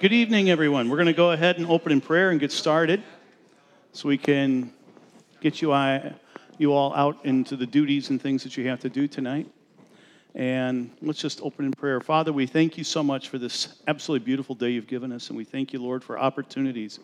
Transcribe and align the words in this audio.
Good 0.00 0.12
evening, 0.12 0.48
everyone. 0.48 0.88
We're 0.88 0.96
going 0.96 1.06
to 1.06 1.12
go 1.12 1.32
ahead 1.32 1.58
and 1.58 1.66
open 1.66 1.90
in 1.90 2.00
prayer 2.00 2.30
and 2.30 2.38
get 2.38 2.52
started 2.52 3.02
so 3.90 4.08
we 4.08 4.16
can 4.16 4.72
get 5.40 5.60
you, 5.60 5.74
you 6.56 6.72
all 6.72 6.94
out 6.94 7.18
into 7.24 7.56
the 7.56 7.66
duties 7.66 8.10
and 8.10 8.22
things 8.22 8.44
that 8.44 8.56
you 8.56 8.68
have 8.68 8.78
to 8.82 8.88
do 8.88 9.08
tonight. 9.08 9.50
And 10.36 10.92
let's 11.02 11.18
just 11.18 11.42
open 11.42 11.64
in 11.64 11.72
prayer. 11.72 12.00
Father, 12.00 12.32
we 12.32 12.46
thank 12.46 12.78
you 12.78 12.84
so 12.84 13.02
much 13.02 13.28
for 13.28 13.38
this 13.38 13.74
absolutely 13.88 14.24
beautiful 14.24 14.54
day 14.54 14.70
you've 14.70 14.86
given 14.86 15.10
us. 15.10 15.30
And 15.30 15.36
we 15.36 15.42
thank 15.42 15.72
you, 15.72 15.82
Lord, 15.82 16.04
for 16.04 16.16
opportunities 16.16 17.00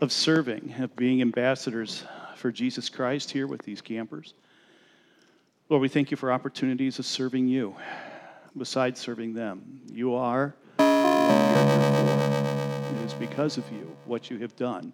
of 0.00 0.10
serving, 0.10 0.74
of 0.80 0.96
being 0.96 1.22
ambassadors 1.22 2.02
for 2.34 2.50
Jesus 2.50 2.88
Christ 2.88 3.30
here 3.30 3.46
with 3.46 3.62
these 3.62 3.80
campers. 3.80 4.34
Lord, 5.68 5.82
we 5.82 5.88
thank 5.88 6.10
you 6.10 6.16
for 6.16 6.32
opportunities 6.32 6.98
of 6.98 7.06
serving 7.06 7.46
you 7.46 7.76
besides 8.56 8.98
serving 8.98 9.34
them. 9.34 9.82
You 9.92 10.16
are 10.16 10.56
it 12.92 13.04
is 13.04 13.14
because 13.14 13.58
of 13.58 13.70
you, 13.72 13.96
what 14.06 14.30
you 14.30 14.38
have 14.38 14.56
done. 14.56 14.92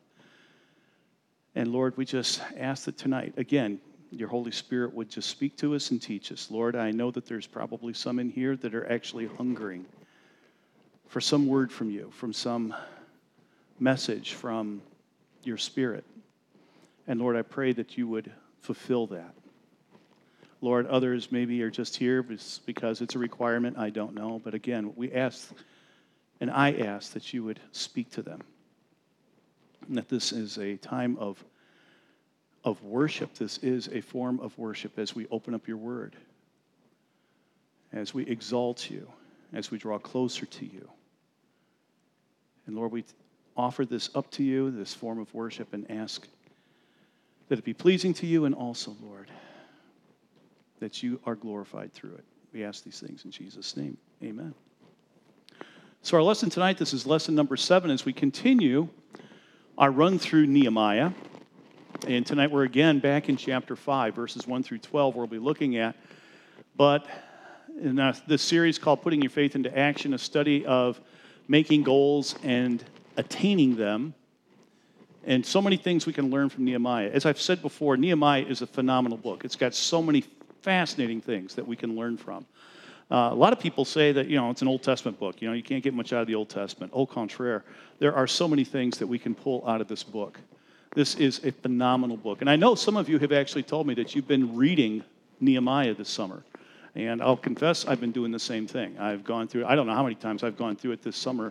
And 1.55 1.73
Lord, 1.73 1.97
we 1.97 2.05
just 2.05 2.41
ask 2.57 2.85
that 2.85 2.99
tonight, 2.99 3.35
again, 3.37 3.81
your 4.11 4.29
Holy 4.29 4.51
Spirit 4.51 4.95
would 4.95 5.09
just 5.09 5.29
speak 5.29 5.57
to 5.59 5.75
us 5.75 5.91
and 5.91 6.01
teach 6.01 6.31
us. 6.33 6.51
Lord, 6.51 6.77
I 6.77 6.91
know 6.91 7.11
that 7.11 7.27
there's 7.27 7.47
probably 7.47 7.93
some 7.93 8.19
in 8.19 8.31
here 8.31 8.57
that 8.57 8.75
are 8.75 8.91
actually 8.91 9.27
hungering 9.27 9.85
for 11.07 11.21
some 11.21 11.47
word 11.47 11.71
from 11.71 11.91
you, 11.91 12.11
from 12.13 12.33
some 12.33 12.75
message 13.79 14.35
from 14.35 14.83
your 15.43 15.57
Spirit. 15.57 16.05
And 17.07 17.21
Lord, 17.21 17.37
I 17.37 17.43
pray 17.43 17.73
that 17.73 17.99
you 17.99 18.09
would 18.09 18.33
fulfill 18.61 19.07
that. 19.09 19.35
Lord, 20.61 20.87
others 20.87 21.31
maybe 21.31 21.63
are 21.63 21.71
just 21.71 21.97
here 21.97 22.23
because 22.23 23.01
it's 23.03 23.15
a 23.15 23.19
requirement. 23.19 23.77
I 23.77 23.91
don't 23.91 24.15
know. 24.15 24.41
But 24.43 24.55
again, 24.55 24.93
we 24.97 25.13
ask 25.13 25.53
and 26.45 26.51
I 26.51 26.73
ask 26.73 27.15
that 27.15 27.33
you 27.33 27.43
would 27.43 27.59
speak 27.73 28.11
to 28.11 28.23
them. 28.23 28.43
And 29.89 29.97
that 29.97 30.11
this 30.11 30.31
is 30.31 30.59
a 30.59 30.77
time 30.77 31.17
of, 31.17 31.43
of 32.65 32.85
worship. 32.85 33.33
This 33.33 33.57
is 33.63 33.89
a 33.89 34.03
form 34.03 34.39
of 34.41 34.59
worship 34.59 34.99
as 34.99 35.15
we 35.15 35.27
open 35.31 35.55
up 35.55 35.67
your 35.67 35.79
word, 35.79 36.17
as 37.95 38.13
we 38.13 38.27
exalt 38.27 38.91
you, 38.91 39.11
as 39.55 39.71
we 39.71 39.79
draw 39.79 39.99
closer 39.99 40.45
to 40.45 40.67
you. 40.67 40.87
And 42.67 42.77
Lord, 42.77 42.93
we 42.93 43.07
offer 43.57 43.87
this 43.87 44.11
up 44.15 44.31
to 44.33 44.43
you, 44.43 44.71
this 44.71 44.93
form 44.93 45.19
of 45.19 45.33
worship, 45.33 45.73
and 45.73 45.91
ask 45.91 46.29
that 47.49 47.59
it 47.59 47.65
be 47.65 47.73
pleasing 47.73 48.13
to 48.13 48.27
you, 48.27 48.45
and 48.45 48.55
also, 48.55 48.95
Lord, 49.03 49.31
that 50.81 51.03
you 51.03 51.19
are 51.25 51.37
glorified 51.37 51.95
through 51.95 52.17
it. 52.17 52.25
We 52.53 52.65
ask 52.65 52.85
these 52.85 53.01
things 53.01 53.25
in 53.25 53.31
Jesus' 53.31 53.79
name. 53.79 53.97
Amen. 54.23 54.53
So, 56.05 56.19
our 56.19 56.23
lesson 56.23 56.51
tonight, 56.51 56.77
this 56.77 56.93
is 56.93 57.07
lesson 57.07 57.35
number 57.35 57.57
seven, 57.57 57.91
as 57.91 58.05
we 58.05 58.13
continue 58.13 58.89
our 59.79 59.91
run 59.91 60.19
through 60.19 60.47
Nehemiah. 60.47 61.13
And 62.07 62.27
tonight 62.27 62.51
we're 62.51 62.65
again 62.65 62.99
back 62.99 63.31
in 63.31 63.39
chapter 63.39 63.75
5, 63.75 64.15
verses 64.15 64.47
1 64.47 64.65
through 64.65 64.81
12, 64.81 65.17
we'll 65.17 65.27
be 65.27 65.39
looking 65.39 65.79
at. 65.79 65.97
But 66.77 67.07
in 67.81 67.97
this 68.27 68.43
series 68.43 68.79
called 68.79 69.01
Putting 69.01 69.23
Your 69.23 69.31
Faith 69.31 69.55
into 69.55 69.75
Action, 69.75 70.13
a 70.13 70.19
study 70.19 70.67
of 70.67 71.01
making 71.49 71.85
goals 71.85 72.35
and 72.43 72.85
attaining 73.17 73.77
them, 73.77 74.13
and 75.25 75.47
so 75.47 75.63
many 75.63 75.79
things 75.79 76.05
we 76.05 76.13
can 76.13 76.29
learn 76.31 76.51
from 76.51 76.67
Nehemiah. 76.67 77.09
As 77.15 77.25
I've 77.25 77.41
said 77.41 77.63
before, 77.63 77.97
Nehemiah 77.97 78.43
is 78.43 78.61
a 78.61 78.67
phenomenal 78.67 79.17
book. 79.17 79.43
It's 79.43 79.57
got 79.57 79.75
so 79.75 80.03
many 80.03 80.23
fascinating 80.61 81.23
things 81.23 81.55
that 81.55 81.67
we 81.67 81.77
can 81.77 81.97
learn 81.97 82.19
from. 82.19 82.45
Uh, 83.11 83.29
a 83.31 83.35
lot 83.35 83.53
of 83.53 83.61
people 83.61 83.85
say 83.85 84.13
that, 84.13 84.29
you 84.29 84.37
know, 84.37 84.51
it's 84.51 84.63
an 84.63 84.69
Old 84.69 84.83
Testament 84.83 85.19
book. 85.19 85.43
You 85.43 85.49
know, 85.49 85.55
you 85.55 85.63
can't 85.63 85.83
get 85.83 85.95
much 85.95 86.13
out 86.13 86.23
of 86.23 86.27
the 86.27 86.35
Old 86.35 86.49
Testament. 86.49 86.93
Au 86.95 87.07
contraire, 87.07 87.65
there 87.99 88.15
are 88.15 88.27
so 88.27 88.49
many 88.49 88.65
things 88.65 88.99
that 88.99 89.07
we 89.07 89.19
can 89.19 89.35
pull 89.35 89.63
out 89.69 89.81
of 89.81 89.89
this 89.89 90.03
book. 90.03 90.41
This 90.95 91.15
is 91.17 91.45
a 91.45 91.53
phenomenal 91.53 92.17
book. 92.17 92.41
And 92.41 92.49
I 92.49 92.57
know 92.57 92.75
some 92.75 92.97
of 92.97 93.09
you 93.09 93.19
have 93.19 93.33
actually 93.33 93.65
told 93.65 93.87
me 93.87 93.95
that 93.95 94.15
you've 94.15 94.29
been 94.29 94.57
reading 94.57 95.03
Nehemiah 95.41 95.95
this 95.95 96.09
summer. 96.09 96.43
And 96.95 97.21
I'll 97.21 97.37
confess, 97.37 97.87
I've 97.87 98.01
been 98.01 98.13
doing 98.13 98.31
the 98.31 98.39
same 98.39 98.67
thing. 98.67 98.97
I've 98.99 99.25
gone 99.25 99.49
through, 99.49 99.67
I 99.67 99.75
don't 99.75 99.87
know 99.87 99.95
how 99.95 100.05
many 100.05 100.15
times 100.15 100.45
I've 100.45 100.57
gone 100.57 100.77
through 100.77 100.93
it 100.93 101.03
this 101.03 101.17
summer 101.17 101.51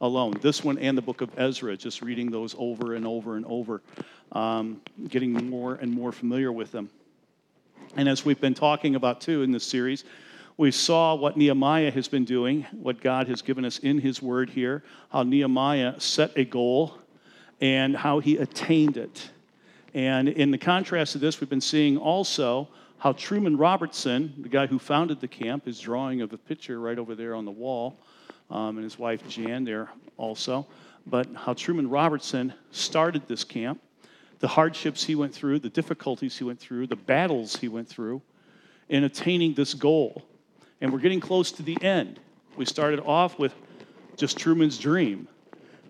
alone. 0.00 0.34
This 0.40 0.62
one 0.62 0.78
and 0.78 0.96
the 0.96 1.02
book 1.02 1.20
of 1.20 1.30
Ezra, 1.36 1.76
just 1.76 2.00
reading 2.00 2.30
those 2.30 2.54
over 2.58 2.94
and 2.94 3.06
over 3.06 3.36
and 3.36 3.44
over, 3.46 3.82
um, 4.32 4.80
getting 5.08 5.32
more 5.50 5.74
and 5.74 5.92
more 5.92 6.12
familiar 6.12 6.52
with 6.52 6.70
them. 6.70 6.88
And 7.96 8.08
as 8.08 8.24
we've 8.24 8.40
been 8.40 8.54
talking 8.54 8.94
about 8.94 9.20
too 9.20 9.42
in 9.42 9.50
this 9.50 9.64
series, 9.64 10.04
we 10.56 10.70
saw 10.70 11.14
what 11.14 11.36
Nehemiah 11.36 11.90
has 11.90 12.06
been 12.06 12.24
doing, 12.24 12.64
what 12.72 13.00
God 13.00 13.26
has 13.26 13.42
given 13.42 13.64
us 13.64 13.78
in 13.78 13.98
his 13.98 14.22
word 14.22 14.50
here, 14.50 14.84
how 15.10 15.24
Nehemiah 15.24 15.98
set 15.98 16.30
a 16.36 16.44
goal 16.44 16.96
and 17.60 17.96
how 17.96 18.20
he 18.20 18.36
attained 18.36 18.96
it. 18.96 19.30
And 19.94 20.28
in 20.28 20.50
the 20.50 20.58
contrast 20.58 21.12
to 21.12 21.18
this, 21.18 21.40
we've 21.40 21.50
been 21.50 21.60
seeing 21.60 21.96
also 21.96 22.68
how 22.98 23.12
Truman 23.12 23.56
Robertson, 23.56 24.32
the 24.38 24.48
guy 24.48 24.66
who 24.66 24.78
founded 24.78 25.20
the 25.20 25.28
camp, 25.28 25.66
is 25.66 25.80
drawing 25.80 26.20
of 26.20 26.32
a 26.32 26.38
picture 26.38 26.80
right 26.80 26.98
over 26.98 27.14
there 27.14 27.34
on 27.34 27.44
the 27.44 27.50
wall, 27.50 27.98
um, 28.50 28.76
and 28.76 28.84
his 28.84 28.98
wife 28.98 29.26
Jan 29.28 29.64
there 29.64 29.90
also. 30.16 30.66
But 31.06 31.28
how 31.34 31.54
Truman 31.54 31.90
Robertson 31.90 32.54
started 32.70 33.26
this 33.26 33.42
camp, 33.42 33.80
the 34.38 34.48
hardships 34.48 35.04
he 35.04 35.16
went 35.16 35.34
through, 35.34 35.58
the 35.58 35.68
difficulties 35.68 36.38
he 36.38 36.44
went 36.44 36.60
through, 36.60 36.86
the 36.86 36.96
battles 36.96 37.56
he 37.56 37.68
went 37.68 37.88
through 37.88 38.22
in 38.88 39.04
attaining 39.04 39.54
this 39.54 39.74
goal 39.74 40.22
and 40.80 40.92
we're 40.92 40.98
getting 40.98 41.20
close 41.20 41.52
to 41.52 41.62
the 41.62 41.80
end. 41.82 42.20
We 42.56 42.64
started 42.64 43.00
off 43.00 43.38
with 43.38 43.54
just 44.16 44.38
Truman's 44.38 44.78
dream 44.78 45.28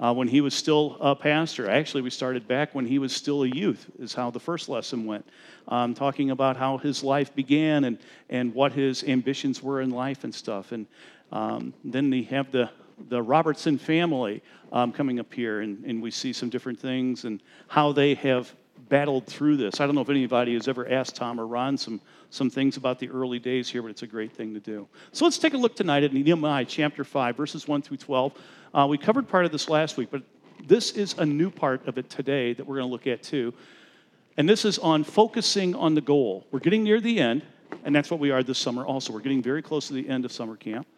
uh, 0.01 0.13
when 0.13 0.29
he 0.29 0.41
was 0.41 0.55
still 0.55 0.97
a 1.01 1.15
pastor. 1.15 1.69
Actually, 1.71 2.03
we 2.03 2.11
started 2.11 2.49
back 2.49 2.75
when 2.75 2.87
he 2.87 2.99
was 2.99 3.15
still 3.15 3.43
a 3.43 3.49
youth, 3.49 3.91
is 3.99 4.15
how 4.15 4.31
the 4.31 4.41
first 4.41 4.69
lesson 4.69 5.05
went, 5.07 5.27
um, 5.69 5.95
talking 5.95 6.31
about 6.31 6.57
how 6.57 6.79
his 6.79 7.03
life 7.03 7.35
began 7.35 7.85
and, 7.85 7.99
and 8.29 8.55
what 8.55 8.73
his 8.73 9.05
ambitions 9.05 9.63
were 9.63 9.81
in 9.81 9.91
life 9.91 10.25
and 10.25 10.35
stuff. 10.35 10.73
And 10.73 10.87
um, 11.33 11.75
then 11.85 12.11
they 12.11 12.23
have 12.23 12.51
the, 12.51 12.71
the 13.09 13.23
Robertson 13.23 13.79
family 13.79 14.43
um, 14.73 14.93
coming 14.93 15.21
up 15.21 15.33
here, 15.33 15.61
and, 15.61 15.85
and 15.85 16.03
we 16.03 16.11
see 16.11 16.33
some 16.33 16.49
different 16.49 16.81
things 16.81 17.25
and 17.25 17.43
how 17.69 17.93
they 17.93 18.15
have 18.15 18.53
battled 18.89 19.27
through 19.27 19.57
this. 19.57 19.81
I 19.81 19.87
don't 19.87 19.95
know 19.95 20.01
if 20.01 20.11
anybody 20.11 20.55
has 20.55 20.69
ever 20.69 20.91
asked 20.91 21.17
Tom 21.17 21.41
or 21.41 21.47
Ron 21.47 21.77
some 21.77 22.01
some 22.35 22.51
things 22.51 22.77
about 22.77 22.99
the 22.99 23.09
early 23.11 23.39
days 23.39 23.69
here, 23.69 23.81
but 23.81 23.91
it's 23.91 24.03
a 24.03 24.07
great 24.07 24.33
thing 24.33 24.55
to 24.55 24.61
do. 24.61 24.89
So 25.13 25.25
let's 25.25 25.39
take 25.39 25.55
a 25.55 25.57
look 25.57 25.77
tonight 25.77 26.03
at 26.03 26.13
Nehemiah 26.13 26.65
chapter 26.65 27.05
5, 27.05 27.37
verses 27.37 27.69
1 27.69 27.83
through 27.83 27.99
12. 27.99 28.33
Uh, 28.75 28.87
we 28.91 28.99
covered 28.99 29.29
part 29.29 29.45
of 29.45 29.53
this 29.53 29.69
last 29.69 29.97
week, 29.97 30.09
but 30.11 30.23
this 30.67 30.91
is 30.93 31.15
a 31.19 31.25
new 31.25 31.49
part 31.49 31.87
of 31.87 31.97
it 31.97 32.11
today 32.11 32.53
that 32.53 32.67
we're 32.67 32.77
going 32.77 32.89
to 32.89 32.93
look 32.93 33.07
at 33.07 33.23
too. 33.23 33.55
And 34.37 34.49
this 34.49 34.65
is 34.65 34.81
on 34.81 35.05
focusing 35.05 35.77
on 35.77 35.95
the 35.95 36.01
goal. 36.01 36.45
We're 36.51 36.59
getting 36.59 36.83
near 36.83 37.01
the 37.01 37.21
end, 37.21 37.45
and 37.85 37.95
that's 37.95 38.11
what 38.11 38.19
we 38.19 38.33
are 38.33 38.43
this 38.43 38.59
summer 38.59 38.85
also. 38.85 39.13
We're 39.13 39.21
getting 39.21 39.43
very 39.43 39.63
close 39.63 39.87
to 39.89 39.95
the 39.95 40.09
end 40.09 40.25
of 40.25 40.33
summer 40.33 40.57
camp. 40.57 40.89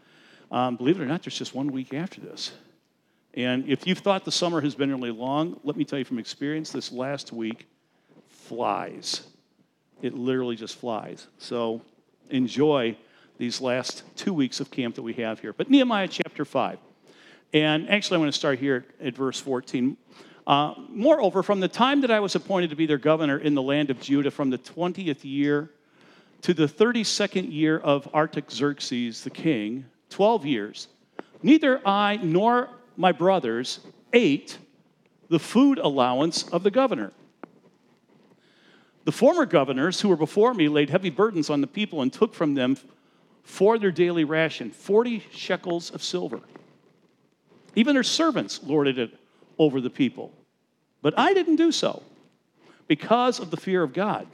Um, 0.50 0.76
believe 0.76 0.98
it 0.98 1.02
or 1.02 1.06
not, 1.06 1.22
there's 1.22 1.36
just 1.36 1.54
one 1.54 1.70
week 1.70 1.92
after 1.92 2.22
this. 2.22 2.52
And 3.34 3.68
if 3.68 3.86
you've 3.86 3.98
thought 3.98 4.24
the 4.24 4.32
summer 4.32 4.62
has 4.62 4.74
been 4.74 4.90
really 4.90 5.10
long, 5.10 5.60
let 5.64 5.76
me 5.76 5.84
tell 5.84 5.98
you 5.98 6.06
from 6.06 6.18
experience, 6.18 6.70
this 6.70 6.90
last 6.90 7.30
week 7.30 7.66
flies. 8.46 9.22
It 10.02 10.14
literally 10.14 10.56
just 10.56 10.76
flies. 10.76 11.26
So 11.38 11.82
enjoy 12.30 12.96
these 13.38 13.60
last 13.60 14.02
two 14.16 14.32
weeks 14.32 14.60
of 14.60 14.70
camp 14.70 14.94
that 14.94 15.02
we 15.02 15.14
have 15.14 15.40
here. 15.40 15.52
But 15.52 15.70
Nehemiah 15.70 16.08
chapter 16.08 16.44
5. 16.44 16.78
And 17.52 17.88
actually, 17.88 18.16
I 18.16 18.20
want 18.20 18.32
to 18.32 18.38
start 18.38 18.58
here 18.58 18.84
at 19.00 19.14
verse 19.14 19.40
14. 19.40 19.96
Uh, 20.46 20.74
Moreover, 20.88 21.42
from 21.42 21.60
the 21.60 21.68
time 21.68 22.00
that 22.02 22.10
I 22.10 22.20
was 22.20 22.34
appointed 22.34 22.70
to 22.70 22.76
be 22.76 22.86
their 22.86 22.98
governor 22.98 23.38
in 23.38 23.54
the 23.54 23.62
land 23.62 23.90
of 23.90 24.00
Judah, 24.00 24.30
from 24.30 24.50
the 24.50 24.58
20th 24.58 25.24
year 25.24 25.70
to 26.42 26.54
the 26.54 26.66
32nd 26.66 27.52
year 27.52 27.78
of 27.78 28.12
Artaxerxes 28.14 29.24
the 29.24 29.30
king, 29.30 29.86
12 30.10 30.46
years, 30.46 30.88
neither 31.42 31.80
I 31.86 32.18
nor 32.22 32.68
my 32.96 33.12
brothers 33.12 33.80
ate 34.12 34.58
the 35.28 35.38
food 35.38 35.78
allowance 35.78 36.48
of 36.48 36.62
the 36.62 36.70
governor 36.70 37.12
the 39.06 39.12
former 39.12 39.46
governors 39.46 40.00
who 40.00 40.08
were 40.08 40.16
before 40.16 40.52
me 40.52 40.68
laid 40.68 40.90
heavy 40.90 41.10
burdens 41.10 41.48
on 41.48 41.60
the 41.60 41.68
people 41.68 42.02
and 42.02 42.12
took 42.12 42.34
from 42.34 42.54
them 42.54 42.76
for 43.44 43.78
their 43.78 43.92
daily 43.92 44.24
ration 44.24 44.72
40 44.72 45.24
shekels 45.30 45.92
of 45.92 46.02
silver. 46.02 46.40
Even 47.76 47.94
their 47.94 48.02
servants 48.02 48.60
lorded 48.64 48.98
it 48.98 49.16
over 49.58 49.80
the 49.80 49.90
people. 49.90 50.32
But 51.02 51.16
I 51.16 51.34
didn't 51.34 51.54
do 51.54 51.70
so 51.70 52.02
because 52.88 53.38
of 53.38 53.52
the 53.52 53.56
fear 53.56 53.84
of 53.84 53.92
God. 53.92 54.26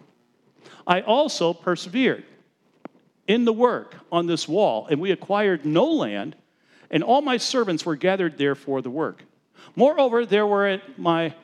I 0.86 1.02
also 1.02 1.52
persevered 1.52 2.24
in 3.28 3.44
the 3.44 3.52
work 3.52 3.94
on 4.10 4.26
this 4.26 4.48
wall, 4.48 4.86
and 4.90 5.02
we 5.02 5.10
acquired 5.10 5.66
no 5.66 5.84
land, 5.84 6.34
and 6.90 7.04
all 7.04 7.20
my 7.20 7.36
servants 7.36 7.84
were 7.84 7.96
gathered 7.96 8.38
there 8.38 8.54
for 8.54 8.80
the 8.80 8.90
work. 8.90 9.22
Moreover, 9.76 10.24
there 10.24 10.46
were 10.46 10.66
at 10.66 10.98
my 10.98 11.34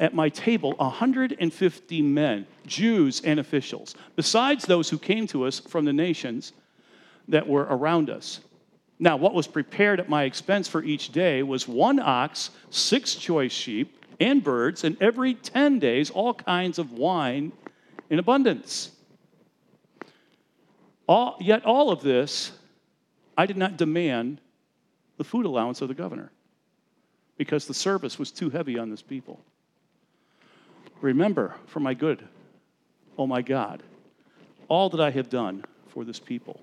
at 0.00 0.14
my 0.14 0.30
table 0.30 0.72
150 0.78 2.02
men, 2.02 2.46
Jews 2.66 3.20
and 3.20 3.38
officials, 3.38 3.94
besides 4.16 4.64
those 4.64 4.88
who 4.88 4.98
came 4.98 5.26
to 5.28 5.44
us 5.44 5.60
from 5.60 5.84
the 5.84 5.92
nations 5.92 6.54
that 7.28 7.46
were 7.46 7.66
around 7.70 8.08
us. 8.08 8.40
Now, 8.98 9.16
what 9.16 9.34
was 9.34 9.46
prepared 9.46 10.00
at 10.00 10.08
my 10.08 10.24
expense 10.24 10.66
for 10.66 10.82
each 10.82 11.12
day 11.12 11.42
was 11.42 11.68
one 11.68 12.00
ox, 12.00 12.50
six 12.70 13.14
choice 13.14 13.52
sheep, 13.52 14.04
and 14.18 14.42
birds, 14.42 14.84
and 14.84 15.00
every 15.00 15.34
10 15.34 15.78
days, 15.78 16.10
all 16.10 16.34
kinds 16.34 16.78
of 16.78 16.92
wine 16.92 17.52
in 18.08 18.18
abundance. 18.18 18.90
All, 21.06 21.36
yet, 21.40 21.64
all 21.64 21.90
of 21.90 22.02
this, 22.02 22.52
I 23.36 23.46
did 23.46 23.56
not 23.56 23.76
demand 23.76 24.40
the 25.16 25.24
food 25.24 25.46
allowance 25.46 25.82
of 25.82 25.88
the 25.88 25.94
governor 25.94 26.30
because 27.36 27.66
the 27.66 27.74
service 27.74 28.18
was 28.18 28.30
too 28.30 28.50
heavy 28.50 28.78
on 28.78 28.90
this 28.90 29.02
people. 29.02 29.40
Remember, 31.00 31.54
for 31.66 31.80
my 31.80 31.94
good, 31.94 32.26
oh 33.16 33.26
my 33.26 33.42
God, 33.42 33.82
all 34.68 34.90
that 34.90 35.00
I 35.00 35.10
have 35.10 35.30
done 35.30 35.64
for 35.88 36.04
this 36.04 36.20
people. 36.20 36.60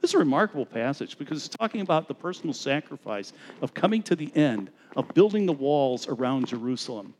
This 0.00 0.10
is 0.10 0.14
a 0.14 0.18
remarkable 0.18 0.66
passage 0.66 1.18
because 1.18 1.44
it's 1.44 1.56
talking 1.56 1.82
about 1.82 2.08
the 2.08 2.14
personal 2.14 2.54
sacrifice 2.54 3.32
of 3.60 3.74
coming 3.74 4.02
to 4.04 4.16
the 4.16 4.34
end, 4.34 4.70
of 4.96 5.12
building 5.14 5.46
the 5.46 5.52
walls 5.52 6.08
around 6.08 6.46
Jerusalem. 6.46 7.14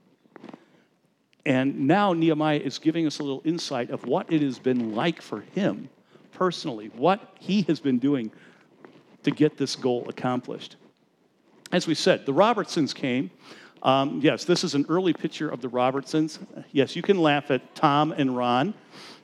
And 1.47 1.87
now 1.87 2.13
Nehemiah 2.13 2.59
is 2.59 2.79
giving 2.79 3.07
us 3.07 3.19
a 3.19 3.23
little 3.23 3.43
insight 3.45 3.91
of 3.91 4.05
what 4.07 4.33
it 4.33 4.43
has 4.43 4.59
been 4.59 4.95
like 4.95 5.23
for 5.23 5.41
him 5.41 5.89
personally, 6.33 6.91
what 6.97 7.35
he 7.39 7.63
has 7.63 7.81
been 7.81 7.99
doing 7.99 8.31
to 9.23 9.31
get 9.31 9.57
this 9.57 9.77
goal 9.77 10.07
accomplished. 10.09 10.77
As 11.73 11.87
we 11.87 11.95
said, 11.95 12.27
the 12.27 12.33
Robertsons 12.33 12.95
came. 12.95 13.31
Um, 13.83 14.21
yes, 14.23 14.45
this 14.45 14.63
is 14.63 14.75
an 14.75 14.85
early 14.89 15.13
picture 15.13 15.49
of 15.49 15.61
the 15.61 15.69
Robertsons. 15.69 16.39
Yes, 16.73 16.95
you 16.95 17.03
can 17.03 17.19
laugh 17.19 17.51
at 17.51 17.75
Tom 17.75 18.13
and 18.13 18.37
Ron. 18.37 18.75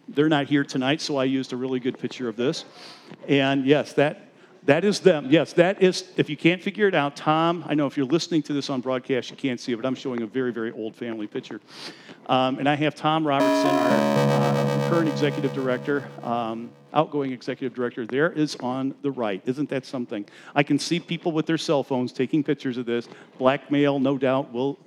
They're 0.08 0.28
not 0.28 0.46
here 0.46 0.64
tonight, 0.64 1.00
so 1.00 1.16
I 1.16 1.24
used 1.24 1.52
a 1.52 1.56
really 1.56 1.80
good 1.80 1.98
picture 1.98 2.28
of 2.28 2.36
this. 2.36 2.64
And 3.28 3.66
yes, 3.66 3.92
that 3.94 4.25
that 4.66 4.84
is 4.84 4.98
them. 4.98 5.28
Yes, 5.30 5.52
that 5.54 5.80
is, 5.80 6.04
if 6.16 6.28
you 6.28 6.36
can't 6.36 6.60
figure 6.60 6.88
it 6.88 6.94
out, 6.94 7.14
Tom, 7.14 7.64
I 7.68 7.74
know 7.74 7.86
if 7.86 7.96
you're 7.96 8.04
listening 8.04 8.42
to 8.44 8.52
this 8.52 8.68
on 8.68 8.80
broadcast, 8.80 9.30
you 9.30 9.36
can't 9.36 9.60
see 9.60 9.72
it, 9.72 9.76
but 9.76 9.86
I'm 9.86 9.94
showing 9.94 10.22
a 10.22 10.26
very, 10.26 10.52
very 10.52 10.72
old 10.72 10.96
family 10.96 11.28
picture. 11.28 11.60
Um, 12.26 12.58
and 12.58 12.68
I 12.68 12.74
have 12.74 12.96
Tom 12.96 13.24
Robertson, 13.24 13.70
our 13.70 13.88
uh, 13.90 14.88
current 14.90 15.08
executive 15.08 15.54
director, 15.54 16.08
um, 16.24 16.70
outgoing 16.92 17.30
executive 17.30 17.74
director, 17.76 18.06
there 18.06 18.32
is 18.32 18.56
on 18.56 18.92
the 19.02 19.10
right. 19.12 19.40
Isn't 19.46 19.68
that 19.70 19.86
something? 19.86 20.26
I 20.52 20.64
can 20.64 20.80
see 20.80 20.98
people 20.98 21.30
with 21.30 21.46
their 21.46 21.58
cell 21.58 21.84
phones 21.84 22.12
taking 22.12 22.42
pictures 22.42 22.76
of 22.76 22.86
this. 22.86 23.08
Blackmail, 23.38 24.00
no 24.00 24.18
doubt, 24.18 24.52
will, 24.52 24.78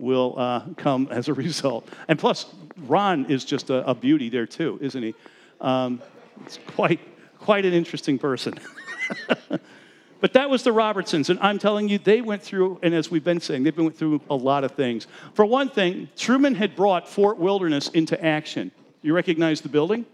will 0.00 0.34
uh, 0.36 0.62
come 0.76 1.06
as 1.12 1.28
a 1.28 1.34
result. 1.44 1.88
And 2.08 2.18
plus, 2.18 2.46
Ron 2.88 3.26
is 3.26 3.44
just 3.44 3.70
a, 3.70 3.88
a 3.88 3.94
beauty 3.94 4.30
there, 4.30 4.46
too, 4.46 4.80
isn't 4.82 5.02
he? 5.02 5.14
Um, 5.60 6.02
it's 6.44 6.58
quite, 6.66 6.98
quite 7.38 7.64
an 7.64 7.72
interesting 7.72 8.18
person. 8.18 8.58
but 10.20 10.32
that 10.32 10.50
was 10.50 10.62
the 10.62 10.72
Robertsons, 10.72 11.30
and 11.30 11.38
I'm 11.40 11.58
telling 11.58 11.88
you, 11.88 11.98
they 11.98 12.20
went 12.20 12.42
through, 12.42 12.78
and 12.82 12.94
as 12.94 13.10
we've 13.10 13.24
been 13.24 13.40
saying, 13.40 13.62
they've 13.62 13.74
been 13.74 13.84
went 13.84 13.96
through 13.96 14.20
a 14.30 14.34
lot 14.34 14.64
of 14.64 14.72
things. 14.72 15.06
For 15.34 15.44
one 15.44 15.68
thing, 15.68 16.08
Truman 16.16 16.54
had 16.54 16.76
brought 16.76 17.08
Fort 17.08 17.38
Wilderness 17.38 17.88
into 17.88 18.22
action. 18.24 18.70
You 19.02 19.14
recognize 19.14 19.60
the 19.60 19.68
building? 19.68 20.06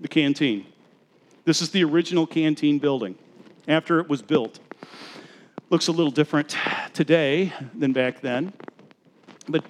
The 0.00 0.08
canteen. 0.08 0.66
This 1.44 1.62
is 1.62 1.70
the 1.70 1.84
original 1.84 2.26
canteen 2.26 2.78
building 2.78 3.16
after 3.68 4.00
it 4.00 4.08
was 4.08 4.22
built. 4.22 4.58
Looks 5.70 5.88
a 5.88 5.92
little 5.92 6.12
different 6.12 6.56
today 6.92 7.52
than 7.74 7.92
back 7.92 8.20
then. 8.20 8.52
But 9.48 9.64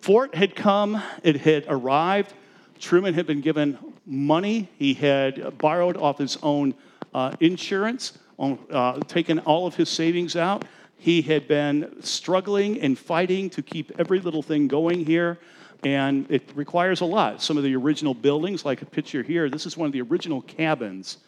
Fort 0.00 0.34
had 0.34 0.54
come, 0.54 1.02
it 1.22 1.40
had 1.40 1.64
arrived. 1.68 2.32
Truman 2.78 3.14
had 3.14 3.26
been 3.26 3.40
given 3.40 3.78
money. 4.06 4.68
He 4.78 4.94
had 4.94 5.58
borrowed 5.58 5.96
off 5.96 6.18
his 6.18 6.38
own 6.42 6.74
uh, 7.14 7.34
insurance, 7.40 8.18
on, 8.38 8.58
uh, 8.70 9.00
taken 9.00 9.38
all 9.40 9.66
of 9.66 9.74
his 9.74 9.88
savings 9.88 10.36
out. 10.36 10.64
He 10.96 11.22
had 11.22 11.46
been 11.46 12.02
struggling 12.02 12.80
and 12.80 12.98
fighting 12.98 13.50
to 13.50 13.62
keep 13.62 13.92
every 13.98 14.20
little 14.20 14.42
thing 14.42 14.68
going 14.68 15.04
here, 15.04 15.38
and 15.84 16.26
it 16.30 16.42
requires 16.54 17.00
a 17.00 17.04
lot. 17.04 17.40
Some 17.40 17.56
of 17.56 17.62
the 17.62 17.76
original 17.76 18.14
buildings, 18.14 18.64
like 18.64 18.82
a 18.82 18.86
picture 18.86 19.22
here, 19.22 19.48
this 19.48 19.64
is 19.64 19.76
one 19.76 19.86
of 19.86 19.92
the 19.92 20.02
original 20.02 20.42
cabins. 20.42 21.18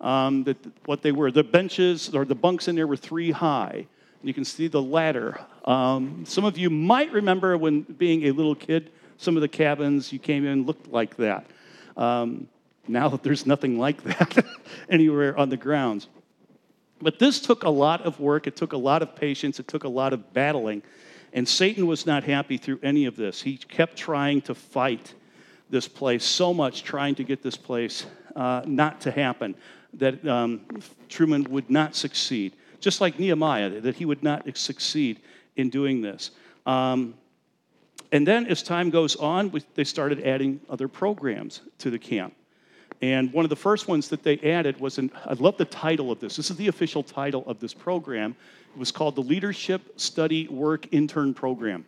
Um, 0.00 0.44
that 0.44 0.58
what 0.84 1.00
they 1.00 1.12
were, 1.12 1.30
the 1.30 1.44
benches 1.44 2.14
or 2.14 2.26
the 2.26 2.34
bunks 2.34 2.68
in 2.68 2.74
there 2.74 2.86
were 2.86 2.96
three 2.96 3.30
high. 3.30 3.86
You 4.22 4.34
can 4.34 4.44
see 4.44 4.68
the 4.68 4.82
ladder. 4.82 5.40
Um, 5.64 6.24
some 6.26 6.44
of 6.44 6.58
you 6.58 6.68
might 6.68 7.12
remember 7.12 7.56
when 7.56 7.82
being 7.82 8.24
a 8.24 8.32
little 8.32 8.54
kid, 8.54 8.90
some 9.16 9.36
of 9.36 9.40
the 9.40 9.48
cabins 9.48 10.12
you 10.12 10.18
came 10.18 10.44
in 10.46 10.66
looked 10.66 10.88
like 10.88 11.16
that. 11.16 11.46
Um, 11.96 12.48
now 12.88 13.08
that 13.08 13.22
there's 13.22 13.46
nothing 13.46 13.78
like 13.78 14.02
that 14.04 14.44
anywhere 14.88 15.36
on 15.38 15.48
the 15.48 15.56
grounds. 15.56 16.08
But 17.00 17.18
this 17.18 17.40
took 17.40 17.64
a 17.64 17.70
lot 17.70 18.02
of 18.02 18.20
work, 18.20 18.46
it 18.46 18.56
took 18.56 18.72
a 18.72 18.78
lot 18.78 19.02
of 19.02 19.14
patience, 19.16 19.60
it 19.60 19.68
took 19.68 19.84
a 19.84 19.88
lot 19.88 20.12
of 20.12 20.32
battling. 20.32 20.82
And 21.32 21.48
Satan 21.48 21.86
was 21.86 22.06
not 22.06 22.24
happy 22.24 22.56
through 22.56 22.78
any 22.82 23.06
of 23.06 23.16
this. 23.16 23.42
He 23.42 23.56
kept 23.56 23.96
trying 23.96 24.40
to 24.42 24.54
fight 24.54 25.14
this 25.68 25.88
place 25.88 26.24
so 26.24 26.54
much, 26.54 26.84
trying 26.84 27.16
to 27.16 27.24
get 27.24 27.42
this 27.42 27.56
place 27.56 28.06
uh, 28.36 28.62
not 28.64 29.00
to 29.02 29.10
happen, 29.10 29.54
that 29.94 30.26
um, 30.26 30.60
Truman 31.08 31.44
would 31.44 31.70
not 31.70 31.96
succeed. 31.96 32.54
Just 32.80 33.00
like 33.00 33.18
Nehemiah, 33.18 33.80
that 33.80 33.96
he 33.96 34.04
would 34.04 34.22
not 34.22 34.56
succeed 34.56 35.20
in 35.56 35.70
doing 35.70 36.00
this. 36.00 36.30
Um, 36.66 37.14
and 38.12 38.26
then 38.26 38.46
as 38.46 38.62
time 38.62 38.90
goes 38.90 39.16
on, 39.16 39.52
they 39.74 39.84
started 39.84 40.24
adding 40.24 40.60
other 40.70 40.86
programs 40.86 41.62
to 41.78 41.90
the 41.90 41.98
camp. 41.98 42.34
And 43.04 43.30
one 43.34 43.44
of 43.44 43.50
the 43.50 43.56
first 43.56 43.86
ones 43.86 44.08
that 44.08 44.22
they 44.22 44.38
added 44.38 44.80
was, 44.80 44.96
an, 44.96 45.12
I 45.26 45.34
love 45.34 45.58
the 45.58 45.66
title 45.66 46.10
of 46.10 46.20
this. 46.20 46.36
This 46.36 46.50
is 46.50 46.56
the 46.56 46.68
official 46.68 47.02
title 47.02 47.44
of 47.46 47.60
this 47.60 47.74
program. 47.74 48.34
It 48.74 48.78
was 48.78 48.90
called 48.90 49.14
the 49.14 49.20
Leadership 49.20 50.00
Study 50.00 50.48
Work 50.48 50.90
Intern 50.90 51.34
Program. 51.34 51.84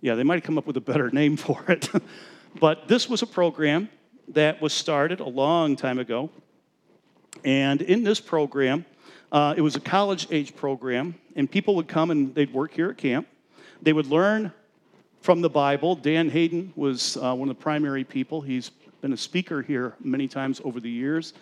Yeah, 0.00 0.16
they 0.16 0.24
might 0.24 0.34
have 0.34 0.42
come 0.42 0.58
up 0.58 0.66
with 0.66 0.76
a 0.76 0.80
better 0.80 1.08
name 1.12 1.36
for 1.46 1.64
it. 1.68 1.88
but 2.58 2.88
this 2.88 3.08
was 3.08 3.22
a 3.22 3.28
program 3.28 3.88
that 4.26 4.60
was 4.60 4.72
started 4.72 5.20
a 5.20 5.28
long 5.28 5.76
time 5.76 6.00
ago. 6.00 6.30
And 7.44 7.80
in 7.80 8.02
this 8.02 8.18
program, 8.18 8.84
uh, 9.30 9.54
it 9.56 9.60
was 9.60 9.76
a 9.76 9.80
college 9.80 10.26
age 10.32 10.56
program, 10.56 11.14
and 11.36 11.48
people 11.48 11.76
would 11.76 11.86
come 11.86 12.10
and 12.10 12.34
they'd 12.34 12.52
work 12.52 12.72
here 12.72 12.90
at 12.90 12.98
camp. 12.98 13.28
They 13.80 13.92
would 13.92 14.08
learn 14.08 14.52
from 15.20 15.40
the 15.40 15.50
Bible. 15.50 15.94
Dan 15.94 16.30
Hayden 16.30 16.72
was 16.76 17.16
uh, 17.18 17.34
one 17.34 17.48
of 17.48 17.56
the 17.56 17.62
primary 17.62 18.04
people. 18.04 18.40
He's 18.40 18.70
been 19.00 19.12
a 19.12 19.16
speaker 19.16 19.62
here 19.62 19.94
many 20.00 20.26
times 20.28 20.60
over 20.64 20.80
the 20.80 20.90
years. 20.90 21.34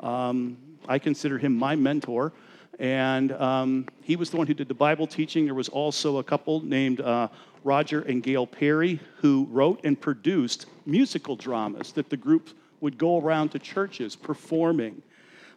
Um, 0.00 0.56
I 0.88 0.98
consider 0.98 1.38
him 1.38 1.54
my 1.56 1.76
mentor. 1.76 2.32
And 2.78 3.32
um, 3.32 3.86
he 4.02 4.16
was 4.16 4.30
the 4.30 4.36
one 4.36 4.46
who 4.46 4.54
did 4.54 4.68
the 4.68 4.74
Bible 4.74 5.06
teaching. 5.06 5.44
There 5.44 5.54
was 5.54 5.68
also 5.68 6.18
a 6.18 6.24
couple 6.24 6.60
named 6.60 7.00
uh, 7.00 7.28
Roger 7.62 8.02
and 8.02 8.22
Gail 8.22 8.46
Perry 8.46 8.98
who 9.16 9.46
wrote 9.50 9.80
and 9.84 10.00
produced 10.00 10.66
musical 10.86 11.36
dramas 11.36 11.92
that 11.92 12.10
the 12.10 12.16
group 12.16 12.50
would 12.80 12.98
go 12.98 13.20
around 13.20 13.50
to 13.50 13.58
churches 13.58 14.16
performing. 14.16 15.02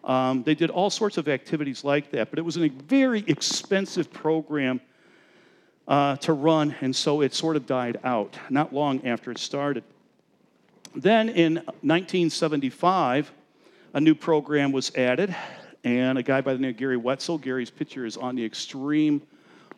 Um, 0.03 0.43
they 0.43 0.55
did 0.55 0.69
all 0.69 0.89
sorts 0.89 1.17
of 1.17 1.27
activities 1.27 1.83
like 1.83 2.11
that, 2.11 2.29
but 2.29 2.39
it 2.39 2.43
was 2.43 2.57
a 2.57 2.69
very 2.69 3.23
expensive 3.27 4.13
program 4.13 4.79
uh, 5.87 6.17
to 6.17 6.33
run, 6.33 6.75
and 6.81 6.95
so 6.95 7.21
it 7.21 7.33
sort 7.33 7.55
of 7.55 7.65
died 7.65 7.99
out 8.03 8.37
not 8.49 8.73
long 8.73 9.05
after 9.05 9.31
it 9.31 9.37
started. 9.37 9.83
Then 10.95 11.29
in 11.29 11.55
1975, 11.55 13.31
a 13.93 14.01
new 14.01 14.15
program 14.15 14.71
was 14.71 14.93
added, 14.95 15.35
and 15.83 16.17
a 16.17 16.23
guy 16.23 16.41
by 16.41 16.53
the 16.53 16.59
name 16.59 16.71
of 16.71 16.77
Gary 16.77 16.97
Wetzel. 16.97 17.37
Gary's 17.37 17.69
picture 17.69 18.05
is 18.05 18.17
on 18.17 18.35
the 18.35 18.43
extreme 18.43 19.21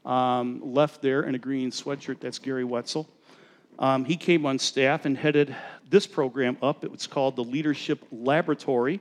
um, 0.06 0.74
left 0.74 1.02
there 1.02 1.24
in 1.24 1.36
a 1.36 1.38
green 1.38 1.72
sweatshirt. 1.72 2.20
That's 2.20 2.40
Gary 2.40 2.64
Wetzel. 2.64 3.08
Um, 3.78 4.04
he 4.04 4.18
came 4.18 4.46
on 4.46 4.60
staff 4.60 5.06
and 5.06 5.18
headed 5.18 5.56
this 5.90 6.08
program 6.08 6.58
up. 6.62 6.84
It 6.84 6.92
was 6.92 7.08
called 7.08 7.36
the 7.36 7.44
Leadership 7.44 8.04
Laboratory. 8.12 9.00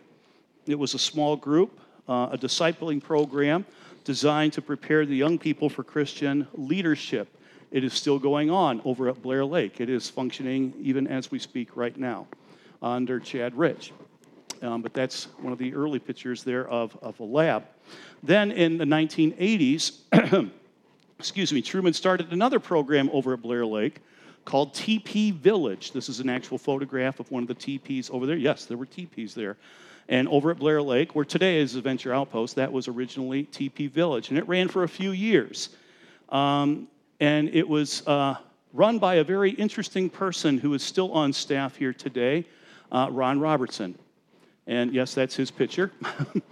It 0.67 0.79
was 0.79 0.95
a 0.95 0.99
small 0.99 1.37
group, 1.37 1.81
uh, 2.09 2.29
a 2.33 2.38
discipling 2.38 3.03
program 3.03 3.65
designed 4.09 4.55
to 4.55 4.62
prepare 4.62 5.05
the 5.05 5.15
young 5.15 5.38
people 5.38 5.69
for 5.69 5.85
Christian 5.85 6.49
leadership. 6.55 7.29
It 7.71 7.85
is 7.85 7.93
still 7.93 8.19
going 8.19 8.50
on 8.50 8.81
over 8.87 9.11
at 9.11 9.21
Blair 9.21 9.45
Lake. 9.45 9.83
It 9.83 9.91
is 9.91 10.09
functioning 10.09 10.73
even 10.81 11.07
as 11.07 11.31
we 11.31 11.38
speak 11.38 11.77
right 11.77 11.95
now 11.95 12.27
under 12.81 13.21
Chad 13.21 13.55
Rich. 13.55 13.93
Um, 14.62 14.81
but 14.81 14.95
that's 14.95 15.25
one 15.43 15.53
of 15.53 15.59
the 15.59 15.75
early 15.75 15.99
pictures 15.99 16.43
there 16.43 16.67
of, 16.69 16.97
of 17.03 17.21
a 17.21 17.23
lab. 17.23 17.65
Then 18.23 18.50
in 18.50 18.79
the 18.79 18.87
1980s, 18.87 20.50
excuse 21.19 21.53
me, 21.53 21.61
Truman 21.61 21.93
started 21.93 22.33
another 22.33 22.61
program 22.61 23.11
over 23.12 23.35
at 23.35 23.43
Blair 23.43 23.67
Lake 23.67 24.00
called 24.47 24.73
TP 24.73 25.35
Village. 25.35 25.93
This 25.93 26.09
is 26.09 26.21
an 26.21 26.31
actual 26.31 26.57
photograph 26.57 27.21
of 27.21 27.31
one 27.31 27.43
of 27.43 27.49
the 27.49 27.55
TPs 27.55 28.11
over 28.11 28.25
there. 28.25 28.38
Yes, 28.38 28.65
there 28.65 28.79
were 28.79 28.87
TPs 28.87 29.35
there. 29.35 29.59
And 30.09 30.27
over 30.29 30.50
at 30.50 30.59
Blair 30.59 30.81
Lake, 30.81 31.15
where 31.15 31.25
today 31.25 31.59
is 31.59 31.75
Adventure 31.75 32.15
Outpost, 32.15 32.55
that 32.57 32.73
was 32.73 32.88
originally 32.88 33.45
TP 33.45 33.91
Village. 33.91 34.31
And 34.31 34.38
it 34.38 34.49
ran 34.49 34.69
for 34.69 34.83
a 34.83 34.88
few 34.88 35.11
years. 35.11 35.71
Um, 36.31 36.88
and 37.21 37.49
it 37.50 37.69
was 37.69 38.07
uh, 38.07 38.37
run 38.73 38.99
by 38.99 39.17
a 39.17 39.25
very 39.25 39.50
interesting 39.50 40.09
person 40.09 40.59
who 40.59 40.73
is 40.73 40.83
still 40.83 41.12
on 41.12 41.33
staff 41.33 41.77
here 41.77 41.93
today, 41.93 42.47
uh, 42.91 43.09
Ron 43.11 43.38
Robertson. 43.38 43.99
And 44.67 44.95
yes, 44.95 45.15
that's 45.15 45.35
his 45.37 45.50
picture. 45.50 45.93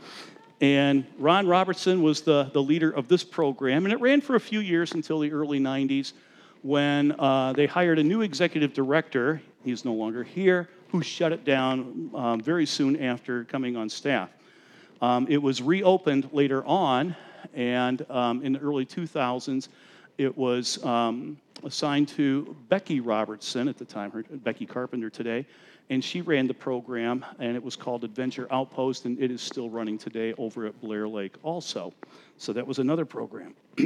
and 0.61 1.07
Ron 1.19 1.47
Robertson 1.47 2.03
was 2.03 2.23
the, 2.23 2.51
the 2.53 2.63
leader 2.63 2.91
of 2.91 3.09
this 3.09 3.25
program. 3.25 3.87
And 3.87 3.93
it 3.93 4.01
ran 4.01 4.21
for 4.21 4.37
a 4.37 4.41
few 4.41 4.61
years 4.61 4.93
until 4.93 5.21
the 5.21 5.33
early 5.33 5.61
90s 5.61 6.13
when 6.63 7.13
uh, 7.13 7.53
they 7.53 7.67
hired 7.67 7.99
a 7.99 8.03
new 8.03 8.23
executive 8.23 8.75
director. 8.75 9.41
He's 9.65 9.85
no 9.85 9.93
longer 9.93 10.25
here, 10.25 10.69
who 10.97 11.03
shut 11.03 11.31
it 11.31 11.45
down 11.45 12.11
um, 12.15 12.41
very 12.41 12.65
soon 12.65 12.97
after 13.03 13.45
coming 13.45 13.76
on 13.76 13.87
staff. 13.87 14.31
Um, 15.03 15.26
it 15.29 15.37
was 15.37 15.61
reopened 15.61 16.31
later 16.33 16.65
on, 16.65 17.15
and 17.53 18.09
um, 18.11 18.43
in 18.43 18.55
the 18.55 18.59
early 18.61 18.87
2000s, 18.87 19.69
it 20.17 20.35
was 20.38 20.83
um, 20.87 21.37
assigned 21.65 22.09
to 22.09 22.57
Becky 22.71 23.00
Robertson 23.00 23.69
at 23.69 23.76
the 23.76 23.85
time, 23.85 24.11
her, 24.11 24.25
Becky 24.31 24.65
Carpenter 24.65 25.11
today, 25.11 25.45
and 25.91 26.03
she 26.03 26.23
ran 26.23 26.47
the 26.47 26.55
program, 26.55 27.23
and 27.41 27.55
it 27.55 27.62
was 27.62 27.76
called 27.76 28.03
Adventure 28.03 28.49
Outpost, 28.50 29.05
and 29.05 29.21
it 29.21 29.31
is 29.31 29.43
still 29.43 29.69
running 29.69 29.99
today 29.99 30.33
over 30.38 30.65
at 30.65 30.81
Blair 30.81 31.07
Lake 31.07 31.35
also. 31.43 31.93
So 32.38 32.55
that 32.55 32.67
was 32.67 32.79
another 32.79 33.05
program. 33.05 33.55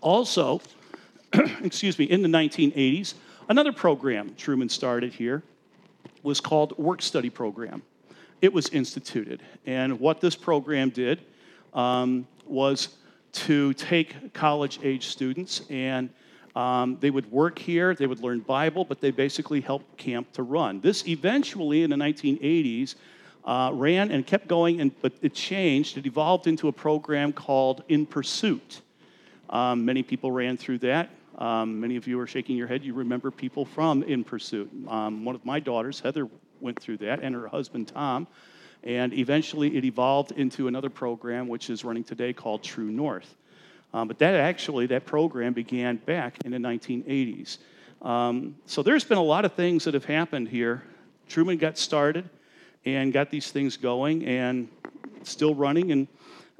also, 0.00 0.62
excuse 1.64 1.98
me, 1.98 2.04
in 2.04 2.22
the 2.22 2.28
1980s, 2.28 3.14
another 3.48 3.72
program 3.72 4.32
Truman 4.36 4.68
started 4.68 5.12
here 5.12 5.42
was 6.24 6.40
called 6.40 6.76
Work 6.76 7.02
Study 7.02 7.30
Program. 7.30 7.82
It 8.42 8.52
was 8.52 8.68
instituted, 8.70 9.42
and 9.64 10.00
what 10.00 10.20
this 10.20 10.34
program 10.34 10.90
did 10.90 11.20
um, 11.72 12.26
was 12.46 12.96
to 13.32 13.72
take 13.74 14.32
college 14.32 14.80
age 14.82 15.06
students 15.06 15.62
and 15.70 16.10
um, 16.56 16.98
they 17.00 17.10
would 17.10 17.30
work 17.32 17.58
here, 17.58 17.94
they 17.94 18.06
would 18.06 18.20
learn 18.20 18.40
Bible, 18.40 18.84
but 18.84 19.00
they 19.00 19.10
basically 19.10 19.60
helped 19.60 19.96
camp 19.96 20.32
to 20.32 20.42
run. 20.42 20.80
This 20.80 21.06
eventually, 21.08 21.82
in 21.82 21.90
the 21.90 21.96
1980s, 21.96 22.94
uh, 23.44 23.70
ran 23.74 24.10
and 24.12 24.24
kept 24.24 24.46
going, 24.46 24.80
and, 24.80 24.92
but 25.02 25.12
it 25.20 25.34
changed. 25.34 25.98
It 25.98 26.06
evolved 26.06 26.46
into 26.46 26.68
a 26.68 26.72
program 26.72 27.32
called 27.32 27.82
In 27.88 28.06
Pursuit. 28.06 28.82
Um, 29.50 29.84
many 29.84 30.02
people 30.02 30.30
ran 30.30 30.56
through 30.56 30.78
that. 30.78 31.10
Um, 31.38 31.80
many 31.80 31.96
of 31.96 32.06
you 32.06 32.20
are 32.20 32.26
shaking 32.26 32.56
your 32.56 32.66
head. 32.66 32.84
You 32.84 32.94
remember 32.94 33.30
people 33.30 33.64
from 33.64 34.02
In 34.02 34.24
Pursuit. 34.24 34.70
Um, 34.88 35.24
one 35.24 35.34
of 35.34 35.44
my 35.44 35.60
daughters, 35.60 36.00
Heather, 36.00 36.28
went 36.60 36.80
through 36.80 36.98
that, 36.98 37.20
and 37.20 37.34
her 37.34 37.48
husband, 37.48 37.88
Tom. 37.88 38.26
And 38.84 39.12
eventually, 39.14 39.76
it 39.76 39.84
evolved 39.84 40.32
into 40.32 40.68
another 40.68 40.90
program, 40.90 41.48
which 41.48 41.70
is 41.70 41.84
running 41.84 42.04
today 42.04 42.32
called 42.32 42.62
True 42.62 42.90
North. 42.90 43.34
Um, 43.92 44.08
but 44.08 44.18
that 44.18 44.34
actually, 44.34 44.86
that 44.86 45.06
program 45.06 45.52
began 45.52 45.96
back 45.96 46.36
in 46.44 46.50
the 46.50 46.58
1980s. 46.58 47.58
Um, 48.02 48.56
so 48.66 48.82
there's 48.82 49.04
been 49.04 49.18
a 49.18 49.22
lot 49.22 49.44
of 49.44 49.54
things 49.54 49.84
that 49.84 49.94
have 49.94 50.04
happened 50.04 50.48
here. 50.48 50.82
Truman 51.28 51.56
got 51.56 51.78
started 51.78 52.28
and 52.84 53.12
got 53.12 53.30
these 53.30 53.50
things 53.50 53.76
going 53.76 54.26
and 54.26 54.68
still 55.22 55.54
running. 55.54 55.90
And 55.92 56.08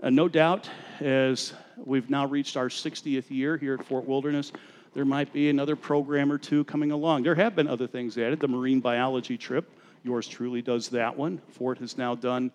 uh, 0.03 0.11
no 0.11 0.29
doubt, 0.29 0.71
as 1.01 1.53
we've 1.77 2.11
now 2.11 2.27
reached 2.27 2.57
our 2.57 2.69
60th 2.69 3.31
year 3.31 3.57
here 3.57 3.75
at 3.75 3.85
Fort 3.85 4.07
Wilderness, 4.07 4.53
there 4.95 5.05
might 5.05 5.33
be 5.33 5.49
another 5.49 5.77
program 5.77 6.31
or 6.31 6.39
two 6.39 6.65
coming 6.65 6.93
along. 6.93 7.25
There 7.25 7.35
have 7.35 7.57
been 7.57 7.67
other 7.67 7.87
things 7.87 8.17
added. 8.17 8.41
The 8.41 8.49
marine 8.49 8.81
biology 8.81 9.37
trip, 9.37 9.69
yours 10.05 10.29
truly 10.29 10.63
does 10.63 10.89
that 10.91 11.17
one. 11.17 11.41
Fort 11.49 11.79
has 11.79 11.99
now 11.99 12.15
done 12.15 12.53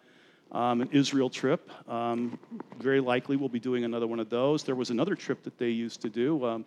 um, 0.52 0.82
an 0.82 0.90
Israel 0.92 1.30
trip. 1.30 1.70
Um, 1.90 2.40
very 2.80 3.02
likely 3.02 3.36
we'll 3.36 3.50
be 3.50 3.60
doing 3.60 3.84
another 3.84 4.08
one 4.08 4.20
of 4.20 4.30
those. 4.30 4.64
There 4.64 4.76
was 4.76 4.90
another 4.90 5.16
trip 5.16 5.44
that 5.44 5.58
they 5.58 5.70
used 5.70 6.02
to 6.02 6.10
do. 6.10 6.46
Um, 6.46 6.66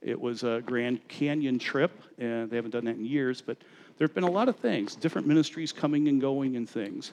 it 0.00 0.18
was 0.18 0.42
a 0.42 0.62
Grand 0.64 1.06
Canyon 1.08 1.58
trip, 1.58 1.92
and 2.18 2.50
they 2.50 2.56
haven't 2.56 2.70
done 2.70 2.86
that 2.86 2.96
in 2.96 3.04
years, 3.04 3.42
but 3.42 3.58
there 3.98 4.06
have 4.06 4.14
been 4.14 4.24
a 4.24 4.30
lot 4.30 4.48
of 4.48 4.56
things, 4.56 4.96
different 4.96 5.26
ministries 5.26 5.72
coming 5.72 6.08
and 6.08 6.20
going 6.20 6.56
and 6.56 6.68
things. 6.68 7.12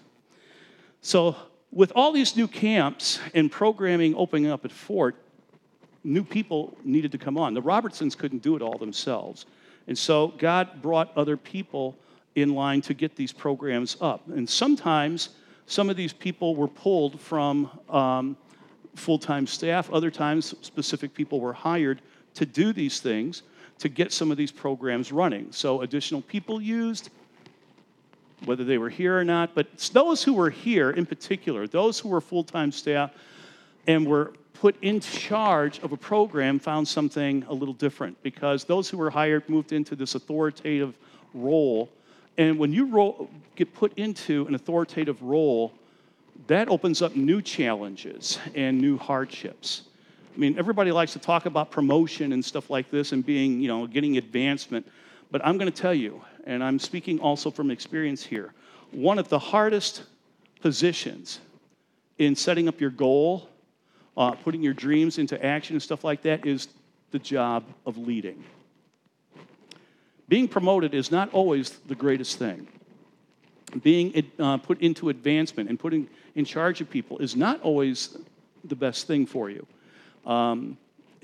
So, 1.01 1.35
with 1.71 1.91
all 1.95 2.11
these 2.11 2.35
new 2.35 2.47
camps 2.47 3.19
and 3.33 3.51
programming 3.51 4.15
opening 4.15 4.47
up 4.47 4.65
at 4.65 4.71
Fort, 4.71 5.15
new 6.03 6.23
people 6.23 6.77
needed 6.83 7.11
to 7.11 7.17
come 7.17 7.37
on. 7.37 7.53
The 7.53 7.61
Robertsons 7.61 8.15
couldn't 8.15 8.41
do 8.41 8.55
it 8.55 8.61
all 8.61 8.77
themselves. 8.77 9.45
And 9.87 9.97
so, 9.97 10.29
God 10.37 10.81
brought 10.81 11.15
other 11.15 11.37
people 11.37 11.97
in 12.35 12.53
line 12.53 12.81
to 12.81 12.93
get 12.93 13.15
these 13.15 13.31
programs 13.31 13.97
up. 14.01 14.27
And 14.27 14.49
sometimes, 14.49 15.29
some 15.65 15.89
of 15.89 15.97
these 15.97 16.13
people 16.13 16.55
were 16.55 16.67
pulled 16.67 17.19
from 17.19 17.69
um, 17.89 18.37
full 18.95 19.19
time 19.19 19.47
staff, 19.47 19.91
other 19.91 20.11
times, 20.11 20.55
specific 20.61 21.13
people 21.13 21.39
were 21.39 21.53
hired 21.53 22.01
to 22.35 22.45
do 22.45 22.73
these 22.73 22.99
things 22.99 23.43
to 23.79 23.89
get 23.89 24.11
some 24.11 24.31
of 24.31 24.37
these 24.37 24.51
programs 24.51 25.11
running. 25.11 25.51
So, 25.51 25.81
additional 25.81 26.21
people 26.21 26.61
used, 26.61 27.09
whether 28.45 28.63
they 28.63 28.77
were 28.77 28.89
here 28.89 29.17
or 29.17 29.23
not, 29.23 29.55
but 29.55 29.67
those 29.93 30.23
who 30.23 30.33
were 30.33 30.49
here 30.49 30.91
in 30.91 31.05
particular, 31.05 31.67
those 31.67 31.99
who 31.99 32.09
were 32.09 32.21
full 32.21 32.43
time 32.43 32.71
staff 32.71 33.11
and 33.87 34.05
were 34.05 34.33
put 34.53 34.75
in 34.81 34.99
charge 34.99 35.79
of 35.79 35.91
a 35.91 35.97
program 35.97 36.59
found 36.59 36.87
something 36.87 37.43
a 37.47 37.53
little 37.53 37.73
different 37.73 38.21
because 38.23 38.63
those 38.63 38.89
who 38.89 38.97
were 38.97 39.09
hired 39.09 39.47
moved 39.49 39.71
into 39.71 39.95
this 39.95 40.15
authoritative 40.15 40.95
role 41.33 41.89
and 42.37 42.59
when 42.59 42.71
you 42.71 43.27
get 43.55 43.73
put 43.73 43.97
into 43.97 44.45
an 44.47 44.55
authoritative 44.55 45.21
role, 45.21 45.73
that 46.45 46.69
opens 46.69 47.01
up 47.01 47.15
new 47.15 47.41
challenges 47.41 48.37
and 48.53 48.79
new 48.79 48.97
hardships. 48.97 49.83
I 50.35 50.39
mean, 50.39 50.57
everybody 50.59 50.91
likes 50.91 51.13
to 51.13 51.19
talk 51.19 51.47
about 51.47 51.71
promotion 51.71 52.31
and 52.33 52.45
stuff 52.45 52.69
like 52.69 52.91
this 52.91 53.11
and 53.11 53.25
being, 53.25 53.59
you 53.59 53.67
know, 53.67 53.87
getting 53.87 54.17
advancement. 54.17 54.87
But 55.31 55.43
I'm 55.43 55.57
going 55.57 55.71
to 55.71 55.81
tell 55.81 55.95
you, 55.95 56.21
and 56.47 56.63
I'm 56.63 56.79
speaking 56.79 57.19
also 57.19 57.51
from 57.51 57.69
experience 57.69 58.25
here, 58.25 58.53
one 58.91 59.19
of 59.19 59.27
the 59.27 59.37
hardest 59.37 60.03
positions 60.61 61.39
in 62.17 62.35
setting 62.35 62.67
up 62.67 62.79
your 62.79 62.89
goal, 62.89 63.49
uh, 64.15 64.31
putting 64.31 64.63
your 64.63 64.73
dreams 64.73 65.17
into 65.19 65.43
action 65.45 65.75
and 65.75 65.83
stuff 65.83 66.03
like 66.03 66.23
that 66.23 66.47
is 66.47 66.69
the 67.11 67.19
job 67.19 67.65
of 67.85 67.97
leading. 67.97 68.43
Being 70.29 70.47
promoted 70.47 70.93
is 70.93 71.11
not 71.11 71.31
always 71.33 71.69
the 71.69 71.95
greatest 71.95 72.39
thing. 72.39 72.67
Being 73.83 74.31
uh, 74.39 74.57
put 74.57 74.81
into 74.81 75.09
advancement 75.09 75.69
and 75.69 75.77
putting 75.77 76.07
in 76.35 76.45
charge 76.45 76.79
of 76.79 76.89
people 76.89 77.17
is 77.19 77.35
not 77.35 77.61
always 77.61 78.17
the 78.63 78.75
best 78.75 79.05
thing 79.05 79.25
for 79.25 79.49
you. 79.49 79.67
Um, 80.25 80.77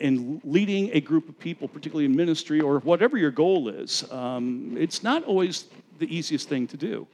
and 0.04 0.42
leading 0.44 0.92
a 0.94 1.02
group 1.02 1.28
of 1.30 1.40
people, 1.40 1.68
particularly 1.68 2.06
in 2.06 2.16
ministry 2.16 2.60
or 2.62 2.80
whatever 2.80 3.18
your 3.18 3.32
goal 3.32 3.70
is, 3.70 4.04
um, 4.12 4.76
it's 4.78 5.02
not 5.02 5.24
always 5.24 5.66
the 6.00 6.16
easiest 6.16 6.50
thing 6.50 6.68
to 6.68 6.78
do. 6.78 7.08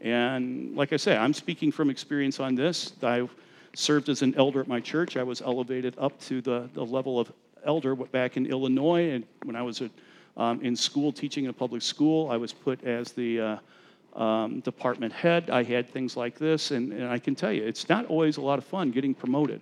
And 0.00 0.74
like 0.74 0.92
I 0.92 0.96
say, 0.96 1.16
I'm 1.16 1.34
speaking 1.34 1.70
from 1.70 1.90
experience 1.90 2.40
on 2.40 2.54
this. 2.54 2.92
I 3.02 3.28
served 3.74 4.08
as 4.08 4.22
an 4.22 4.34
elder 4.36 4.60
at 4.60 4.68
my 4.68 4.80
church. 4.80 5.16
I 5.16 5.22
was 5.22 5.42
elevated 5.42 5.94
up 5.98 6.18
to 6.22 6.40
the, 6.40 6.68
the 6.74 6.84
level 6.84 7.20
of 7.20 7.32
elder 7.64 7.94
back 7.94 8.36
in 8.36 8.46
Illinois, 8.46 9.10
and 9.10 9.24
when 9.44 9.56
I 9.56 9.62
was 9.62 9.80
a 9.80 9.90
um, 10.36 10.60
in 10.62 10.74
school, 10.74 11.12
teaching 11.12 11.44
in 11.44 11.50
a 11.50 11.52
public 11.52 11.82
school, 11.82 12.30
I 12.30 12.36
was 12.36 12.52
put 12.52 12.82
as 12.84 13.12
the 13.12 13.40
uh, 13.40 14.20
um, 14.20 14.60
department 14.60 15.12
head. 15.12 15.50
I 15.50 15.62
had 15.62 15.90
things 15.90 16.16
like 16.16 16.38
this, 16.38 16.70
and, 16.70 16.92
and 16.92 17.08
I 17.08 17.18
can 17.18 17.34
tell 17.34 17.52
you, 17.52 17.64
it's 17.64 17.88
not 17.88 18.06
always 18.06 18.36
a 18.36 18.40
lot 18.40 18.58
of 18.58 18.64
fun 18.64 18.90
getting 18.90 19.14
promoted. 19.14 19.60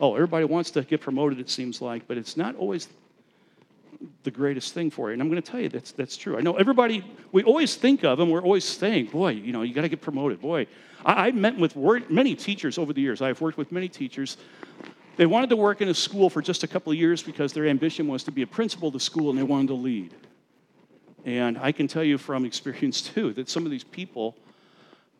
Oh, 0.00 0.14
everybody 0.14 0.44
wants 0.44 0.70
to 0.72 0.82
get 0.82 1.00
promoted, 1.00 1.38
it 1.38 1.50
seems 1.50 1.80
like, 1.82 2.08
but 2.08 2.16
it's 2.16 2.36
not 2.36 2.56
always 2.56 2.88
the 4.22 4.30
greatest 4.30 4.72
thing 4.72 4.90
for 4.90 5.08
you. 5.08 5.12
And 5.12 5.22
I'm 5.22 5.28
going 5.28 5.42
to 5.42 5.50
tell 5.50 5.60
you 5.60 5.68
that's, 5.68 5.92
that's 5.92 6.16
true. 6.16 6.38
I 6.38 6.40
know 6.40 6.56
everybody, 6.56 7.04
we 7.32 7.42
always 7.42 7.76
think 7.76 8.02
of 8.02 8.16
them, 8.16 8.30
we're 8.30 8.42
always 8.42 8.64
saying, 8.64 9.06
boy, 9.06 9.32
you 9.32 9.52
know, 9.52 9.62
you 9.62 9.74
got 9.74 9.82
to 9.82 9.88
get 9.88 10.00
promoted. 10.00 10.40
Boy, 10.40 10.66
I, 11.04 11.26
have 11.26 11.34
met 11.34 11.58
with 11.58 11.76
many 12.08 12.34
teachers 12.34 12.78
over 12.78 12.92
the 12.92 13.00
years. 13.00 13.20
I've 13.20 13.40
worked 13.40 13.58
with 13.58 13.72
many 13.72 13.88
teachers 13.88 14.38
they 15.20 15.26
wanted 15.26 15.50
to 15.50 15.56
work 15.56 15.82
in 15.82 15.88
a 15.88 15.94
school 15.94 16.30
for 16.30 16.40
just 16.40 16.62
a 16.62 16.66
couple 16.66 16.90
of 16.92 16.98
years 16.98 17.22
because 17.22 17.52
their 17.52 17.66
ambition 17.66 18.08
was 18.08 18.24
to 18.24 18.30
be 18.30 18.40
a 18.40 18.46
principal 18.46 18.88
of 18.88 18.94
the 18.94 19.00
school 19.00 19.28
and 19.28 19.38
they 19.38 19.42
wanted 19.42 19.66
to 19.66 19.74
lead. 19.74 20.14
And 21.26 21.58
I 21.58 21.72
can 21.72 21.88
tell 21.88 22.02
you 22.02 22.16
from 22.16 22.46
experience 22.46 23.02
too 23.02 23.34
that 23.34 23.50
some 23.50 23.66
of 23.66 23.70
these 23.70 23.84
people 23.84 24.34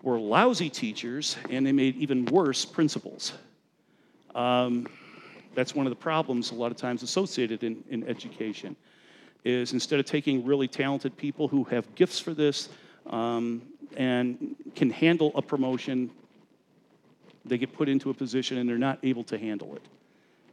were 0.02 0.18
lousy 0.18 0.70
teachers 0.70 1.36
and 1.50 1.66
they 1.66 1.72
made 1.72 1.96
even 1.96 2.24
worse 2.24 2.64
principals. 2.64 3.34
Um, 4.34 4.86
that's 5.54 5.74
one 5.74 5.86
of 5.86 5.90
the 5.90 5.96
problems 5.96 6.50
a 6.50 6.54
lot 6.54 6.70
of 6.70 6.76
times 6.76 7.02
associated 7.02 7.64
in, 7.64 7.82
in 7.90 8.06
education 8.06 8.76
is 9.44 9.72
instead 9.72 9.98
of 9.98 10.06
taking 10.06 10.44
really 10.44 10.68
talented 10.68 11.16
people 11.16 11.48
who 11.48 11.64
have 11.64 11.94
gifts 11.94 12.18
for 12.20 12.34
this 12.34 12.68
um, 13.06 13.62
and 13.96 14.54
can 14.74 14.90
handle 14.90 15.32
a 15.34 15.42
promotion 15.42 16.10
they 17.44 17.58
get 17.58 17.72
put 17.72 17.88
into 17.88 18.10
a 18.10 18.14
position 18.14 18.58
and 18.58 18.68
they're 18.68 18.78
not 18.78 18.98
able 19.02 19.24
to 19.24 19.38
handle 19.38 19.74
it. 19.74 19.82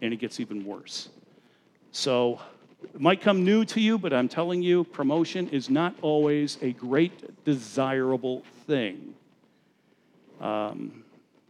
And 0.02 0.14
it 0.14 0.18
gets 0.18 0.40
even 0.40 0.66
worse. 0.66 1.10
So 1.92 2.40
it 2.82 3.02
might 3.02 3.22
come 3.22 3.44
new 3.44 3.66
to 3.66 3.82
you, 3.82 3.98
but 3.98 4.14
I'm 4.14 4.30
telling 4.30 4.62
you, 4.62 4.84
promotion 4.84 5.50
is 5.50 5.70
not 5.70 5.96
always 6.02 6.58
a 6.62 6.72
great, 6.74 7.44
desirable 7.44 8.44
thing. 8.68 9.16
Um, 10.40 11.04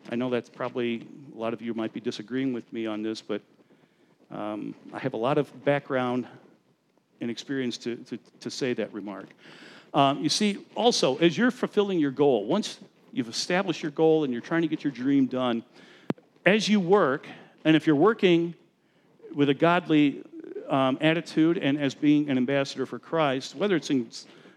I 0.10 0.16
know 0.16 0.30
that's 0.30 0.50
probably 0.50 1.06
a 1.36 1.38
lot 1.38 1.54
of 1.54 1.62
you 1.62 1.74
might 1.74 1.94
be 1.94 2.00
disagreeing 2.00 2.54
with 2.54 2.72
me 2.72 2.86
on 2.86 3.04
this, 3.04 3.22
but 3.22 3.42
um, 4.32 4.74
I 4.94 5.00
have 5.00 5.14
a 5.14 5.18
lot 5.18 5.38
of 5.38 5.66
background 5.66 6.28
and 7.22 7.32
experience 7.32 7.78
to, 7.80 7.96
to, 7.96 8.20
to 8.42 8.50
say 8.52 8.74
that 8.74 8.94
remark. 8.94 9.28
Um, 9.94 10.22
you 10.22 10.30
see, 10.30 10.58
also, 10.76 11.18
as 11.18 11.38
you're 11.38 11.52
fulfilling 11.52 12.00
your 12.00 12.12
goal, 12.12 12.46
once 12.46 12.80
you've 13.18 13.30
established 13.30 13.82
your 13.82 13.92
goal 13.92 14.24
and 14.24 14.32
you're 14.32 14.42
trying 14.42 14.62
to 14.62 14.68
get 14.68 14.84
your 14.84 14.92
dream 14.92 15.26
done. 15.26 15.64
As 16.46 16.70
you 16.70 16.80
work, 16.80 17.28
and 17.66 17.76
if 17.76 17.88
you're 17.88 17.96
working 17.96 18.54
with 19.34 19.50
a 19.50 19.54
godly 19.54 20.24
um, 20.70 20.98
attitude 21.02 21.58
and 21.58 21.80
as 21.80 21.96
being 21.96 22.30
an 22.30 22.38
ambassador 22.38 22.86
for 22.86 23.00
Christ, 23.00 23.56
whether 23.56 23.76
it's 23.76 23.90
in, 23.90 24.10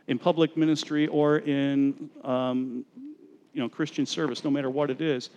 in 0.08 0.18
public 0.18 0.56
ministry 0.56 1.06
or 1.06 1.38
in 1.38 2.10
um, 2.22 2.84
you 3.52 3.60
know, 3.60 3.68
Christian 3.68 4.06
service, 4.06 4.44
no 4.44 4.50
matter 4.50 4.70
what 4.70 4.90
it 4.90 5.00
is, 5.00 5.30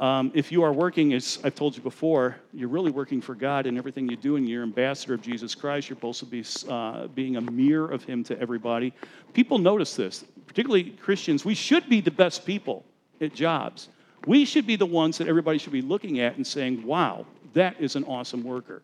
um, 0.00 0.32
if 0.34 0.50
you 0.50 0.62
are 0.62 0.72
working, 0.72 1.12
as 1.12 1.38
I've 1.44 1.54
told 1.54 1.76
you 1.76 1.82
before, 1.82 2.36
you're 2.54 2.70
really 2.70 2.90
working 2.90 3.20
for 3.20 3.34
God 3.34 3.66
in 3.66 3.76
everything 3.76 4.08
you 4.08 4.16
do, 4.16 4.36
and 4.36 4.48
you're 4.48 4.62
ambassador 4.62 5.12
of 5.12 5.20
Jesus 5.20 5.54
Christ. 5.54 5.90
You're 5.90 5.96
supposed 5.96 6.20
to 6.20 6.26
be 6.26 6.42
uh, 6.70 7.08
being 7.08 7.36
a 7.36 7.40
mirror 7.42 7.90
of 7.90 8.02
Him 8.04 8.24
to 8.24 8.40
everybody. 8.40 8.94
People 9.34 9.58
notice 9.58 9.94
this, 9.94 10.24
particularly 10.46 10.84
Christians. 10.84 11.44
We 11.44 11.54
should 11.54 11.86
be 11.90 12.00
the 12.00 12.10
best 12.10 12.46
people 12.46 12.82
at 13.20 13.34
jobs. 13.34 13.88
We 14.26 14.46
should 14.46 14.66
be 14.66 14.76
the 14.76 14.86
ones 14.86 15.18
that 15.18 15.28
everybody 15.28 15.58
should 15.58 15.72
be 15.72 15.82
looking 15.82 16.20
at 16.20 16.36
and 16.36 16.46
saying, 16.46 16.82
wow, 16.82 17.26
that 17.52 17.78
is 17.78 17.94
an 17.94 18.04
awesome 18.04 18.42
worker. 18.42 18.82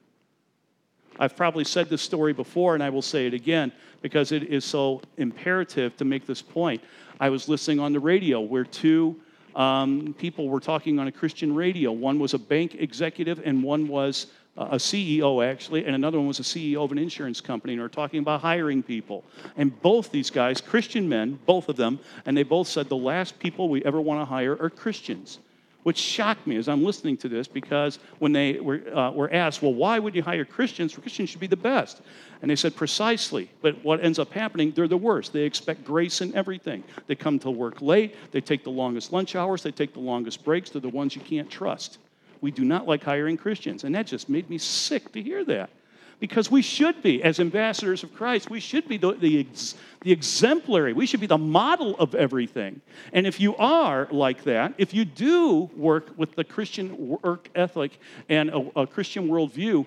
I've 1.19 1.37
probably 1.37 1.65
said 1.65 1.89
this 1.89 2.03
story 2.03 2.33
before, 2.33 2.75
and 2.75 2.83
I 2.83 2.91
will 2.91 3.03
say 3.03 3.27
it 3.27 3.35
again 3.35 3.73
because 4.03 4.33
it 4.33 4.45
is 4.45 4.65
so 4.65 5.01
imperative 5.17 5.97
to 5.97 6.05
make 6.05 6.27
this 6.27 6.43
point. 6.43 6.83
I 7.21 7.31
was 7.31 7.49
listening 7.49 7.81
on 7.81 7.93
the 7.93 8.01
radio 8.01 8.41
where 8.41 8.65
two 8.65 9.17
um, 9.55 10.15
people 10.19 10.49
were 10.49 10.61
talking 10.61 10.99
on 10.99 11.09
a 11.09 11.13
Christian 11.13 11.55
radio. 11.55 11.91
One 11.91 12.19
was 12.19 12.35
a 12.35 12.39
bank 12.39 12.77
executive, 12.79 13.41
and 13.45 13.63
one 13.63 13.89
was 13.89 14.27
a 14.59 14.77
CEO, 14.77 15.47
actually, 15.47 15.85
and 15.85 15.95
another 15.95 16.19
one 16.19 16.29
was 16.29 16.41
a 16.41 16.43
CEO 16.43 16.85
of 16.85 16.93
an 16.93 16.99
insurance 16.99 17.41
company, 17.41 17.75
and 17.75 17.81
they 17.81 17.83
were 17.83 17.89
talking 17.89 18.21
about 18.21 18.41
hiring 18.41 18.83
people. 18.83 19.25
And 19.57 19.81
both 19.83 20.11
these 20.11 20.31
guys, 20.31 20.61
Christian 20.61 21.09
men, 21.09 21.39
both 21.47 21.69
of 21.69 21.77
them, 21.77 21.99
and 22.25 22.37
they 22.37 22.43
both 22.43 22.69
said 22.69 22.89
the 22.89 22.97
last 22.97 23.39
people 23.39 23.69
we 23.69 23.85
ever 23.85 24.01
want 24.01 24.21
to 24.21 24.25
hire 24.25 24.57
are 24.61 24.71
Christians 24.71 25.41
which 25.87 25.99
shocked 25.99 26.49
me 26.49 26.57
as 26.57 26.69
I'm 26.69 26.83
listening 26.83 27.17
to 27.19 27.29
this 27.29 27.47
because 27.47 28.01
when 28.19 28.33
they 28.33 28.59
were, 28.59 28.83
uh, 28.93 29.13
were 29.13 29.33
asked, 29.33 29.63
well, 29.63 29.73
why 29.73 30.01
would 30.01 30.17
you 30.17 30.23
hire 30.25 30.45
Christians? 30.45 30.93
Christians 30.97 31.31
should 31.31 31.39
be 31.39 31.47
the 31.47 31.55
best. 31.55 32.03
And 32.43 32.51
they 32.51 32.57
said, 32.57 32.75
precisely. 32.75 33.49
But 33.63 33.85
what 33.85 34.03
ends 34.03 34.19
up 34.19 34.33
happening, 34.33 34.73
they're 34.73 34.89
the 34.89 34.97
worst. 34.97 35.33
They 35.33 35.45
expect 35.45 35.85
grace 35.85 36.23
in 36.23 36.35
everything. 36.35 36.83
They 37.07 37.15
come 37.15 37.39
to 37.39 37.53
work 37.53 37.81
late, 37.81 38.17
they 38.33 38.41
take 38.41 38.65
the 38.65 38.71
longest 38.71 39.13
lunch 39.13 39.37
hours, 39.37 39.63
they 39.63 39.71
take 39.71 39.93
the 39.93 40.01
longest 40.01 40.43
breaks. 40.43 40.71
They're 40.71 40.81
the 40.81 40.89
ones 40.89 41.15
you 41.15 41.23
can't 41.23 41.49
trust. 41.49 41.99
We 42.41 42.51
do 42.51 42.65
not 42.65 42.89
like 42.89 43.05
hiring 43.05 43.37
Christians. 43.37 43.85
And 43.85 43.95
that 43.95 44.09
just 44.09 44.29
made 44.29 44.51
me 44.51 44.59
sick 44.59 45.13
to 45.13 45.23
hear 45.23 45.45
that 45.45 45.71
because 46.19 46.51
we 46.51 46.63
should 46.63 47.03
be, 47.03 47.23
as 47.23 47.41
ambassadors 47.41 48.03
of 48.03 48.15
Christ, 48.15 48.49
we 48.49 48.61
should 48.61 48.89
be 48.89 48.97
the, 48.97 49.13
the, 49.13 49.41
ex, 49.41 49.75
the, 50.01 50.13
exemplary. 50.13 50.93
We 50.93 51.07
should 51.07 51.21
be 51.21 51.27
the 51.27 51.39
model 51.39 51.97
of 51.99 52.15
everything. 52.15 52.81
And 53.13 53.27
if 53.27 53.39
you 53.39 53.55
are 53.57 54.09
like 54.11 54.45
that, 54.45 54.75
if 54.79 54.95
you 54.95 55.05
do 55.05 55.71
work 55.77 56.17
with 56.17 56.35
the 56.35 56.45
Christian 56.45 57.19
work 57.23 57.51
ethic 57.55 57.99
and 58.29 58.49
a, 58.51 58.81
a 58.81 58.87
Christian 58.87 59.29
worldview, 59.29 59.85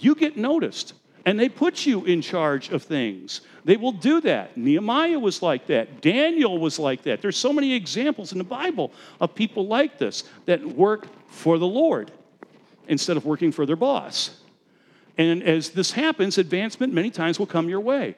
you 0.00 0.14
get 0.14 0.36
noticed. 0.36 0.94
And 1.24 1.38
they 1.38 1.48
put 1.48 1.84
you 1.84 2.04
in 2.06 2.22
charge 2.22 2.70
of 2.70 2.82
things. 2.82 3.42
They 3.64 3.76
will 3.76 3.92
do 3.92 4.20
that. 4.22 4.56
Nehemiah 4.56 5.18
was 5.18 5.42
like 5.42 5.66
that. 5.66 6.00
Daniel 6.00 6.58
was 6.58 6.78
like 6.78 7.02
that. 7.02 7.20
There's 7.20 7.36
so 7.36 7.52
many 7.52 7.74
examples 7.74 8.32
in 8.32 8.38
the 8.38 8.44
Bible 8.44 8.92
of 9.20 9.34
people 9.34 9.66
like 9.66 9.98
this 9.98 10.24
that 10.46 10.64
work 10.64 11.06
for 11.28 11.58
the 11.58 11.66
Lord 11.66 12.10
instead 12.88 13.16
of 13.16 13.26
working 13.26 13.52
for 13.52 13.66
their 13.66 13.76
boss. 13.76 14.40
And 15.18 15.42
as 15.42 15.70
this 15.70 15.90
happens, 15.90 16.38
advancement 16.38 16.94
many 16.94 17.10
times 17.10 17.38
will 17.38 17.46
come 17.46 17.68
your 17.68 17.80
way. 17.80 18.14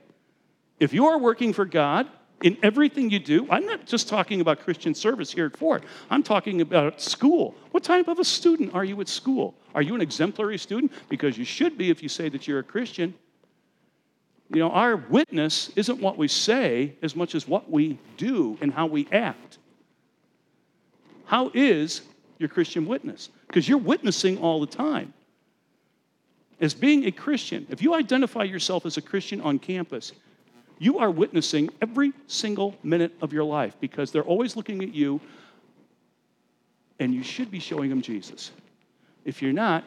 If 0.78 0.92
you 0.92 1.06
are 1.06 1.18
working 1.18 1.54
for 1.54 1.64
God 1.64 2.06
in 2.42 2.58
everything 2.62 3.10
you 3.10 3.18
do, 3.18 3.46
I'm 3.50 3.66
not 3.66 3.86
just 3.86 4.08
talking 4.08 4.42
about 4.42 4.60
Christian 4.60 4.94
service 4.94 5.32
here 5.32 5.46
at 5.46 5.56
Fort, 5.56 5.84
I'm 6.10 6.22
talking 6.22 6.60
about 6.60 7.00
school. 7.00 7.54
What 7.70 7.82
type 7.82 8.06
of 8.08 8.18
a 8.18 8.24
student 8.24 8.74
are 8.74 8.84
you 8.84 9.00
at 9.00 9.08
school? 9.08 9.54
Are 9.74 9.82
you 9.82 9.94
an 9.94 10.00
exemplary 10.02 10.58
student? 10.58 10.92
Because 11.08 11.38
you 11.38 11.44
should 11.44 11.78
be 11.78 11.90
if 11.90 12.02
you 12.02 12.08
say 12.08 12.28
that 12.28 12.46
you're 12.46 12.58
a 12.58 12.64
Christian. 12.64 13.14
You 14.52 14.58
know, 14.58 14.70
our 14.70 14.96
witness 14.96 15.70
isn't 15.76 16.00
what 16.00 16.18
we 16.18 16.28
say 16.28 16.96
as 17.02 17.16
much 17.16 17.34
as 17.34 17.46
what 17.46 17.70
we 17.70 17.98
do 18.16 18.58
and 18.60 18.72
how 18.72 18.86
we 18.86 19.06
act. 19.12 19.58
How 21.24 21.50
is 21.54 22.02
your 22.38 22.48
Christian 22.48 22.86
witness? 22.86 23.30
Because 23.46 23.68
you're 23.68 23.78
witnessing 23.78 24.38
all 24.38 24.60
the 24.60 24.66
time 24.66 25.14
as 26.60 26.74
being 26.74 27.06
a 27.06 27.10
Christian, 27.10 27.66
if 27.70 27.82
you 27.82 27.94
identify 27.94 28.42
yourself 28.44 28.84
as 28.84 28.96
a 28.96 29.02
Christian 29.02 29.40
on 29.40 29.58
campus, 29.58 30.12
you 30.78 30.98
are 30.98 31.10
witnessing 31.10 31.70
every 31.80 32.12
single 32.26 32.74
minute 32.82 33.14
of 33.20 33.32
your 33.32 33.44
life 33.44 33.76
because 33.80 34.12
they're 34.12 34.22
always 34.22 34.56
looking 34.56 34.82
at 34.82 34.94
you 34.94 35.20
and 36.98 37.14
you 37.14 37.22
should 37.22 37.50
be 37.50 37.58
showing 37.58 37.88
them 37.88 38.02
Jesus. 38.02 38.52
If 39.24 39.42
you're 39.42 39.52
not, 39.52 39.84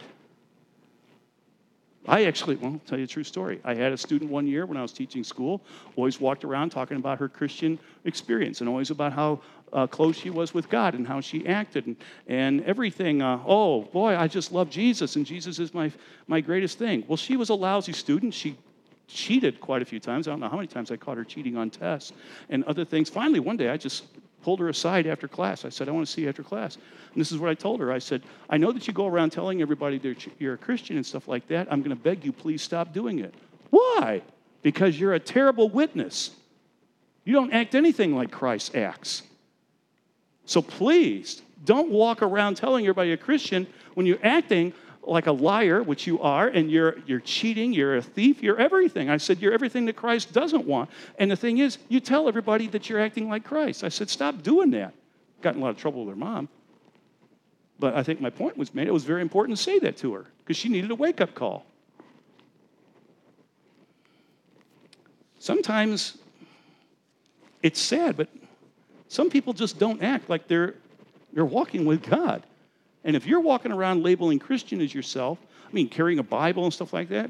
I 2.07 2.25
actually, 2.25 2.57
well, 2.57 2.73
I'll 2.73 2.81
tell 2.85 2.97
you 2.97 3.05
a 3.05 3.07
true 3.07 3.23
story. 3.23 3.61
I 3.63 3.75
had 3.75 3.93
a 3.93 3.97
student 3.97 4.29
one 4.29 4.45
year 4.45 4.65
when 4.65 4.77
I 4.77 4.81
was 4.81 4.91
teaching 4.91 5.23
school, 5.23 5.61
always 5.95 6.19
walked 6.19 6.43
around 6.43 6.71
talking 6.71 6.97
about 6.97 7.17
her 7.19 7.29
Christian 7.29 7.79
experience 8.03 8.59
and 8.59 8.69
always 8.69 8.89
about 8.89 9.13
how 9.13 9.41
uh, 9.73 9.87
close 9.87 10.15
she 10.15 10.29
was 10.29 10.53
with 10.53 10.69
God 10.69 10.93
and 10.93 11.07
how 11.07 11.19
she 11.19 11.45
acted 11.47 11.87
and, 11.87 11.95
and 12.27 12.63
everything. 12.63 13.21
Uh, 13.21 13.39
oh, 13.45 13.81
boy, 13.81 14.15
I 14.15 14.27
just 14.27 14.51
love 14.51 14.69
Jesus, 14.69 15.15
and 15.15 15.25
Jesus 15.25 15.59
is 15.59 15.73
my, 15.73 15.91
my 16.27 16.39
greatest 16.39 16.77
thing. 16.77 17.03
Well, 17.07 17.17
she 17.17 17.35
was 17.35 17.49
a 17.49 17.55
lousy 17.55 17.93
student. 17.93 18.33
She 18.33 18.57
cheated 19.07 19.59
quite 19.59 19.81
a 19.81 19.85
few 19.85 19.99
times. 19.99 20.27
I 20.27 20.31
don't 20.31 20.39
know 20.39 20.49
how 20.49 20.55
many 20.55 20.67
times 20.67 20.91
I 20.91 20.95
caught 20.95 21.17
her 21.17 21.25
cheating 21.25 21.57
on 21.57 21.69
tests 21.69 22.13
and 22.49 22.63
other 22.65 22.85
things. 22.85 23.09
Finally, 23.09 23.41
one 23.41 23.57
day, 23.57 23.69
I 23.69 23.77
just 23.77 24.05
pulled 24.43 24.59
her 24.59 24.69
aside 24.69 25.07
after 25.07 25.27
class. 25.27 25.65
I 25.65 25.69
said, 25.69 25.87
I 25.87 25.91
want 25.91 26.05
to 26.05 26.11
see 26.11 26.21
you 26.21 26.29
after 26.29 26.43
class. 26.43 26.75
And 26.75 27.19
this 27.21 27.31
is 27.31 27.37
what 27.39 27.49
I 27.49 27.53
told 27.53 27.79
her. 27.79 27.91
I 27.91 27.99
said, 27.99 28.23
I 28.49 28.57
know 28.57 28.71
that 28.71 28.87
you 28.87 28.93
go 28.93 29.07
around 29.07 29.31
telling 29.31 29.61
everybody 29.61 29.97
that 29.99 30.27
you're 30.39 30.55
a 30.55 30.57
Christian 30.57 30.97
and 30.97 31.05
stuff 31.05 31.27
like 31.27 31.47
that. 31.47 31.67
I'm 31.71 31.81
going 31.81 31.95
to 31.95 32.01
beg 32.01 32.25
you, 32.25 32.31
please 32.31 32.61
stop 32.61 32.93
doing 32.93 33.19
it. 33.19 33.33
Why? 33.69 34.21
Because 34.61 34.99
you're 34.99 35.13
a 35.13 35.19
terrible 35.19 35.69
witness. 35.69 36.31
You 37.23 37.33
don't 37.33 37.53
act 37.53 37.73
anything 37.73 38.15
like 38.15 38.31
Christ 38.31 38.75
acts. 38.75 39.23
So 40.45 40.61
please 40.61 41.41
don't 41.63 41.89
walk 41.89 42.21
around 42.21 42.55
telling 42.55 42.85
everybody 42.85 43.09
you're 43.09 43.15
a 43.15 43.17
Christian 43.17 43.67
when 43.93 44.05
you're 44.05 44.19
acting 44.23 44.73
like 45.05 45.27
a 45.27 45.31
liar, 45.31 45.83
which 45.83 46.07
you 46.07 46.19
are, 46.21 46.47
and 46.47 46.71
you're, 46.71 46.95
you're 47.05 47.19
cheating, 47.19 47.73
you're 47.73 47.97
a 47.97 48.01
thief, 48.01 48.41
you're 48.41 48.59
everything. 48.59 49.09
I 49.09 49.17
said, 49.17 49.39
You're 49.39 49.53
everything 49.53 49.85
that 49.85 49.95
Christ 49.95 50.31
doesn't 50.31 50.65
want. 50.65 50.89
And 51.19 51.29
the 51.29 51.35
thing 51.35 51.57
is, 51.57 51.77
you 51.89 51.99
tell 51.99 52.27
everybody 52.27 52.67
that 52.67 52.89
you're 52.89 53.01
acting 53.01 53.29
like 53.29 53.43
Christ. 53.43 53.83
I 53.83 53.89
said, 53.89 54.09
Stop 54.09 54.43
doing 54.43 54.71
that. 54.71 54.93
Got 55.41 55.55
in 55.55 55.61
a 55.61 55.63
lot 55.63 55.71
of 55.71 55.77
trouble 55.77 56.05
with 56.05 56.15
her 56.15 56.19
mom. 56.19 56.47
But 57.79 57.95
I 57.95 58.03
think 58.03 58.21
my 58.21 58.29
point 58.29 58.57
was 58.57 58.73
made. 58.73 58.87
It 58.87 58.93
was 58.93 59.03
very 59.03 59.21
important 59.21 59.57
to 59.57 59.63
say 59.63 59.79
that 59.79 59.97
to 59.97 60.13
her 60.13 60.25
because 60.39 60.55
she 60.55 60.69
needed 60.69 60.91
a 60.91 60.95
wake 60.95 61.19
up 61.19 61.35
call. 61.35 61.65
Sometimes 65.39 66.17
it's 67.61 67.81
sad, 67.81 68.15
but 68.15 68.29
some 69.13 69.29
people 69.29 69.53
just 69.53 69.77
don't 69.77 70.01
act 70.01 70.27
like 70.27 70.47
they're, 70.47 70.73
they're 71.33 71.45
walking 71.45 71.85
with 71.85 72.01
God. 72.01 72.41
And 73.03 73.15
if 73.15 73.27
you're 73.27 73.41
walking 73.41 73.71
around 73.71 74.01
labeling 74.01 74.39
Christian 74.39 74.81
as 74.81 74.91
yourself, 74.91 75.37
I 75.69 75.71
mean, 75.71 75.87
carrying 75.87 76.17
a 76.17 76.23
Bible 76.23 76.63
and 76.63 76.73
stuff 76.73 76.93
like 76.93 77.09
that, 77.09 77.29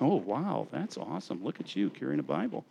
oh, 0.00 0.16
wow, 0.16 0.68
that's 0.72 0.96
awesome. 0.96 1.44
Look 1.44 1.60
at 1.60 1.76
you 1.76 1.90
carrying 1.90 2.18
a 2.18 2.22
Bible. 2.22 2.64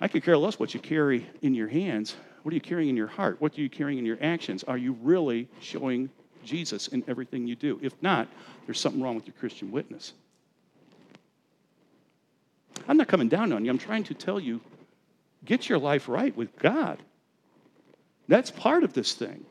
I 0.00 0.08
could 0.08 0.24
care 0.24 0.38
less 0.38 0.58
what 0.58 0.72
you 0.72 0.80
carry 0.80 1.26
in 1.42 1.54
your 1.54 1.68
hands. 1.68 2.16
What 2.44 2.52
are 2.52 2.54
you 2.54 2.62
carrying 2.62 2.88
in 2.88 2.96
your 2.96 3.08
heart? 3.08 3.36
What 3.40 3.58
are 3.58 3.60
you 3.60 3.68
carrying 3.68 3.98
in 3.98 4.06
your 4.06 4.18
actions? 4.22 4.64
Are 4.64 4.78
you 4.78 4.96
really 5.02 5.48
showing 5.60 6.08
Jesus 6.46 6.88
in 6.88 7.04
everything 7.08 7.46
you 7.46 7.56
do? 7.56 7.78
If 7.82 7.92
not, 8.00 8.26
there's 8.64 8.80
something 8.80 9.02
wrong 9.02 9.16
with 9.16 9.26
your 9.26 9.34
Christian 9.38 9.70
witness. 9.70 10.14
I'm 12.88 12.96
not 12.96 13.08
coming 13.08 13.28
down 13.28 13.52
on 13.52 13.66
you. 13.66 13.70
I'm 13.70 13.76
trying 13.76 14.04
to 14.04 14.14
tell 14.14 14.40
you 14.40 14.62
get 15.44 15.68
your 15.68 15.78
life 15.78 16.08
right 16.08 16.34
with 16.34 16.58
God. 16.58 17.02
That's 18.28 18.50
part 18.50 18.84
of 18.84 18.92
this 18.92 19.14
thing. 19.14 19.44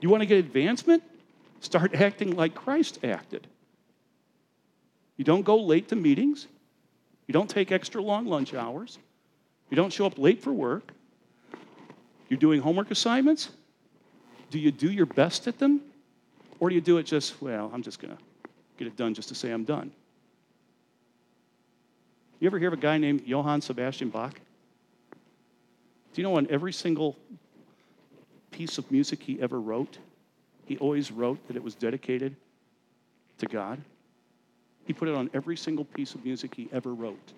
You 0.00 0.08
want 0.08 0.22
to 0.22 0.26
get 0.26 0.38
advancement? 0.38 1.02
Start 1.60 1.94
acting 1.94 2.36
like 2.36 2.54
Christ 2.54 3.00
acted. 3.02 3.46
You 5.16 5.24
don't 5.24 5.42
go 5.42 5.56
late 5.56 5.88
to 5.88 5.96
meetings. 5.96 6.46
You 7.26 7.32
don't 7.32 7.50
take 7.50 7.72
extra 7.72 8.00
long 8.00 8.26
lunch 8.26 8.54
hours. 8.54 8.98
You 9.68 9.76
don't 9.76 9.92
show 9.92 10.06
up 10.06 10.16
late 10.16 10.40
for 10.40 10.52
work. 10.52 10.92
You're 12.28 12.38
doing 12.38 12.60
homework 12.60 12.90
assignments. 12.92 13.50
Do 14.50 14.58
you 14.58 14.70
do 14.70 14.90
your 14.90 15.06
best 15.06 15.48
at 15.48 15.58
them? 15.58 15.80
Or 16.60 16.68
do 16.68 16.74
you 16.74 16.80
do 16.80 16.98
it 16.98 17.04
just, 17.04 17.40
well, 17.42 17.70
I'm 17.74 17.82
just 17.82 18.00
going 18.00 18.16
to 18.16 18.22
get 18.78 18.86
it 18.86 18.96
done 18.96 19.14
just 19.14 19.28
to 19.28 19.34
say 19.34 19.50
I'm 19.50 19.64
done? 19.64 19.90
You 22.40 22.46
ever 22.46 22.58
hear 22.58 22.68
of 22.68 22.74
a 22.74 22.80
guy 22.80 22.98
named 22.98 23.24
Johann 23.26 23.60
Sebastian 23.60 24.10
Bach? 24.10 24.40
Do 26.18 26.22
you 26.22 26.28
know 26.28 26.36
on 26.36 26.48
every 26.50 26.72
single 26.72 27.16
piece 28.50 28.76
of 28.76 28.90
music 28.90 29.22
he 29.22 29.40
ever 29.40 29.60
wrote, 29.60 29.98
he 30.64 30.76
always 30.78 31.12
wrote 31.12 31.38
that 31.46 31.54
it 31.54 31.62
was 31.62 31.76
dedicated 31.76 32.34
to 33.38 33.46
God. 33.46 33.80
He 34.84 34.92
put 34.92 35.06
it 35.06 35.14
on 35.14 35.30
every 35.32 35.56
single 35.56 35.84
piece 35.84 36.16
of 36.16 36.24
music 36.24 36.56
he 36.56 36.68
ever 36.72 36.92
wrote. 36.92 37.32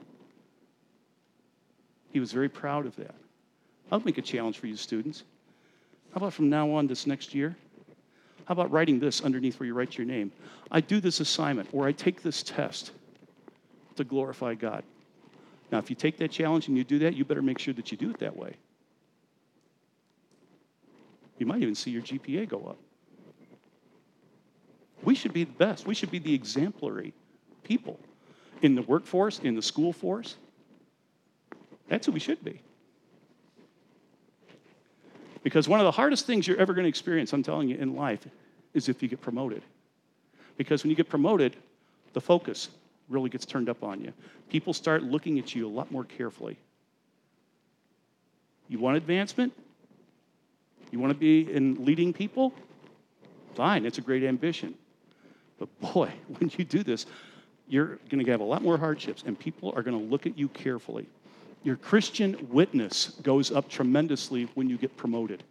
He 2.11 2.21
was 2.21 2.33
very 2.33 2.49
proud 2.49 2.87
of 2.87 2.97
that. 2.97 3.15
I'll 3.93 4.01
make 4.01 4.17
a 4.17 4.23
challenge 4.23 4.59
for 4.59 4.67
you, 4.67 4.77
students. 4.77 5.25
How 6.15 6.17
about 6.17 6.33
from 6.33 6.49
now 6.49 6.71
on 6.71 6.87
this 6.87 7.07
next 7.07 7.35
year? 7.35 7.55
How 8.47 8.53
about 8.53 8.71
writing 8.71 8.99
this 8.99 9.21
underneath 9.21 9.61
where 9.61 9.67
you 9.67 9.75
write 9.75 9.99
your 9.99 10.07
name? 10.07 10.33
I 10.71 10.81
do 10.81 11.01
this 11.01 11.21
assignment 11.21 11.69
or 11.73 11.87
I 11.87 11.93
take 11.93 12.23
this 12.23 12.43
test 12.43 12.93
to 13.97 14.05
glorify 14.05 14.55
God. 14.55 14.85
Now, 15.71 15.77
if 15.77 15.91
you 15.91 15.97
take 15.97 16.17
that 16.17 16.31
challenge 16.31 16.69
and 16.69 16.79
you 16.79 16.83
do 16.83 17.01
that, 17.01 17.15
you 17.15 17.27
better 17.27 17.43
make 17.43 17.59
sure 17.59 17.75
that 17.75 17.93
you 17.93 17.99
do 17.99 18.09
it 18.09 18.19
that 18.21 18.35
way. 18.35 18.57
You 21.41 21.47
might 21.47 21.63
even 21.63 21.75
see 21.75 21.91
your 21.91 22.03
GPA 22.03 22.47
go 22.49 22.67
up. 22.69 22.77
We 25.03 25.15
should 25.15 25.33
be 25.33 25.45
the 25.45 25.53
best. 25.53 25.87
We 25.87 25.95
should 25.95 26.11
be 26.11 26.19
the 26.19 26.35
exemplary 26.35 27.15
people 27.65 27.99
in 28.61 28.75
the 28.75 28.83
workforce, 28.83 29.39
in 29.39 29.57
the 29.57 29.63
school 29.63 29.95
force. 29.95 30.37
That's 31.89 32.05
who 32.05 32.13
we 32.13 32.21
should 32.21 32.45
be. 32.45 32.61
Because 35.43 35.67
one 35.67 35.81
of 35.81 35.85
the 35.85 35.91
hardest 35.91 36.27
things 36.27 36.47
you're 36.47 36.59
ever 36.59 36.75
going 36.75 36.85
to 36.85 36.91
experience, 36.91 37.33
I'm 37.33 37.43
telling 37.43 37.71
you, 37.71 37.79
in 37.79 37.97
life 37.97 38.27
is 38.75 38.91
if 38.91 39.03
you 39.03 39.09
get 39.09 39.23
promoted. 39.23 39.63
Because 40.59 40.85
when 40.85 40.91
you 40.91 40.97
get 40.97 41.09
promoted, 41.09 41.57
the 42.13 42.21
focus 42.21 42.69
really 43.09 43.31
gets 43.31 43.47
turned 43.47 43.71
up 43.71 43.83
on 43.83 44.03
you. 44.03 44.13
People 44.51 44.75
start 44.75 45.03
looking 45.03 45.39
at 45.39 45.55
you 45.55 45.67
a 45.67 45.73
lot 45.73 45.91
more 45.91 46.05
carefully. 46.05 46.59
You 48.69 48.79
want 48.79 48.99
advancement? 48.99 49.55
You 50.91 50.99
want 50.99 51.13
to 51.13 51.19
be 51.19 51.53
in 51.53 51.85
leading 51.85 52.13
people? 52.13 52.53
Fine, 53.55 53.87
it's 53.87 53.99
a 53.99 54.03
great 54.03 54.25
ambition. 54.25 54.75
But 55.59 55.69
boy, 55.81 56.11
when 56.39 56.51
you 56.57 56.65
do 56.65 56.83
this, 56.83 57.07
you're 57.69 57.99
going 58.09 58.25
to 58.25 58.31
have 58.31 58.41
a 58.41 58.45
lot 58.45 58.63
more 58.63 58.77
hardships, 58.77 59.23
and 59.25 59.39
people 59.39 59.73
are 59.77 59.83
going 59.83 59.99
to 59.99 60.05
look 60.11 60.27
at 60.27 60.37
you 60.37 60.49
carefully. 60.49 61.07
Your 61.63 61.77
Christian 61.77 62.49
witness 62.51 63.11
goes 63.23 63.53
up 63.53 63.69
tremendously 63.69 64.49
when 64.55 64.69
you 64.69 64.77
get 64.77 64.97
promoted. 64.97 65.45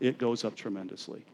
It 0.00 0.18
goes 0.18 0.44
up 0.44 0.56
tremendously. 0.56 1.24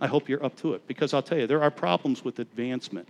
I 0.00 0.06
hope 0.06 0.28
you're 0.28 0.44
up 0.44 0.56
to 0.56 0.74
it 0.74 0.86
because 0.86 1.14
I'll 1.14 1.22
tell 1.22 1.38
you, 1.38 1.46
there 1.46 1.62
are 1.62 1.70
problems 1.70 2.24
with 2.24 2.38
advancement. 2.38 3.08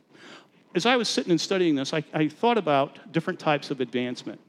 As 0.75 0.87
I 0.87 0.97
was 0.97 1.09
sitting 1.09 1.33
and 1.33 1.41
studying 1.41 1.75
this, 1.75 1.93
I, 1.93 2.05
I 2.15 2.29
thought 2.29 2.59
about 2.59 3.13
different 3.13 3.41
types 3.41 3.71
of 3.71 3.81
advancement. 3.81 4.41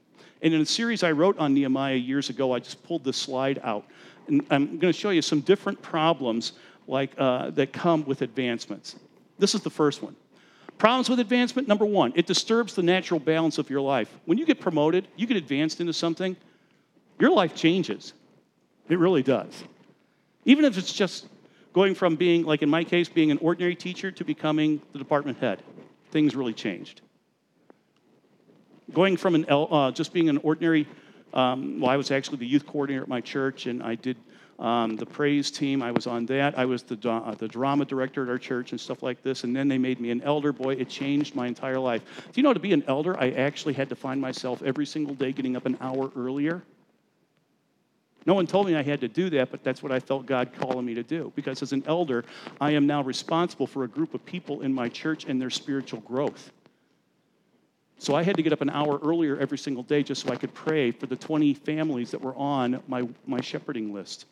And 0.42 0.54
in 0.54 0.60
a 0.60 0.66
series 0.66 1.02
I 1.02 1.12
wrote 1.12 1.38
on 1.38 1.54
Nehemiah 1.54 1.94
years 1.94 2.30
ago, 2.30 2.52
I 2.52 2.60
just 2.60 2.82
pulled 2.84 3.04
this 3.04 3.16
slide 3.16 3.60
out. 3.64 3.84
And 4.28 4.44
I'm 4.50 4.78
going 4.78 4.92
to 4.92 4.98
show 4.98 5.10
you 5.10 5.22
some 5.22 5.40
different 5.40 5.80
problems 5.82 6.52
like, 6.86 7.12
uh, 7.18 7.50
that 7.50 7.72
come 7.72 8.04
with 8.04 8.22
advancements. 8.22 8.96
This 9.38 9.54
is 9.54 9.62
the 9.62 9.70
first 9.70 10.02
one. 10.02 10.16
Problems 10.78 11.10
with 11.10 11.18
advancement 11.18 11.66
number 11.66 11.84
one, 11.84 12.12
it 12.14 12.26
disturbs 12.26 12.74
the 12.74 12.84
natural 12.84 13.18
balance 13.18 13.58
of 13.58 13.68
your 13.68 13.80
life. 13.80 14.08
When 14.26 14.38
you 14.38 14.46
get 14.46 14.60
promoted, 14.60 15.08
you 15.16 15.26
get 15.26 15.36
advanced 15.36 15.80
into 15.80 15.92
something, 15.92 16.36
your 17.18 17.30
life 17.30 17.54
changes. 17.54 18.12
It 18.88 18.98
really 18.98 19.24
does. 19.24 19.64
Even 20.44 20.64
if 20.64 20.78
it's 20.78 20.92
just 20.92 21.26
going 21.72 21.96
from 21.96 22.14
being, 22.14 22.44
like 22.44 22.62
in 22.62 22.70
my 22.70 22.84
case, 22.84 23.08
being 23.08 23.32
an 23.32 23.38
ordinary 23.38 23.74
teacher 23.74 24.12
to 24.12 24.24
becoming 24.24 24.80
the 24.92 24.98
department 24.98 25.38
head, 25.38 25.62
things 26.12 26.36
really 26.36 26.54
changed. 26.54 27.00
Going 28.92 29.16
from 29.16 29.34
an, 29.34 29.46
uh, 29.48 29.90
just 29.90 30.12
being 30.12 30.28
an 30.28 30.38
ordinary, 30.38 30.86
um, 31.34 31.80
well, 31.80 31.90
I 31.90 31.96
was 31.96 32.10
actually 32.10 32.38
the 32.38 32.46
youth 32.46 32.66
coordinator 32.66 33.02
at 33.02 33.08
my 33.08 33.20
church, 33.20 33.66
and 33.66 33.82
I 33.82 33.94
did 33.94 34.16
um, 34.58 34.96
the 34.96 35.06
praise 35.06 35.50
team. 35.50 35.82
I 35.82 35.92
was 35.92 36.06
on 36.06 36.26
that. 36.26 36.58
I 36.58 36.64
was 36.64 36.82
the, 36.82 37.08
uh, 37.08 37.34
the 37.34 37.46
drama 37.46 37.84
director 37.84 38.24
at 38.24 38.28
our 38.28 38.38
church 38.38 38.72
and 38.72 38.80
stuff 38.80 39.02
like 39.02 39.22
this. 39.22 39.44
And 39.44 39.54
then 39.54 39.68
they 39.68 39.78
made 39.78 40.00
me 40.00 40.10
an 40.10 40.20
elder. 40.22 40.52
Boy, 40.52 40.74
it 40.74 40.88
changed 40.88 41.34
my 41.34 41.46
entire 41.46 41.78
life. 41.78 42.02
Do 42.32 42.32
you 42.34 42.42
know, 42.42 42.52
to 42.52 42.60
be 42.60 42.72
an 42.72 42.82
elder, 42.88 43.18
I 43.18 43.30
actually 43.30 43.74
had 43.74 43.88
to 43.90 43.94
find 43.94 44.20
myself 44.20 44.62
every 44.62 44.86
single 44.86 45.14
day 45.14 45.32
getting 45.32 45.56
up 45.56 45.66
an 45.66 45.76
hour 45.80 46.10
earlier. 46.16 46.62
No 48.26 48.34
one 48.34 48.46
told 48.46 48.66
me 48.66 48.74
I 48.74 48.82
had 48.82 49.00
to 49.00 49.08
do 49.08 49.30
that, 49.30 49.50
but 49.50 49.64
that's 49.64 49.82
what 49.82 49.92
I 49.92 50.00
felt 50.00 50.26
God 50.26 50.50
calling 50.58 50.84
me 50.84 50.92
to 50.94 51.02
do. 51.02 51.32
Because 51.34 51.62
as 51.62 51.72
an 51.72 51.84
elder, 51.86 52.24
I 52.60 52.72
am 52.72 52.86
now 52.86 53.02
responsible 53.02 53.66
for 53.66 53.84
a 53.84 53.88
group 53.88 54.12
of 54.12 54.24
people 54.26 54.62
in 54.62 54.74
my 54.74 54.88
church 54.88 55.24
and 55.24 55.40
their 55.40 55.50
spiritual 55.50 56.00
growth. 56.00 56.50
So 57.98 58.14
I 58.14 58.22
had 58.22 58.36
to 58.36 58.42
get 58.42 58.52
up 58.52 58.60
an 58.60 58.70
hour 58.70 58.98
earlier 59.02 59.36
every 59.38 59.58
single 59.58 59.82
day 59.82 60.02
just 60.02 60.22
so 60.22 60.32
I 60.32 60.36
could 60.36 60.54
pray 60.54 60.92
for 60.92 61.06
the 61.06 61.16
20 61.16 61.52
families 61.54 62.12
that 62.12 62.20
were 62.20 62.34
on 62.36 62.80
my, 62.86 63.08
my 63.26 63.40
shepherding 63.40 63.92
list. 63.92 64.26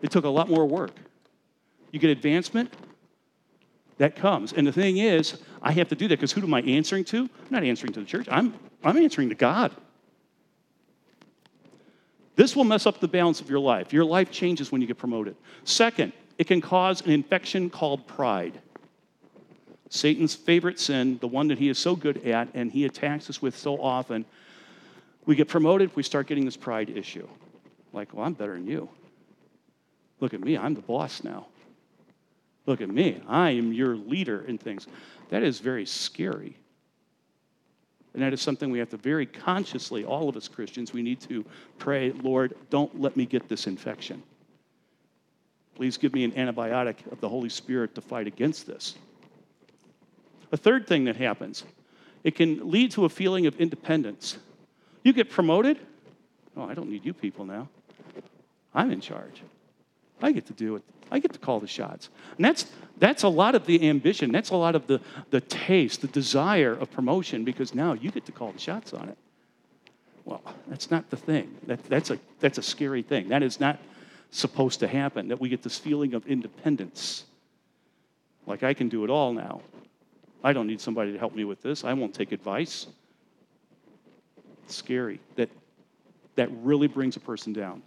It 0.00 0.10
took 0.10 0.24
a 0.24 0.28
lot 0.28 0.48
more 0.48 0.66
work. 0.66 0.92
You 1.92 1.98
get 1.98 2.10
advancement, 2.10 2.72
that 3.98 4.16
comes. 4.16 4.52
And 4.52 4.66
the 4.66 4.72
thing 4.72 4.98
is, 4.98 5.38
I 5.60 5.72
have 5.72 5.88
to 5.88 5.94
do 5.94 6.08
that 6.08 6.16
because 6.16 6.32
who 6.32 6.42
am 6.42 6.54
I 6.54 6.62
answering 6.62 7.04
to? 7.06 7.18
I'm 7.18 7.50
not 7.50 7.64
answering 7.64 7.92
to 7.94 8.00
the 8.00 8.06
church, 8.06 8.26
I'm, 8.30 8.54
I'm 8.82 8.96
answering 8.96 9.28
to 9.28 9.34
God. 9.34 9.72
This 12.36 12.54
will 12.54 12.64
mess 12.64 12.86
up 12.86 13.00
the 13.00 13.08
balance 13.08 13.40
of 13.40 13.50
your 13.50 13.58
life. 13.58 13.92
Your 13.92 14.04
life 14.04 14.30
changes 14.30 14.70
when 14.70 14.80
you 14.80 14.86
get 14.86 14.96
promoted. 14.96 15.34
Second, 15.64 16.12
it 16.38 16.46
can 16.46 16.60
cause 16.60 17.00
an 17.00 17.10
infection 17.10 17.68
called 17.68 18.06
pride. 18.06 18.60
Satan's 19.90 20.34
favorite 20.34 20.78
sin, 20.78 21.18
the 21.18 21.28
one 21.28 21.48
that 21.48 21.58
he 21.58 21.68
is 21.68 21.78
so 21.78 21.96
good 21.96 22.26
at 22.26 22.48
and 22.54 22.70
he 22.70 22.84
attacks 22.84 23.30
us 23.30 23.40
with 23.40 23.56
so 23.56 23.80
often. 23.80 24.24
We 25.26 25.34
get 25.34 25.48
promoted, 25.48 25.94
we 25.96 26.02
start 26.02 26.26
getting 26.26 26.44
this 26.44 26.56
pride 26.56 26.90
issue. 26.90 27.26
Like, 27.92 28.12
well, 28.12 28.26
I'm 28.26 28.34
better 28.34 28.54
than 28.54 28.66
you. 28.66 28.88
Look 30.20 30.34
at 30.34 30.40
me, 30.40 30.58
I'm 30.58 30.74
the 30.74 30.82
boss 30.82 31.22
now. 31.24 31.46
Look 32.66 32.80
at 32.80 32.90
me, 32.90 33.20
I 33.26 33.50
am 33.50 33.72
your 33.72 33.96
leader 33.96 34.44
in 34.46 34.58
things. 34.58 34.86
That 35.30 35.42
is 35.42 35.60
very 35.60 35.86
scary. 35.86 36.56
And 38.14 38.22
that 38.22 38.32
is 38.32 38.40
something 38.40 38.70
we 38.70 38.78
have 38.78 38.90
to 38.90 38.96
very 38.96 39.26
consciously, 39.26 40.04
all 40.04 40.28
of 40.28 40.36
us 40.36 40.48
Christians, 40.48 40.92
we 40.92 41.02
need 41.02 41.20
to 41.22 41.44
pray, 41.78 42.10
Lord, 42.10 42.54
don't 42.68 43.00
let 43.00 43.16
me 43.16 43.26
get 43.26 43.48
this 43.48 43.66
infection. 43.66 44.22
Please 45.76 45.96
give 45.96 46.12
me 46.12 46.24
an 46.24 46.32
antibiotic 46.32 46.96
of 47.12 47.20
the 47.20 47.28
Holy 47.28 47.48
Spirit 47.48 47.94
to 47.94 48.00
fight 48.00 48.26
against 48.26 48.66
this. 48.66 48.96
A 50.52 50.56
third 50.56 50.86
thing 50.86 51.04
that 51.04 51.16
happens, 51.16 51.64
it 52.24 52.34
can 52.34 52.70
lead 52.70 52.90
to 52.92 53.04
a 53.04 53.08
feeling 53.08 53.46
of 53.46 53.60
independence. 53.60 54.38
You 55.02 55.12
get 55.12 55.30
promoted, 55.30 55.78
oh, 56.56 56.64
I 56.64 56.74
don't 56.74 56.90
need 56.90 57.04
you 57.04 57.12
people 57.12 57.44
now. 57.44 57.68
I'm 58.74 58.90
in 58.90 59.00
charge. 59.00 59.42
I 60.20 60.32
get 60.32 60.46
to 60.46 60.52
do 60.52 60.76
it. 60.76 60.82
I 61.10 61.20
get 61.20 61.32
to 61.32 61.38
call 61.38 61.60
the 61.60 61.66
shots. 61.66 62.10
And 62.36 62.44
that's, 62.44 62.66
that's 62.98 63.22
a 63.22 63.28
lot 63.28 63.54
of 63.54 63.66
the 63.66 63.88
ambition. 63.88 64.30
That's 64.32 64.50
a 64.50 64.56
lot 64.56 64.74
of 64.74 64.86
the, 64.86 65.00
the 65.30 65.40
taste, 65.40 66.02
the 66.02 66.08
desire 66.08 66.72
of 66.72 66.90
promotion, 66.90 67.44
because 67.44 67.74
now 67.74 67.92
you 67.94 68.10
get 68.10 68.26
to 68.26 68.32
call 68.32 68.52
the 68.52 68.58
shots 68.58 68.92
on 68.92 69.08
it. 69.08 69.18
Well, 70.24 70.42
that's 70.66 70.90
not 70.90 71.08
the 71.08 71.16
thing. 71.16 71.56
That, 71.66 71.82
that's, 71.84 72.10
a, 72.10 72.18
that's 72.40 72.58
a 72.58 72.62
scary 72.62 73.02
thing. 73.02 73.28
That 73.28 73.42
is 73.42 73.60
not 73.60 73.78
supposed 74.30 74.80
to 74.80 74.88
happen, 74.88 75.28
that 75.28 75.40
we 75.40 75.48
get 75.48 75.62
this 75.62 75.78
feeling 75.78 76.12
of 76.12 76.26
independence. 76.26 77.24
Like 78.46 78.62
I 78.62 78.74
can 78.74 78.90
do 78.90 79.04
it 79.04 79.10
all 79.10 79.32
now. 79.32 79.62
I 80.42 80.52
don't 80.52 80.66
need 80.66 80.80
somebody 80.80 81.12
to 81.12 81.18
help 81.18 81.34
me 81.34 81.44
with 81.44 81.62
this. 81.62 81.84
I 81.84 81.92
won't 81.92 82.14
take 82.14 82.32
advice. 82.32 82.86
It's 84.64 84.76
scary. 84.76 85.20
That, 85.36 85.50
that 86.36 86.48
really 86.62 86.86
brings 86.86 87.16
a 87.16 87.20
person 87.20 87.52
down. 87.52 87.82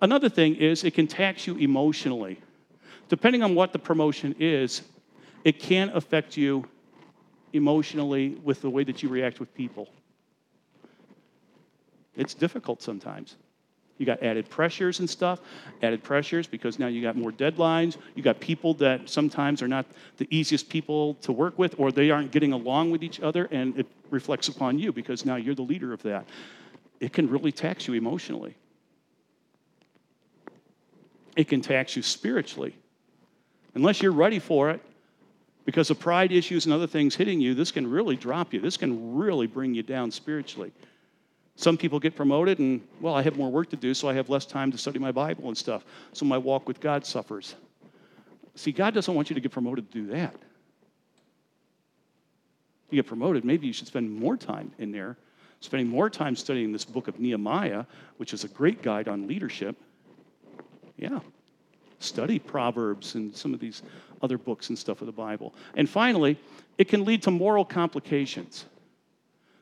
Another 0.00 0.28
thing 0.28 0.56
is 0.56 0.84
it 0.84 0.94
can 0.94 1.06
tax 1.06 1.46
you 1.46 1.56
emotionally. 1.56 2.40
Depending 3.08 3.42
on 3.42 3.54
what 3.54 3.72
the 3.72 3.78
promotion 3.78 4.34
is, 4.38 4.82
it 5.44 5.58
can 5.58 5.90
affect 5.90 6.36
you 6.36 6.64
emotionally 7.52 8.30
with 8.42 8.62
the 8.62 8.70
way 8.70 8.84
that 8.84 9.02
you 9.02 9.08
react 9.08 9.40
with 9.40 9.54
people. 9.54 9.88
It's 12.16 12.34
difficult 12.34 12.82
sometimes. 12.82 13.36
You 14.02 14.06
got 14.06 14.20
added 14.20 14.50
pressures 14.50 14.98
and 14.98 15.08
stuff, 15.08 15.38
added 15.80 16.02
pressures 16.02 16.48
because 16.48 16.80
now 16.80 16.88
you 16.88 17.00
got 17.00 17.14
more 17.14 17.30
deadlines. 17.30 17.96
You 18.16 18.22
got 18.24 18.40
people 18.40 18.74
that 18.74 19.08
sometimes 19.08 19.62
are 19.62 19.68
not 19.68 19.86
the 20.16 20.26
easiest 20.28 20.68
people 20.68 21.14
to 21.22 21.30
work 21.30 21.56
with, 21.56 21.76
or 21.78 21.92
they 21.92 22.10
aren't 22.10 22.32
getting 22.32 22.52
along 22.52 22.90
with 22.90 23.04
each 23.04 23.20
other, 23.20 23.46
and 23.52 23.78
it 23.78 23.86
reflects 24.10 24.48
upon 24.48 24.80
you 24.80 24.92
because 24.92 25.24
now 25.24 25.36
you're 25.36 25.54
the 25.54 25.62
leader 25.62 25.92
of 25.92 26.02
that. 26.02 26.26
It 26.98 27.12
can 27.12 27.30
really 27.30 27.52
tax 27.52 27.86
you 27.86 27.94
emotionally 27.94 28.56
it 31.36 31.48
can 31.48 31.60
tax 31.60 31.96
you 31.96 32.02
spiritually. 32.02 32.74
Unless 33.74 34.02
you're 34.02 34.12
ready 34.12 34.38
for 34.38 34.70
it, 34.70 34.80
because 35.64 35.90
of 35.90 35.98
pride 35.98 36.32
issues 36.32 36.66
and 36.66 36.74
other 36.74 36.86
things 36.86 37.14
hitting 37.14 37.40
you, 37.40 37.54
this 37.54 37.70
can 37.70 37.88
really 37.88 38.16
drop 38.16 38.52
you. 38.52 38.60
This 38.60 38.76
can 38.76 39.14
really 39.14 39.46
bring 39.46 39.74
you 39.74 39.82
down 39.82 40.10
spiritually. 40.10 40.72
Some 41.56 41.76
people 41.76 42.00
get 42.00 42.16
promoted, 42.16 42.58
and, 42.58 42.80
well, 43.00 43.14
I 43.14 43.22
have 43.22 43.36
more 43.36 43.50
work 43.50 43.70
to 43.70 43.76
do, 43.76 43.94
so 43.94 44.08
I 44.08 44.14
have 44.14 44.30
less 44.30 44.46
time 44.46 44.72
to 44.72 44.78
study 44.78 44.98
my 44.98 45.12
Bible 45.12 45.48
and 45.48 45.56
stuff. 45.56 45.84
So 46.12 46.24
my 46.24 46.38
walk 46.38 46.66
with 46.66 46.80
God 46.80 47.04
suffers. 47.04 47.54
See, 48.54 48.72
God 48.72 48.94
doesn't 48.94 49.14
want 49.14 49.30
you 49.30 49.34
to 49.34 49.40
get 49.40 49.52
promoted 49.52 49.90
to 49.90 49.98
do 50.02 50.06
that. 50.08 50.34
You 52.90 52.96
get 52.96 53.06
promoted, 53.06 53.44
maybe 53.44 53.66
you 53.66 53.72
should 53.72 53.86
spend 53.86 54.10
more 54.10 54.36
time 54.36 54.72
in 54.78 54.92
there, 54.92 55.16
spending 55.60 55.88
more 55.88 56.10
time 56.10 56.36
studying 56.36 56.72
this 56.72 56.84
book 56.84 57.08
of 57.08 57.18
Nehemiah, 57.18 57.84
which 58.18 58.34
is 58.34 58.44
a 58.44 58.48
great 58.48 58.82
guide 58.82 59.08
on 59.08 59.26
leadership 59.26 59.76
yeah. 61.02 61.18
Study 61.98 62.38
Proverbs 62.38 63.14
and 63.14 63.34
some 63.34 63.52
of 63.54 63.60
these 63.60 63.82
other 64.22 64.38
books 64.38 64.68
and 64.68 64.78
stuff 64.78 65.00
of 65.02 65.06
the 65.06 65.12
Bible. 65.12 65.54
And 65.74 65.88
finally, 65.88 66.38
it 66.78 66.88
can 66.88 67.04
lead 67.04 67.22
to 67.24 67.30
moral 67.30 67.64
complications. 67.64 68.66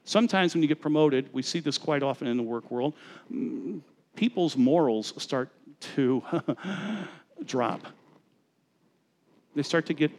Sometimes 0.05 0.55
when 0.55 0.63
you 0.63 0.69
get 0.69 0.81
promoted, 0.81 1.29
we 1.33 1.43
see 1.43 1.61
this 1.61 1.79
quite 1.79 2.03
often 2.03 2.27
in 2.27 2.37
the 2.37 2.43
work 2.43 2.71
world, 2.71 2.95
mm, 3.33 3.81
people's 4.17 4.57
morals 4.57 5.15
start 5.23 5.51
to 5.81 6.23
drop. 7.45 7.81
They 9.55 9.63
start 9.63 9.87
to 9.87 9.95
get 9.95 10.11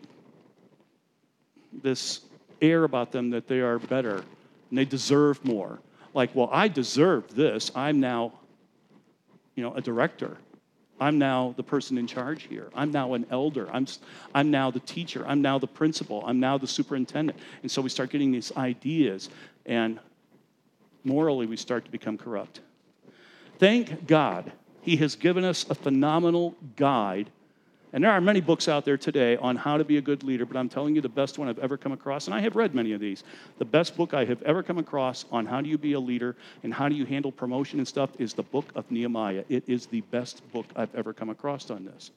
this 1.83 2.21
air 2.61 2.83
about 2.83 3.11
them 3.11 3.29
that 3.31 3.47
they 3.47 3.59
are 3.59 3.79
better 3.79 4.23
and 4.69 4.77
they 4.77 4.85
deserve 4.85 5.43
more. 5.43 5.79
Like, 6.13 6.35
well, 6.35 6.49
I 6.51 6.67
deserve 6.67 7.33
this. 7.35 7.71
I'm 7.75 7.99
now, 7.99 8.33
you 9.55 9.63
know, 9.63 9.73
a 9.73 9.81
director. 9.81 10.37
I'm 11.01 11.17
now 11.17 11.55
the 11.57 11.63
person 11.63 11.97
in 11.97 12.05
charge 12.05 12.43
here. 12.43 12.69
I'm 12.75 12.91
now 12.91 13.15
an 13.15 13.25
elder. 13.31 13.67
I'm, 13.73 13.87
I'm 14.35 14.51
now 14.51 14.69
the 14.69 14.79
teacher. 14.79 15.25
I'm 15.27 15.41
now 15.41 15.57
the 15.57 15.67
principal. 15.67 16.23
I'm 16.25 16.39
now 16.39 16.59
the 16.59 16.67
superintendent. 16.67 17.39
And 17.63 17.71
so 17.71 17.81
we 17.81 17.89
start 17.89 18.11
getting 18.11 18.31
these 18.31 18.55
ideas, 18.55 19.29
and 19.65 19.99
morally 21.03 21.47
we 21.47 21.57
start 21.57 21.85
to 21.85 21.91
become 21.91 22.19
corrupt. 22.19 22.59
Thank 23.57 24.05
God 24.05 24.51
he 24.81 24.95
has 24.97 25.15
given 25.15 25.43
us 25.43 25.67
a 25.69 25.75
phenomenal 25.75 26.55
guide 26.75 27.31
and 27.93 28.03
there 28.03 28.11
are 28.11 28.21
many 28.21 28.39
books 28.39 28.67
out 28.67 28.85
there 28.85 28.97
today 28.97 29.35
on 29.37 29.55
how 29.55 29.77
to 29.77 29.83
be 29.83 29.97
a 29.97 30.01
good 30.01 30.23
leader, 30.23 30.45
but 30.45 30.55
I'm 30.55 30.69
telling 30.69 30.95
you 30.95 31.01
the 31.01 31.09
best 31.09 31.37
one 31.37 31.49
I've 31.49 31.59
ever 31.59 31.77
come 31.77 31.91
across, 31.91 32.27
and 32.27 32.33
I 32.33 32.39
have 32.39 32.55
read 32.55 32.73
many 32.73 32.93
of 32.93 33.01
these. 33.01 33.23
The 33.57 33.65
best 33.65 33.97
book 33.97 34.13
I 34.13 34.23
have 34.25 34.41
ever 34.43 34.63
come 34.63 34.77
across 34.77 35.25
on 35.31 35.45
how 35.45 35.59
do 35.61 35.69
you 35.69 35.77
be 35.77 35.93
a 35.93 35.99
leader 35.99 36.35
and 36.63 36.73
how 36.73 36.87
do 36.87 36.95
you 36.95 37.05
handle 37.05 37.31
promotion 37.31 37.79
and 37.79 37.87
stuff 37.87 38.09
is 38.19 38.33
the 38.33 38.43
book 38.43 38.71
of 38.75 38.89
Nehemiah. 38.89 39.43
It 39.49 39.63
is 39.67 39.87
the 39.87 40.01
best 40.01 40.49
book 40.53 40.65
I've 40.75 40.93
ever 40.95 41.13
come 41.13 41.29
across 41.29 41.69
on 41.69 41.83
this. 41.83 42.11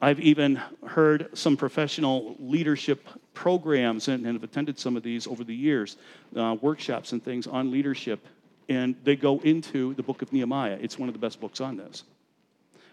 I've 0.00 0.20
even 0.20 0.60
heard 0.86 1.30
some 1.36 1.56
professional 1.56 2.36
leadership 2.38 3.06
programs 3.32 4.08
and, 4.08 4.26
and 4.26 4.34
have 4.34 4.44
attended 4.44 4.78
some 4.78 4.96
of 4.96 5.02
these 5.02 5.26
over 5.26 5.42
the 5.42 5.54
years, 5.54 5.96
uh, 6.36 6.56
workshops 6.60 7.12
and 7.12 7.22
things 7.22 7.46
on 7.46 7.70
leadership, 7.70 8.26
and 8.68 8.94
they 9.04 9.16
go 9.16 9.40
into 9.40 9.94
the 9.94 10.02
book 10.02 10.22
of 10.22 10.32
Nehemiah. 10.32 10.78
It's 10.80 10.98
one 10.98 11.08
of 11.08 11.14
the 11.14 11.18
best 11.18 11.40
books 11.40 11.60
on 11.60 11.76
this. 11.76 12.04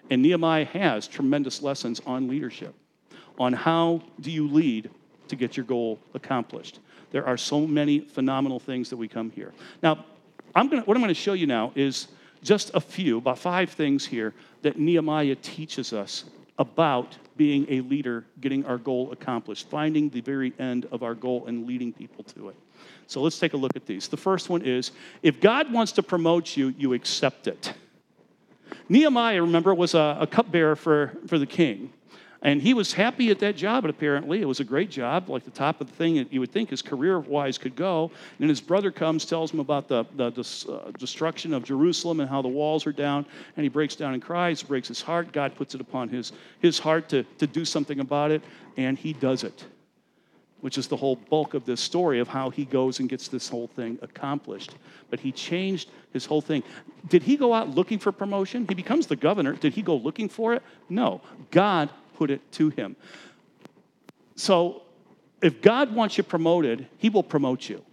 And 0.10 0.22
Nehemiah 0.22 0.66
has 0.66 1.08
tremendous 1.08 1.62
lessons 1.62 2.02
on 2.06 2.28
leadership, 2.28 2.76
on 3.40 3.54
how 3.54 4.02
do 4.20 4.32
you 4.32 4.48
lead 4.48 4.90
to 5.30 5.36
get 5.36 5.58
your 5.58 5.66
goal 5.66 6.00
accomplished. 6.14 6.80
There 7.12 7.26
are 7.26 7.38
so 7.38 7.66
many 7.66 8.00
phenomenal 8.00 8.60
things 8.60 8.90
that 8.90 8.98
we 8.98 9.08
come 9.08 9.30
here. 9.32 9.54
Now, 9.82 10.06
I'm 10.56 10.68
gonna, 10.68 10.84
what 10.84 10.98
I'm 10.98 11.02
going 11.02 11.14
to 11.14 11.20
show 11.20 11.34
you 11.34 11.48
now 11.48 11.72
is 11.76 12.08
just 12.44 12.72
a 12.74 12.82
few, 12.82 13.18
about 13.18 13.40
five 13.40 13.72
things 13.72 14.06
here 14.06 14.34
that 14.62 14.78
Nehemiah 14.78 15.36
teaches 15.36 15.94
us 15.94 16.26
about 16.60 17.18
being 17.36 17.66
a 17.70 17.82
leader, 17.82 18.26
getting 18.42 18.66
our 18.66 18.78
goal 18.78 19.12
accomplished, 19.12 19.70
finding 19.70 20.10
the 20.10 20.22
very 20.22 20.54
end 20.60 20.86
of 20.92 21.02
our 21.02 21.16
goal 21.16 21.46
and 21.48 21.66
leading 21.66 21.92
people 21.92 22.24
to 22.26 22.50
it. 22.50 22.56
So 23.08 23.22
let's 23.22 23.40
take 23.40 23.54
a 23.54 23.58
look 23.58 23.76
at 23.76 23.86
these. 23.86 24.08
The 24.08 24.18
first 24.18 24.50
one 24.50 24.62
is 24.62 24.92
if 25.24 25.40
God 25.40 25.72
wants 25.72 25.94
to 25.94 26.04
promote 26.04 26.56
you, 26.56 26.74
you 26.78 26.94
accept 26.94 27.48
it. 27.48 27.74
Nehemiah, 28.90 29.42
remember, 29.42 29.74
was 29.74 29.94
a, 29.94 30.18
a 30.20 30.28
cupbearer 30.28 30.76
for, 30.76 31.14
for 31.28 31.38
the 31.40 31.46
king. 31.46 31.92
And 32.44 32.62
he 32.62 32.74
was 32.74 32.92
happy 32.92 33.32
at 33.32 33.40
that 33.40 33.56
job, 33.56 33.86
apparently. 33.86 34.42
It 34.42 34.46
was 34.46 34.60
a 34.60 34.66
great 34.66 34.90
job, 34.90 35.30
like 35.30 35.46
the 35.46 35.52
top 35.52 35.80
of 35.80 35.88
the 35.88 35.94
thing 35.94 36.16
that 36.16 36.34
you 36.34 36.42
would 36.42 36.52
think 36.52 36.70
his 36.70 36.82
career 36.82 37.18
wise 37.18 37.58
could 37.58 37.74
go. 37.74 38.12
And 38.40 38.50
his 38.50 38.60
brother 38.60 38.92
comes, 38.92 39.24
tells 39.24 39.54
him 39.54 39.62
about 39.62 39.88
the, 39.88 40.04
the, 40.18 40.30
the 40.30 40.72
uh, 40.74 40.92
destruction 40.98 41.54
of 41.54 41.64
Jerusalem 41.64 42.20
and 42.20 42.30
how 42.30 42.42
the 42.42 42.50
walls 42.50 42.86
are 42.86 42.92
down. 42.92 43.26
And 43.56 43.64
he 43.64 43.70
breaks 43.70 43.96
down 43.96 44.14
and 44.14 44.22
cries, 44.22 44.62
breaks 44.62 44.90
his 44.90 45.02
heart. 45.02 45.32
God 45.32 45.56
puts 45.56 45.74
it 45.74 45.80
upon 45.80 46.10
his, 46.10 46.34
his 46.60 46.80
heart 46.80 47.08
to, 47.10 47.24
to 47.38 47.48
do 47.48 47.64
something 47.64 48.02
about 48.02 48.30
it, 48.30 48.42
and 48.76 48.98
he 48.98 49.14
does 49.14 49.46
it 49.46 49.64
which 50.64 50.78
is 50.78 50.88
the 50.88 50.96
whole 50.96 51.18
bulk 51.18 51.56
of 51.56 51.66
this 51.66 51.82
story 51.82 52.22
of 52.22 52.30
how 52.30 52.50
he 52.50 52.64
goes 52.64 53.02
and 53.02 53.10
gets 53.10 53.28
this 53.28 53.50
whole 53.50 53.68
thing 53.68 54.00
accomplished. 54.02 54.76
But 55.10 55.20
he 55.20 55.30
changed 55.30 55.90
his 56.14 56.26
whole 56.26 56.40
thing. 56.40 56.64
Did 57.10 57.22
he 57.22 57.36
go 57.36 57.54
out 57.54 57.76
looking 57.76 58.00
for 58.00 58.14
promotion? 58.14 58.66
He 58.70 58.74
becomes 58.74 59.08
the 59.08 59.18
governor. 59.18 59.58
Did 59.58 59.74
he 59.74 59.82
go 59.82 59.98
looking 59.98 60.30
for 60.30 60.54
it? 60.54 60.64
No. 60.88 61.20
God 61.52 61.90
put 62.16 62.32
it 62.32 62.50
to 62.54 62.70
him. 62.70 62.96
So 64.38 64.84
if 65.42 65.62
God 65.62 65.94
wants 65.94 66.18
you 66.18 66.24
promoted, 66.24 66.88
he 66.98 67.10
will 67.10 67.24
promote 67.24 67.68
you. 67.68 67.84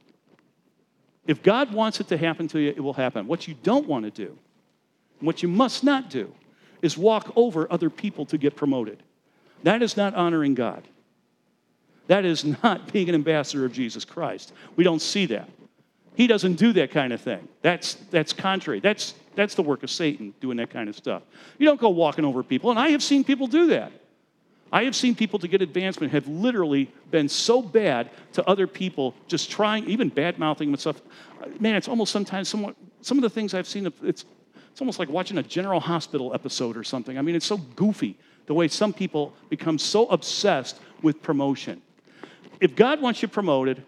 If 1.27 1.43
God 1.43 1.73
wants 1.73 1.99
it 1.99 2.07
to 2.07 2.17
happen 2.17 2.47
to 2.49 2.61
you, 2.61 2.69
it 2.69 2.81
will 2.81 2.93
happen. 2.93 3.27
What 3.27 3.49
you 3.49 3.55
don't 3.65 3.89
want 3.89 4.05
to 4.05 4.13
do, 4.13 4.39
what 5.19 5.43
you 5.43 5.49
must 5.49 5.83
not 5.83 6.09
do, 6.09 6.33
is 6.83 6.97
walk 6.97 7.33
over 7.35 7.67
other 7.69 7.91
people 7.91 8.27
to 8.27 8.39
get 8.39 8.55
promoted. 8.55 9.03
That 9.65 9.83
is 9.83 9.97
not 9.97 10.15
honoring 10.15 10.55
God. 10.55 10.87
That 12.11 12.25
is 12.25 12.45
not 12.45 12.93
being 12.93 13.09
an 13.09 13.15
ambassador 13.15 13.65
of 13.65 13.73
Jesus 13.73 14.05
Christ. 14.05 14.53
We 14.75 14.83
don't 14.83 15.01
see 15.01 15.27
that. 15.27 15.49
He 16.17 16.27
doesn't 16.27 16.55
do 16.55 16.73
that 16.73 16.91
kind 16.91 17.13
of 17.13 17.21
thing. 17.21 17.47
That's, 17.63 17.95
that's 18.11 18.33
contrary. 18.33 18.81
That's, 18.81 19.15
that's 19.37 19.55
the 19.55 19.63
work 19.63 19.85
of 19.85 19.93
Satan, 19.93 20.35
doing 20.41 20.57
that 20.57 20.71
kind 20.71 20.89
of 20.89 20.97
stuff. 20.97 21.23
You 21.57 21.67
don't 21.67 21.81
go 21.81 21.89
walking 21.91 22.25
over 22.25 22.43
people, 22.43 22.71
and 22.71 22.81
I 22.81 22.89
have 22.89 23.03
seen 23.03 23.23
people 23.23 23.47
do 23.47 23.69
that. 23.69 23.93
I 24.73 24.85
have 24.85 24.97
seen 24.97 25.15
people 25.15 25.39
to 25.39 25.47
get 25.47 25.63
advancement 25.63 26.13
have 26.13 26.27
literally 26.27 26.91
been 27.13 27.29
so 27.29 27.63
bad 27.63 28.11
to 28.33 28.45
other 28.45 28.67
people, 28.67 29.15
just 29.29 29.49
trying, 29.49 29.85
even 29.85 30.09
bad 30.09 30.37
mouthing 30.37 30.67
them 30.67 30.75
and 30.75 30.81
stuff. 30.81 31.01
Man, 31.61 31.77
it's 31.77 31.87
almost 31.87 32.11
sometimes 32.11 32.49
somewhat, 32.49 32.75
some 33.03 33.19
of 33.19 33.23
the 33.23 33.31
things 33.31 33.55
I've 33.55 33.69
seen, 33.69 33.87
it's, 34.03 34.25
it's 34.75 34.81
almost 34.81 34.99
like 34.99 35.09
watching 35.09 35.39
a 35.39 35.45
General 35.45 35.79
Hospital 35.79 36.35
episode 36.35 36.77
or 36.77 36.83
something. 36.83 37.19
I 37.19 37.23
mean, 37.23 37.37
it's 37.37 37.47
so 37.47 37.59
goofy 37.59 38.19
the 38.47 38.55
way 38.55 38.67
some 38.67 38.93
people 38.93 39.33
become 39.49 39.79
so 39.79 40.07
obsessed 40.07 40.81
with 41.03 41.23
promotion. 41.23 41.81
If 42.61 42.77
God 42.77 43.01
wants 43.01 43.23
you 43.23 43.29
promoted, 43.29 43.83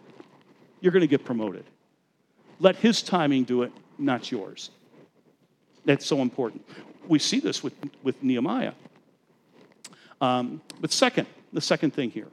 you're 0.80 0.92
going 0.92 1.02
to 1.02 1.06
get 1.06 1.24
promoted. 1.24 1.64
Let 2.58 2.76
His 2.76 3.02
timing 3.02 3.44
do 3.44 3.62
it, 3.62 3.72
not 3.98 4.30
yours. 4.30 4.70
That's 5.84 6.06
so 6.06 6.20
important. 6.20 6.64
We 7.06 7.18
see 7.18 7.40
this 7.40 7.62
with, 7.62 7.74
with 8.02 8.22
Nehemiah. 8.22 8.72
Um, 10.20 10.60
but 10.80 10.92
second, 10.92 11.26
the 11.52 11.60
second 11.60 11.92
thing 11.92 12.10
here 12.10 12.28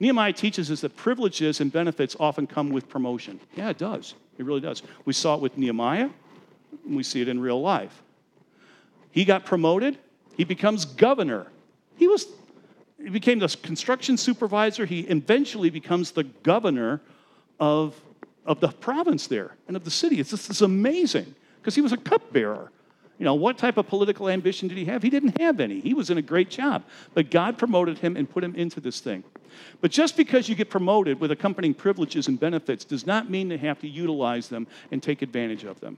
Nehemiah 0.00 0.32
teaches 0.32 0.70
us 0.70 0.80
that 0.80 0.96
privileges 0.96 1.60
and 1.60 1.72
benefits 1.72 2.16
often 2.18 2.46
come 2.46 2.70
with 2.70 2.88
promotion. 2.88 3.40
Yeah, 3.54 3.70
it 3.70 3.78
does. 3.78 4.14
It 4.38 4.44
really 4.44 4.60
does. 4.60 4.82
We 5.04 5.12
saw 5.12 5.36
it 5.36 5.40
with 5.40 5.56
Nehemiah, 5.56 6.10
we 6.86 7.02
see 7.02 7.20
it 7.20 7.28
in 7.28 7.40
real 7.40 7.60
life. 7.60 8.02
He 9.12 9.24
got 9.24 9.44
promoted, 9.44 9.98
he 10.36 10.44
becomes 10.44 10.84
governor. 10.84 11.46
He 11.96 12.08
was 12.08 12.26
he 13.04 13.10
became 13.10 13.38
the 13.38 13.48
construction 13.62 14.16
supervisor. 14.16 14.86
He 14.86 15.00
eventually 15.00 15.70
becomes 15.70 16.12
the 16.12 16.24
governor 16.24 17.00
of, 17.60 17.94
of 18.46 18.60
the 18.60 18.68
province 18.68 19.26
there 19.26 19.56
and 19.68 19.76
of 19.76 19.84
the 19.84 19.90
city. 19.90 20.20
It's 20.20 20.30
just 20.30 20.48
it's 20.50 20.62
amazing 20.62 21.34
because 21.60 21.74
he 21.74 21.80
was 21.80 21.92
a 21.92 21.96
cupbearer. 21.96 22.70
You 23.18 23.24
know, 23.24 23.34
what 23.34 23.58
type 23.58 23.76
of 23.76 23.86
political 23.86 24.28
ambition 24.28 24.66
did 24.68 24.76
he 24.76 24.86
have? 24.86 25.02
He 25.02 25.10
didn't 25.10 25.40
have 25.40 25.60
any. 25.60 25.80
He 25.80 25.94
was 25.94 26.10
in 26.10 26.18
a 26.18 26.22
great 26.22 26.50
job. 26.50 26.82
But 27.12 27.30
God 27.30 27.56
promoted 27.56 27.98
him 27.98 28.16
and 28.16 28.28
put 28.28 28.42
him 28.42 28.56
into 28.56 28.80
this 28.80 29.00
thing. 29.00 29.22
But 29.80 29.92
just 29.92 30.16
because 30.16 30.48
you 30.48 30.56
get 30.56 30.68
promoted 30.68 31.20
with 31.20 31.30
accompanying 31.30 31.74
privileges 31.74 32.26
and 32.26 32.40
benefits 32.40 32.84
does 32.84 33.06
not 33.06 33.30
mean 33.30 33.48
they 33.48 33.56
have 33.58 33.78
to 33.80 33.88
utilize 33.88 34.48
them 34.48 34.66
and 34.90 35.00
take 35.00 35.22
advantage 35.22 35.62
of 35.62 35.78
them. 35.78 35.96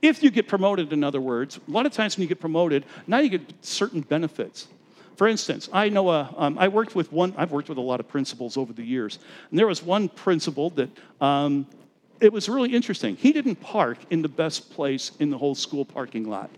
If 0.00 0.22
you 0.22 0.30
get 0.30 0.46
promoted, 0.46 0.92
in 0.92 1.02
other 1.02 1.20
words, 1.20 1.58
a 1.66 1.70
lot 1.70 1.86
of 1.86 1.92
times 1.92 2.16
when 2.16 2.22
you 2.22 2.28
get 2.28 2.40
promoted, 2.40 2.84
now 3.08 3.18
you 3.18 3.30
get 3.30 3.52
certain 3.64 4.02
benefits. 4.02 4.68
For 5.16 5.28
instance, 5.28 5.68
I 5.72 5.88
know 5.88 6.10
a, 6.10 6.34
um, 6.36 6.58
I 6.58 6.68
worked 6.68 6.94
with 6.94 7.12
one, 7.12 7.34
I've 7.36 7.52
worked 7.52 7.68
with 7.68 7.78
a 7.78 7.82
lot 7.82 8.00
of 8.00 8.08
principals 8.08 8.56
over 8.56 8.72
the 8.72 8.82
years, 8.82 9.18
and 9.50 9.58
there 9.58 9.66
was 9.66 9.82
one 9.82 10.08
principal 10.08 10.70
that 10.70 10.90
um, 11.20 11.66
it 12.20 12.32
was 12.32 12.48
really 12.48 12.74
interesting. 12.74 13.14
He 13.16 13.32
didn't 13.32 13.56
park 13.56 13.98
in 14.10 14.22
the 14.22 14.28
best 14.28 14.72
place 14.72 15.12
in 15.20 15.30
the 15.30 15.38
whole 15.38 15.54
school 15.54 15.84
parking 15.84 16.28
lot. 16.28 16.50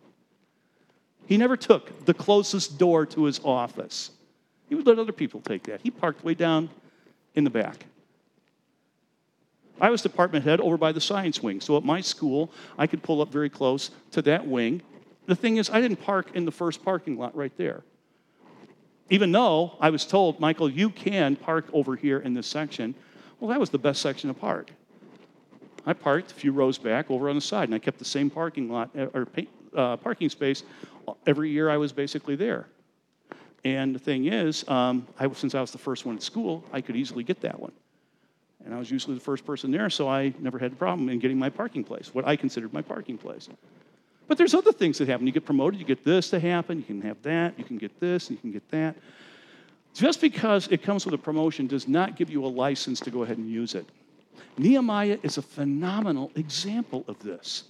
He 1.27 1.37
never 1.37 1.57
took 1.57 2.07
the 2.07 2.15
closest 2.15 2.79
door 2.79 3.05
to 3.07 3.25
his 3.25 3.41
office. 3.45 4.11
He 4.69 4.75
would 4.75 4.87
let 4.87 4.99
other 4.99 5.13
people 5.13 5.41
take 5.41 5.65
that. 5.65 5.81
He 5.83 5.91
parked 5.91 6.25
way 6.25 6.35
down 6.35 6.71
in 7.35 7.45
the 7.45 7.51
back. 7.51 7.85
I 9.79 9.91
was 9.91 10.01
department 10.01 10.45
head 10.45 10.61
over 10.61 10.79
by 10.79 10.93
the 10.93 11.01
science 11.01 11.43
wing, 11.43 11.61
so 11.61 11.77
at 11.77 11.85
my 11.85 12.01
school, 12.01 12.51
I 12.79 12.87
could 12.87 13.03
pull 13.03 13.21
up 13.21 13.31
very 13.31 13.51
close 13.51 13.91
to 14.13 14.23
that 14.23 14.47
wing. 14.47 14.81
The 15.27 15.35
thing 15.35 15.59
is, 15.59 15.69
I 15.69 15.83
didn't 15.83 15.99
park 15.99 16.31
in 16.35 16.47
the 16.47 16.53
first 16.53 16.83
parking 16.83 17.19
lot 17.19 17.37
right 17.37 17.53
there 17.59 17.83
even 19.11 19.33
though 19.33 19.77
I 19.81 19.91
was 19.91 20.05
told, 20.05 20.41
Michael, 20.41 20.69
you 20.69 20.91
can 20.91 21.37
park 21.37 21.67
over 21.73 21.97
here 21.97 22.19
in 22.19 22.35
this 22.35 22.47
section. 22.47 22.95
Well, 23.39 23.51
that 23.51 23.61
was 23.61 23.71
the 23.71 23.79
best 23.79 24.03
section 24.03 24.29
to 24.29 24.35
park. 24.35 24.71
I 25.85 25.93
parked 25.93 26.33
a 26.33 26.35
few 26.35 26.53
rows 26.53 26.79
back 26.79 27.11
over 27.11 27.29
on 27.29 27.37
the 27.37 27.41
side, 27.41 27.69
and 27.69 27.75
I 27.75 27.79
kept 27.79 27.99
the 27.99 28.05
same 28.05 28.29
parking 28.29 28.69
lot 28.69 28.91
uh, 28.99 29.07
or 29.15 29.29
uh, 29.77 29.97
parking 29.99 30.29
space 30.29 30.65
every 31.27 31.51
year 31.51 31.71
I 31.71 31.77
was 31.77 31.93
basically 31.93 32.35
there. 32.35 32.67
And 33.65 33.95
the 33.95 33.99
thing 33.99 34.27
is, 34.27 34.69
um, 34.69 35.07
I, 35.19 35.31
since 35.33 35.55
I 35.55 35.61
was 35.61 35.71
the 35.71 35.79
first 35.79 36.05
one 36.07 36.17
at 36.17 36.23
school, 36.23 36.65
I 36.73 36.81
could 36.81 36.97
easily 36.97 37.23
get 37.23 37.41
that 37.43 37.59
one. 37.59 37.73
And 38.65 38.75
I 38.75 38.79
was 38.79 38.91
usually 38.91 39.15
the 39.15 39.21
first 39.21 39.47
person 39.47 39.71
there, 39.71 39.89
so 39.91 40.09
I 40.09 40.35
never 40.41 40.59
had 40.59 40.73
a 40.73 40.77
problem 40.77 41.09
in 41.09 41.21
getting 41.21 41.39
my 41.39 41.51
parking 41.51 41.85
place, 41.85 42.13
what 42.13 42.27
I 42.27 42.35
considered 42.35 42.73
my 42.73 42.83
parking 42.83 43.17
place. 43.17 43.49
But 44.29 44.39
there's 44.39 44.55
other 44.55 44.73
things 44.73 44.99
that 44.99 45.09
happen. 45.09 45.27
You 45.27 45.33
get 45.33 45.45
promoted, 45.45 45.79
you 45.79 45.87
get 45.87 46.05
this 46.05 46.31
to 46.31 46.41
happen, 46.41 46.79
you 46.79 46.85
can 46.85 47.01
have 47.03 47.23
that, 47.23 47.59
you 47.59 47.65
can 47.65 47.79
get 47.79 48.01
this, 48.01 48.31
you 48.31 48.37
can 48.37 48.51
get 48.51 48.69
that. 48.71 48.97
Just 49.95 50.21
because 50.21 50.69
it 50.69 50.83
comes 50.83 51.05
with 51.05 51.15
a 51.15 51.19
promotion 51.19 51.67
does 51.67 51.89
not 51.89 52.17
give 52.17 52.29
you 52.29 52.45
a 52.45 52.49
license 52.49 53.01
to 53.01 53.11
go 53.11 53.23
ahead 53.23 53.39
and 53.39 53.49
use 53.49 53.75
it. 53.75 53.87
Nehemiah 54.59 55.19
is 55.23 55.39
a 55.39 55.43
phenomenal 55.43 56.31
example 56.35 57.05
of 57.09 57.19
this. 57.21 57.65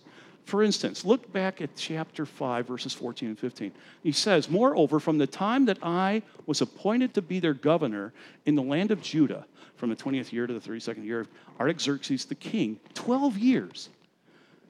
For 0.45 0.63
instance, 0.63 1.05
look 1.05 1.33
back 1.33 1.61
at 1.61 1.75
chapter 1.77 2.25
5, 2.25 2.67
verses 2.67 2.93
14 2.95 3.31
and 3.31 3.39
15. 3.39 3.73
He 4.05 4.13
says, 4.13 4.49
Moreover, 4.49 5.01
from 5.01 5.19
the 5.19 5.27
time 5.27 5.67
that 5.67 5.79
I 5.83 6.23
was 6.47 6.61
appointed 6.61 7.15
to 7.15 7.23
be 7.23 7.41
their 7.41 7.53
governor 7.53 8.13
in 8.45 8.55
the 8.55 8.63
land 8.63 8.93
of 8.93 9.03
Judah, 9.03 9.45
from 9.75 9.91
the 9.91 9.97
20th 9.97 10.33
year 10.33 10.47
to 10.47 10.55
the 10.55 10.61
32nd 10.61 11.05
year 11.05 11.21
of 11.21 11.29
Artaxerxes 11.59 12.25
the 12.25 12.37
king, 12.37 12.79
12 12.95 13.37
years, 13.39 13.89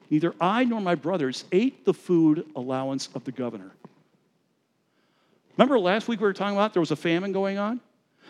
neither 0.09 0.33
I 0.39 0.63
nor 0.63 0.81
my 0.81 0.95
brothers 0.95 1.45
ate 1.51 1.85
the 1.85 1.93
food 1.93 2.45
allowance 2.55 3.09
of 3.15 3.23
the 3.23 3.31
governor. 3.31 3.71
Remember 5.57 5.79
last 5.79 6.07
week 6.07 6.19
we 6.19 6.27
were 6.27 6.33
talking 6.33 6.55
about 6.55 6.73
there 6.73 6.81
was 6.81 6.91
a 6.91 6.95
famine 6.95 7.31
going 7.31 7.57
on? 7.57 7.81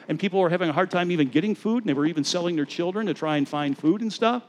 And 0.07 0.19
people 0.19 0.39
were 0.39 0.49
having 0.49 0.69
a 0.69 0.73
hard 0.73 0.89
time 0.89 1.11
even 1.11 1.27
getting 1.27 1.55
food, 1.55 1.83
and 1.83 1.89
they 1.89 1.93
were 1.93 2.05
even 2.05 2.23
selling 2.23 2.55
their 2.55 2.65
children 2.65 3.07
to 3.07 3.13
try 3.13 3.37
and 3.37 3.47
find 3.47 3.77
food 3.77 4.01
and 4.01 4.11
stuff. 4.11 4.43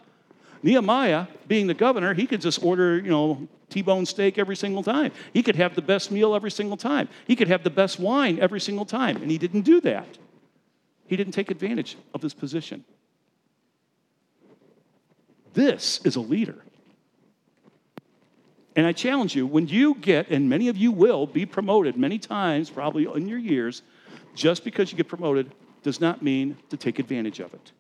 Nehemiah, 0.62 1.27
being 1.47 1.67
the 1.67 1.75
governor, 1.75 2.14
he 2.14 2.27
could 2.27 2.41
just 2.41 2.62
order, 2.62 2.97
you 2.97 3.11
know, 3.11 3.49
T-bone 3.71 4.07
steak 4.07 4.38
every 4.38 4.57
single 4.57 4.83
time. 4.83 5.12
He 5.33 5.43
could 5.43 5.57
have 5.57 5.75
the 5.75 5.83
best 5.83 6.11
meal 6.11 6.35
every 6.35 6.51
single 6.51 6.77
time. 6.77 7.09
He 7.27 7.37
could 7.37 7.49
have 7.49 7.64
the 7.64 7.71
best 7.71 7.99
wine 7.99 8.38
every 8.38 8.61
single 8.61 8.85
time, 8.85 9.17
and 9.17 9.31
he 9.31 9.38
didn't 9.38 9.62
do 9.62 9.81
that. 9.83 10.19
He 11.07 11.17
didn't 11.17 11.33
take 11.33 11.51
advantage 11.51 11.97
of 12.14 12.23
his 12.23 12.35
position. 12.35 12.85
This 15.55 16.01
is 16.05 16.17
a 16.17 16.21
leader. 16.21 16.62
And 18.79 18.87
I 18.87 18.93
challenge 18.93 19.35
you, 19.35 19.45
when 19.45 19.67
you 19.67 19.97
get, 19.97 20.31
and 20.31 20.49
many 20.49 20.69
of 20.69 20.77
you 20.77 20.93
will 20.93 21.27
be 21.27 21.45
promoted 21.45 21.97
many 21.97 22.17
times, 22.17 22.71
probably 22.71 23.09
in 23.12 23.27
your 23.27 23.41
years, 23.41 23.83
just 24.37 24.62
because 24.62 24.93
you 24.93 24.97
get 24.97 25.09
promoted 25.09 25.51
does 25.83 26.01
not 26.01 26.23
mean 26.23 26.57
to 26.71 26.77
take 26.77 27.01
advantage 27.01 27.41
of 27.41 27.53
it. 27.53 27.73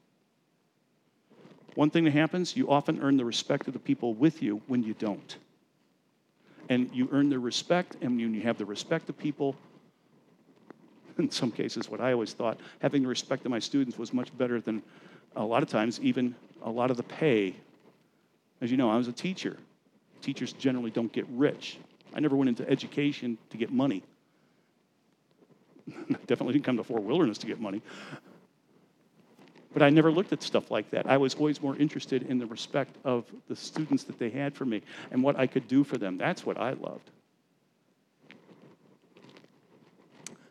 One 1.76 1.88
thing 1.88 2.02
that 2.02 2.14
happens, 2.14 2.56
you 2.56 2.68
often 2.68 3.00
earn 3.00 3.16
the 3.16 3.24
respect 3.24 3.68
of 3.68 3.74
the 3.74 3.78
people 3.78 4.14
with 4.14 4.42
you 4.42 4.60
when 4.66 4.82
you 4.82 4.92
don't. 4.92 5.36
And 6.68 6.90
you 6.92 7.08
earn 7.12 7.28
their 7.28 7.38
respect, 7.38 7.96
and 8.00 8.16
when 8.16 8.34
you 8.34 8.40
have 8.40 8.58
the 8.58 8.66
respect 8.66 9.08
of 9.08 9.16
people, 9.16 9.54
in 11.18 11.30
some 11.30 11.52
cases, 11.52 11.88
what 11.88 12.00
I 12.00 12.12
always 12.12 12.32
thought, 12.32 12.58
having 12.80 13.02
the 13.02 13.08
respect 13.08 13.44
of 13.44 13.52
my 13.52 13.60
students 13.60 13.98
was 13.98 14.12
much 14.12 14.36
better 14.36 14.60
than 14.60 14.82
a 15.36 15.44
lot 15.44 15.62
of 15.62 15.68
times, 15.68 16.00
even 16.00 16.34
a 16.60 16.70
lot 16.70 16.90
of 16.90 16.96
the 16.96 17.04
pay. 17.04 17.54
As 18.60 18.72
you 18.72 18.76
know, 18.76 18.90
I 18.90 18.96
was 18.96 19.06
a 19.06 19.12
teacher. 19.12 19.58
Teachers 20.22 20.52
generally 20.52 20.90
don't 20.90 21.12
get 21.12 21.26
rich. 21.30 21.78
I 22.14 22.20
never 22.20 22.36
went 22.36 22.48
into 22.48 22.68
education 22.68 23.38
to 23.50 23.56
get 23.56 23.72
money. 23.72 24.02
I 25.88 26.14
Definitely 26.26 26.54
didn't 26.54 26.64
come 26.64 26.76
to 26.76 26.84
Fort 26.84 27.02
Wilderness 27.02 27.38
to 27.38 27.46
get 27.46 27.60
money. 27.60 27.82
But 29.72 29.82
I 29.82 29.90
never 29.90 30.10
looked 30.10 30.32
at 30.32 30.42
stuff 30.42 30.70
like 30.70 30.90
that. 30.90 31.06
I 31.06 31.18
was 31.18 31.34
always 31.34 31.60
more 31.60 31.76
interested 31.76 32.22
in 32.24 32.38
the 32.38 32.46
respect 32.46 32.96
of 33.04 33.26
the 33.48 33.56
students 33.56 34.04
that 34.04 34.18
they 34.18 34.30
had 34.30 34.54
for 34.54 34.64
me 34.64 34.82
and 35.10 35.22
what 35.22 35.36
I 35.38 35.46
could 35.46 35.68
do 35.68 35.84
for 35.84 35.98
them. 35.98 36.16
That's 36.16 36.44
what 36.44 36.58
I 36.58 36.72
loved. 36.72 37.10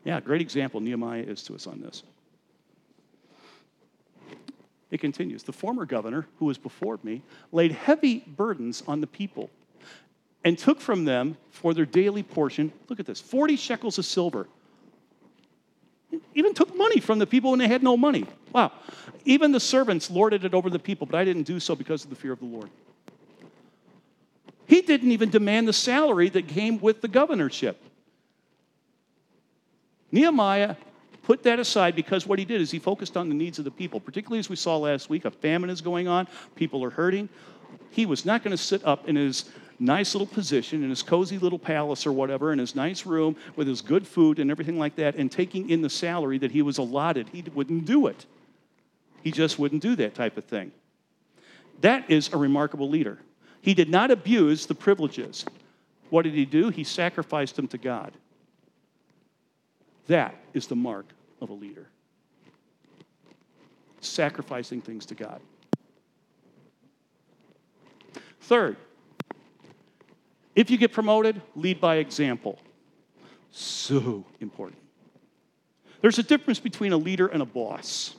Yeah, 0.04 0.22
great 0.22 0.40
example 0.40 0.80
Nehemiah 0.80 1.24
is 1.24 1.44
to 1.44 1.56
us 1.56 1.68
on 1.68 1.82
this. 1.82 2.04
It 4.90 5.02
continues 5.02 5.44
The 5.44 5.52
former 5.52 5.86
governor, 5.86 6.28
who 6.40 6.46
was 6.46 6.58
before 6.58 7.00
me, 7.04 7.22
laid 7.52 7.74
heavy 7.74 8.20
burdens 8.20 8.84
on 8.88 9.02
the 9.02 9.08
people 9.08 9.50
and 10.48 10.58
took 10.58 10.80
from 10.80 11.04
them 11.04 11.36
for 11.50 11.74
their 11.74 11.86
daily 11.86 12.24
portion, 12.24 12.72
look 12.88 13.02
at 13.02 13.06
this, 13.06 13.20
40 13.20 13.58
shekels 13.58 13.98
of 13.98 14.06
silver 14.06 14.48
even 16.36 16.54
took 16.54 16.74
money 16.74 17.02
from 17.02 17.20
the 17.20 17.28
people 17.28 17.50
when 17.50 17.60
they 17.60 17.68
had 17.68 17.84
no 17.84 17.98
money. 17.98 18.26
Wow. 18.54 18.72
Even 19.26 19.52
the 19.52 19.60
servants 19.60 20.10
lorded 20.10 20.46
it 20.46 20.54
over 20.54 20.70
the 20.70 20.80
people, 20.80 21.06
but 21.06 21.18
I 21.18 21.26
didn't 21.26 21.44
do 21.44 21.60
so 21.60 21.76
because 21.76 22.06
of 22.06 22.10
the 22.10 22.16
fear 22.16 22.32
of 22.32 22.40
the 22.40 22.46
Lord. 22.46 22.70
He 24.68 24.82
didn't 24.82 25.12
even 25.12 25.30
demand 25.30 25.68
the 25.68 25.74
salary 25.74 26.30
that 26.30 26.48
came 26.48 26.80
with 26.80 27.02
the 27.02 27.10
governorship. 27.10 27.84
Nehemiah 30.14 30.78
put 31.24 31.44
that 31.44 31.60
aside 31.60 31.94
because 31.94 32.26
what 32.26 32.40
he 32.40 32.46
did 32.46 32.62
is 32.62 32.72
he 32.72 32.80
focused 32.80 33.18
on 33.18 33.28
the 33.28 33.36
needs 33.36 33.60
of 33.60 33.66
the 33.66 33.72
people, 33.72 34.00
particularly 34.00 34.40
as 34.40 34.48
we 34.48 34.56
saw 34.56 34.78
last 34.78 35.10
week. 35.10 35.26
A 35.26 35.32
famine 35.32 35.70
is 35.70 35.82
going 35.82 36.08
on, 36.08 36.26
people 36.56 36.86
are 36.86 36.90
hurting. 36.90 37.28
He 37.92 38.06
was 38.06 38.26
not 38.26 38.46
going 38.46 38.56
to 38.56 38.64
sit 38.64 38.86
up 38.86 39.10
in 39.10 39.18
his 39.18 39.44
nice 39.80 40.14
little 40.14 40.28
position 40.28 40.84
in 40.84 40.90
his 40.90 41.04
cozy 41.04 41.38
little 41.38 41.60
palace 41.60 42.06
or 42.06 42.12
whatever, 42.12 42.52
in 42.52 42.60
his 42.60 42.76
nice 42.76 43.06
room 43.06 43.36
with 43.56 43.68
his 43.68 43.82
good 43.82 44.08
food 44.08 44.40
and 44.40 44.50
everything 44.50 44.80
like 44.80 44.96
that, 44.96 45.16
and 45.16 45.32
taking 45.32 45.70
in 45.70 45.82
the 45.82 45.90
salary 45.90 46.38
that 46.40 46.52
he 46.52 46.62
was 46.62 46.78
allotted. 46.78 47.30
He 47.30 47.44
wouldn't 47.54 47.86
do 47.86 48.08
it. 48.08 48.26
He 49.24 49.32
just 49.32 49.60
wouldn't 49.60 49.82
do 49.82 49.96
that 49.98 50.16
type 50.16 50.38
of 50.38 50.46
thing. 50.46 50.72
That 51.82 52.10
is 52.10 52.34
a 52.34 52.38
remarkable 52.38 52.90
leader. 52.90 53.20
He 53.62 53.74
did 53.74 53.90
not 53.90 54.12
abuse 54.12 54.66
the 54.66 54.76
privileges. 54.76 55.46
What 56.10 56.24
did 56.24 56.34
he 56.34 56.46
do? 56.46 56.70
He 56.70 56.84
sacrificed 56.84 57.56
them 57.56 57.68
to 57.70 57.78
God. 57.78 58.14
That 60.08 60.36
is 60.54 60.68
the 60.68 60.76
mark 60.76 61.06
of 61.42 61.50
a 61.50 61.54
leader. 61.54 61.88
Sacrificing 64.00 64.82
things 64.82 65.06
to 65.08 65.16
God. 65.16 65.42
Third, 68.42 68.78
if 70.58 70.72
you 70.72 70.78
get 70.78 70.92
promoted, 70.92 71.40
lead 71.56 71.80
by 71.80 71.98
example. 71.98 72.58
So 73.52 74.26
important. 74.42 74.82
There's 76.02 76.18
a 76.18 76.24
difference 76.24 76.60
between 76.60 76.94
a 76.94 76.98
leader 76.98 77.28
and 77.28 77.44
a 77.44 77.46
boss. 77.46 78.16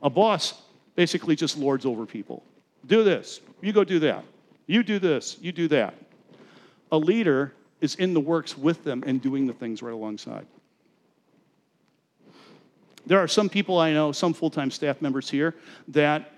A 0.00 0.08
boss 0.08 0.54
basically 0.94 1.34
just 1.34 1.58
lords 1.58 1.84
over 1.84 2.06
people. 2.06 2.44
Do 2.86 3.02
this, 3.02 3.40
you 3.60 3.72
go 3.72 3.82
do 3.82 3.98
that. 3.98 4.24
You 4.68 4.84
do 4.84 5.00
this, 5.00 5.36
you 5.40 5.50
do 5.50 5.66
that. 5.68 5.94
A 6.92 6.98
leader 6.98 7.52
is 7.80 7.96
in 7.96 8.14
the 8.14 8.20
works 8.20 8.56
with 8.56 8.84
them 8.84 9.02
and 9.04 9.20
doing 9.20 9.48
the 9.48 9.52
things 9.52 9.82
right 9.82 9.92
alongside. 9.92 10.46
There 13.04 13.18
are 13.18 13.28
some 13.28 13.48
people 13.48 13.78
I 13.78 13.92
know, 13.92 14.12
some 14.12 14.32
full 14.32 14.50
time 14.50 14.70
staff 14.70 15.02
members 15.02 15.28
here, 15.28 15.56
that 15.88 16.30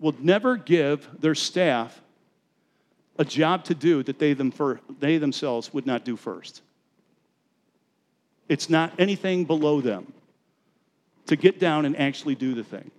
will 0.00 0.14
never 0.18 0.58
give 0.58 1.08
their 1.18 1.34
staff 1.34 1.98
a 3.18 3.24
job 3.24 3.64
to 3.64 3.74
do 3.74 4.02
that 4.04 4.18
they, 4.18 4.32
them 4.32 4.50
for, 4.50 4.80
they 5.00 5.18
themselves 5.18 5.74
would 5.74 5.86
not 5.86 6.04
do 6.04 6.16
first. 6.16 6.62
It's 8.48 8.70
not 8.70 8.92
anything 8.98 9.44
below 9.44 9.80
them 9.80 10.12
to 11.26 11.36
get 11.36 11.58
down 11.58 11.84
and 11.84 11.96
actually 11.98 12.34
do 12.34 12.54
the 12.54 12.64
thing. 12.64 12.90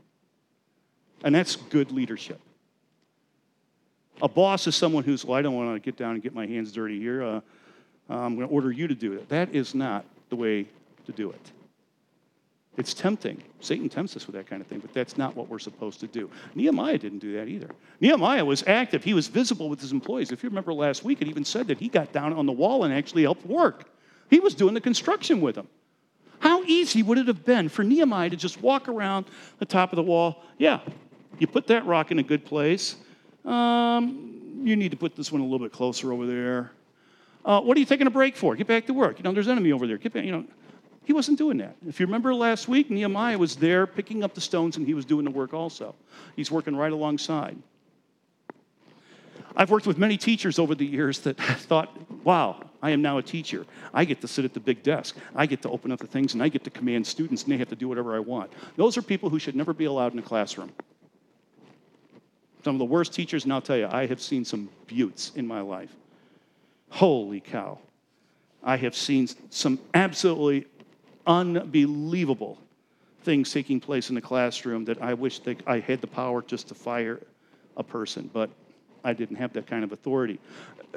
And 1.23 1.34
that's 1.34 1.55
good 1.55 1.91
leadership. 1.91 2.39
A 4.21 4.27
boss 4.27 4.67
is 4.67 4.75
someone 4.75 5.03
who's, 5.03 5.25
well, 5.25 5.38
I 5.38 5.41
don't 5.41 5.55
want 5.55 5.73
to 5.73 5.79
get 5.79 5.97
down 5.97 6.13
and 6.13 6.21
get 6.21 6.36
my 6.36 6.45
hands 6.45 6.71
dirty 6.71 6.99
here. 6.99 7.23
Uh, 7.23 7.41
I'm 8.10 8.36
going 8.36 8.47
to 8.47 8.53
order 8.53 8.71
you 8.71 8.88
to 8.88 8.95
do 8.95 9.13
it. 9.13 9.29
That 9.29 9.55
is 9.55 9.73
not 9.73 10.05
the 10.29 10.36
way 10.36 10.65
to 11.05 11.12
do 11.12 11.32
it. 11.32 11.51
It's 12.77 12.93
tempting. 12.93 13.43
Satan 13.60 13.89
tempts 13.89 14.15
us 14.15 14.25
with 14.25 14.36
that 14.36 14.47
kind 14.47 14.62
of 14.62 14.67
thing, 14.67 14.79
but 14.79 14.93
that's 14.93 15.17
not 15.17 15.36
what 15.36 15.49
we're 15.49 15.60
supposed 15.60 15.99
to 15.99 16.08
do. 16.08 16.29
Nehemiah 16.55 16.97
didn't 16.97 17.19
do 17.19 17.34
that 17.34 17.47
either. 17.47 17.69
Nehemiah 17.99 18.45
was 18.45 18.63
active, 18.67 19.03
he 19.03 19.13
was 19.13 19.27
visible 19.27 19.69
with 19.69 19.82
his 19.82 19.91
employees. 19.91 20.32
If 20.32 20.43
you 20.43 20.49
remember 20.49 20.73
last 20.73 21.03
week, 21.03 21.21
it 21.21 21.27
even 21.27 21.43
said 21.43 21.67
that 21.67 21.79
he 21.79 21.89
got 21.89 22.13
down 22.13 22.32
on 22.32 22.45
the 22.45 22.53
wall 22.53 22.86
and 22.86 22.93
actually 22.93 23.23
helped 23.23 23.45
work. 23.45 23.89
He 24.29 24.39
was 24.39 24.53
doing 24.53 24.73
the 24.73 24.82
construction 24.82 25.41
with 25.41 25.55
them. 25.55 25.67
How 26.39 26.63
easy 26.63 27.03
would 27.03 27.17
it 27.17 27.27
have 27.27 27.43
been 27.43 27.67
for 27.67 27.84
Nehemiah 27.84 28.29
to 28.29 28.38
just 28.38 28.62
walk 28.62 28.88
around 28.88 29.25
the 29.58 29.65
top 29.65 29.91
of 29.91 29.97
the 29.97 30.03
wall? 30.03 30.43
Yeah, 30.58 30.79
you 31.38 31.47
put 31.47 31.67
that 31.67 31.86
rock 31.86 32.12
in 32.12 32.19
a 32.19 32.23
good 32.23 32.45
place. 32.45 32.95
Um, 33.43 34.62
you 34.63 34.75
need 34.75 34.91
to 34.91 34.97
put 34.97 35.15
this 35.15 35.32
one 35.32 35.41
a 35.41 35.43
little 35.43 35.60
bit 35.60 35.73
closer 35.73 36.13
over 36.13 36.25
there. 36.25 36.71
Uh, 37.43 37.60
what 37.62 37.75
are 37.75 37.79
you 37.79 37.86
taking 37.86 38.08
a 38.08 38.12
break 38.12 38.36
for? 38.36 38.55
Get 38.55 38.67
back 38.67 38.86
to 38.88 38.93
work. 38.93 39.17
You 39.17 39.23
know, 39.23 39.32
there's 39.32 39.47
enemy 39.47 39.71
over 39.71 39.88
there. 39.88 39.97
Get 39.97 40.13
back, 40.13 40.23
you 40.23 40.32
know. 40.32 40.45
He 41.05 41.13
wasn't 41.13 41.38
doing 41.38 41.57
that. 41.57 41.75
If 41.88 41.99
you 41.99 42.05
remember 42.05 42.35
last 42.35 42.67
week, 42.67 42.91
Nehemiah 42.91 43.38
was 43.38 43.55
there 43.55 43.88
picking 43.88 44.24
up 44.24 44.36
the 44.36 44.41
stones 44.41 44.78
and 44.78 44.86
he 44.86 44.93
was 44.93 45.05
doing 45.05 45.26
the 45.26 45.32
work 45.32 45.53
also. 45.53 45.95
He's 46.36 46.51
working 46.51 46.76
right 46.76 46.91
alongside. 46.91 47.57
I've 49.55 49.71
worked 49.71 49.88
with 49.88 49.97
many 49.97 50.17
teachers 50.17 50.59
over 50.59 50.76
the 50.76 50.86
years 50.86 51.19
that 51.21 51.38
thought, 51.38 51.89
wow, 52.24 52.61
I 52.82 52.91
am 52.91 53.01
now 53.01 53.17
a 53.17 53.24
teacher. 53.24 53.65
I 53.93 54.05
get 54.05 54.21
to 54.21 54.28
sit 54.28 54.45
at 54.45 54.53
the 54.53 54.59
big 54.59 54.84
desk. 54.84 55.17
I 55.36 55.47
get 55.47 55.61
to 55.63 55.69
open 55.69 55.91
up 55.91 55.99
the 55.99 56.07
things 56.07 56.34
and 56.34 56.43
I 56.43 56.47
get 56.47 56.63
to 56.65 56.69
command 56.69 57.07
students 57.07 57.43
and 57.43 57.51
they 57.51 57.57
have 57.57 57.69
to 57.69 57.76
do 57.76 57.88
whatever 57.88 58.15
I 58.15 58.19
want. 58.19 58.51
Those 58.78 58.97
are 58.97 59.01
people 59.01 59.30
who 59.30 59.39
should 59.39 59.55
never 59.55 59.74
be 59.74 59.86
allowed 59.86 60.13
in 60.13 60.19
a 60.19 60.24
classroom. 60.24 60.71
Some 62.63 62.76
of 62.76 62.80
the 62.80 62.86
worst 62.86 63.13
teachers, 63.13 63.45
and 63.45 63.53
I'll 63.53 63.61
tell 63.61 63.78
you, 63.78 63.88
I 63.89 64.05
have 64.05 64.21
seen 64.21 64.43
some 64.43 64.69
buttes 64.88 65.32
in 65.36 65.47
my 65.47 65.61
life. 65.61 65.95
Holy 66.89 67.39
cow. 67.39 67.80
I 68.63 68.78
have 68.78 68.95
seen 68.95 69.28
some 69.49 69.80
absolutely 69.93 70.67
unbelievable 71.28 72.57
things 73.24 73.51
taking 73.51 73.80
place 73.80 74.09
in 74.09 74.15
the 74.15 74.22
classroom 74.22 74.86
that 74.86 75.01
I 75.01 75.13
wish 75.13 75.39
that 75.39 75.61
I 75.67 75.80
had 75.80 76.01
the 76.01 76.07
power 76.07 76.41
just 76.41 76.70
to 76.70 76.76
fire 76.76 77.20
a 77.78 77.84
person. 77.84 78.30
But 78.32 78.49
I 79.03 79.13
didn't 79.13 79.38
have 79.38 79.53
that 79.53 79.67
kind 79.67 79.84
of 79.84 79.91
authority. 79.91 80.39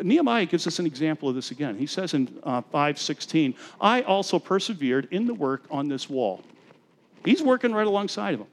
Nehemiah 0.00 0.46
gives 0.46 0.66
us 0.66 0.78
an 0.78 0.86
example 0.86 1.28
of 1.28 1.34
this 1.34 1.50
again. 1.50 1.76
He 1.76 1.86
says 1.86 2.14
in 2.14 2.38
uh, 2.42 2.62
5:16, 2.62 3.54
"I 3.80 4.02
also 4.02 4.38
persevered 4.38 5.08
in 5.10 5.26
the 5.26 5.34
work 5.34 5.64
on 5.70 5.88
this 5.88 6.08
wall." 6.08 6.42
He's 7.24 7.42
working 7.42 7.72
right 7.72 7.86
alongside 7.86 8.34
of 8.34 8.40
him. 8.40 8.46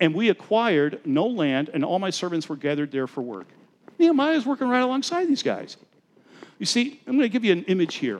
And 0.00 0.14
we 0.14 0.30
acquired 0.30 1.00
no 1.04 1.26
land, 1.26 1.70
and 1.74 1.84
all 1.84 1.98
my 1.98 2.10
servants 2.10 2.48
were 2.48 2.56
gathered 2.56 2.90
there 2.90 3.06
for 3.06 3.20
work. 3.20 3.46
Nehemiah 3.98 4.34
is 4.34 4.46
working 4.46 4.68
right 4.68 4.82
alongside 4.82 5.28
these 5.28 5.42
guys. 5.42 5.76
You 6.58 6.66
see, 6.66 7.00
I'm 7.06 7.12
going 7.16 7.22
to 7.22 7.28
give 7.28 7.44
you 7.44 7.52
an 7.52 7.64
image 7.64 7.96
here. 7.96 8.18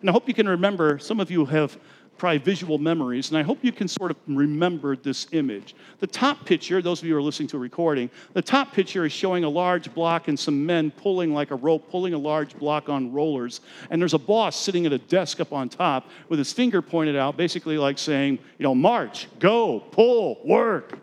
And 0.00 0.10
I 0.10 0.12
hope 0.12 0.28
you 0.28 0.34
can 0.34 0.48
remember, 0.48 0.98
some 0.98 1.18
of 1.18 1.30
you 1.30 1.46
have 1.46 1.78
probably 2.18 2.38
visual 2.38 2.78
memories, 2.78 3.30
and 3.30 3.38
I 3.38 3.42
hope 3.42 3.58
you 3.62 3.72
can 3.72 3.88
sort 3.88 4.10
of 4.10 4.16
remember 4.26 4.96
this 4.96 5.28
image. 5.32 5.74
The 6.00 6.06
top 6.06 6.44
picture, 6.44 6.82
those 6.82 7.00
of 7.00 7.06
you 7.06 7.14
who 7.14 7.18
are 7.18 7.22
listening 7.22 7.48
to 7.48 7.56
a 7.56 7.60
recording, 7.60 8.10
the 8.32 8.42
top 8.42 8.72
picture 8.72 9.06
is 9.06 9.12
showing 9.12 9.44
a 9.44 9.48
large 9.48 9.94
block 9.94 10.28
and 10.28 10.38
some 10.38 10.66
men 10.66 10.90
pulling 10.90 11.32
like 11.32 11.50
a 11.52 11.54
rope, 11.54 11.88
pulling 11.90 12.14
a 12.14 12.18
large 12.18 12.56
block 12.58 12.88
on 12.88 13.12
rollers. 13.12 13.60
And 13.90 14.02
there's 14.02 14.14
a 14.14 14.18
boss 14.18 14.60
sitting 14.60 14.84
at 14.84 14.92
a 14.92 14.98
desk 14.98 15.40
up 15.40 15.52
on 15.52 15.68
top 15.68 16.10
with 16.28 16.38
his 16.38 16.52
finger 16.52 16.82
pointed 16.82 17.16
out, 17.16 17.36
basically 17.36 17.78
like 17.78 17.98
saying, 17.98 18.38
you 18.58 18.64
know, 18.64 18.74
march, 18.74 19.28
go, 19.38 19.80
pull, 19.80 20.40
work. 20.44 20.98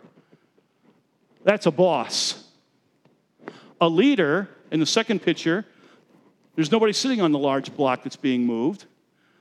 That's 1.44 1.66
a 1.66 1.70
boss. 1.70 2.44
A 3.80 3.88
leader 3.88 4.48
in 4.70 4.80
the 4.80 4.86
second 4.86 5.22
picture, 5.22 5.64
there's 6.54 6.72
nobody 6.72 6.92
sitting 6.92 7.20
on 7.20 7.32
the 7.32 7.38
large 7.38 7.74
block 7.76 8.02
that's 8.02 8.16
being 8.16 8.44
moved. 8.44 8.86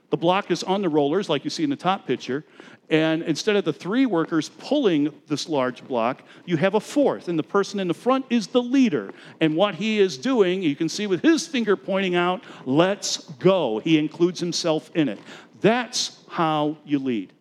The 0.10 0.18
block 0.18 0.52
is 0.52 0.64
on 0.64 0.82
the 0.82 0.90
rollers, 0.90 1.30
like 1.30 1.44
you 1.44 1.50
see 1.50 1.64
in 1.64 1.70
the 1.70 1.76
top 1.76 2.06
picture. 2.06 2.46
And 2.90 3.24
instead 3.24 3.56
of 3.56 3.66
the 3.66 3.74
three 3.74 4.06
workers 4.06 4.50
pulling 4.50 5.12
this 5.28 5.50
large 5.50 5.84
block, 5.88 6.22
you 6.46 6.58
have 6.58 6.76
a 6.76 6.80
fourth. 6.80 7.28
And 7.28 7.38
the 7.40 7.44
person 7.44 7.80
in 7.80 7.88
the 7.88 7.96
front 7.96 8.26
is 8.30 8.48
the 8.48 8.62
leader. 8.62 9.12
And 9.42 9.56
what 9.56 9.76
he 9.76 10.00
is 10.00 10.18
doing, 10.18 10.62
you 10.62 10.76
can 10.76 10.88
see 10.88 11.08
with 11.08 11.22
his 11.22 11.48
finger 11.48 11.76
pointing 11.76 12.16
out, 12.16 12.44
let's 12.66 13.18
go. 13.40 13.80
He 13.80 13.98
includes 13.98 14.40
himself 14.40 14.92
in 14.94 15.10
it. 15.10 15.20
That's 15.62 16.24
how 16.28 16.78
you 16.86 17.00
lead. 17.00 17.34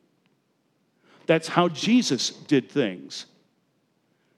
That's 1.27 1.49
how 1.49 1.69
Jesus 1.69 2.31
did 2.31 2.71
things. 2.71 3.27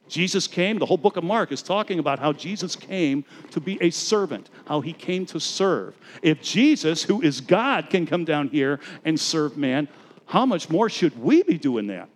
Jesus 0.09 0.46
came, 0.46 0.78
the 0.78 0.86
whole 0.86 0.96
book 0.96 1.16
of 1.16 1.24
Mark 1.24 1.50
is 1.50 1.62
talking 1.62 1.98
about 1.98 2.18
how 2.18 2.32
Jesus 2.32 2.76
came 2.76 3.24
to 3.50 3.61
be 3.61 3.78
a 3.82 3.90
servant, 3.90 4.50
how 4.66 4.80
he 4.80 4.92
came 4.92 5.26
to 5.26 5.40
serve. 5.40 5.96
If 6.22 6.42
Jesus, 6.42 7.02
who 7.02 7.22
is 7.22 7.40
God, 7.40 7.90
can 7.90 8.07
come 8.07 8.24
down 8.24 8.48
here 8.48 8.78
and 9.04 9.18
serve 9.18 9.57
man, 9.57 9.88
how 10.26 10.46
much 10.46 10.70
more 10.70 10.88
should 10.88 11.20
we 11.20 11.42
be 11.42 11.59
doing 11.59 11.88
that? 11.88 12.09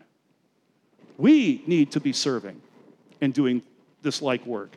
We 1.19 1.63
need 1.67 1.93
to 1.93 2.01
be 2.01 2.13
serving 2.13 2.61
and 3.21 3.35
doing 3.35 3.63
this 4.03 4.23
like 4.23 4.45
work. 4.47 4.77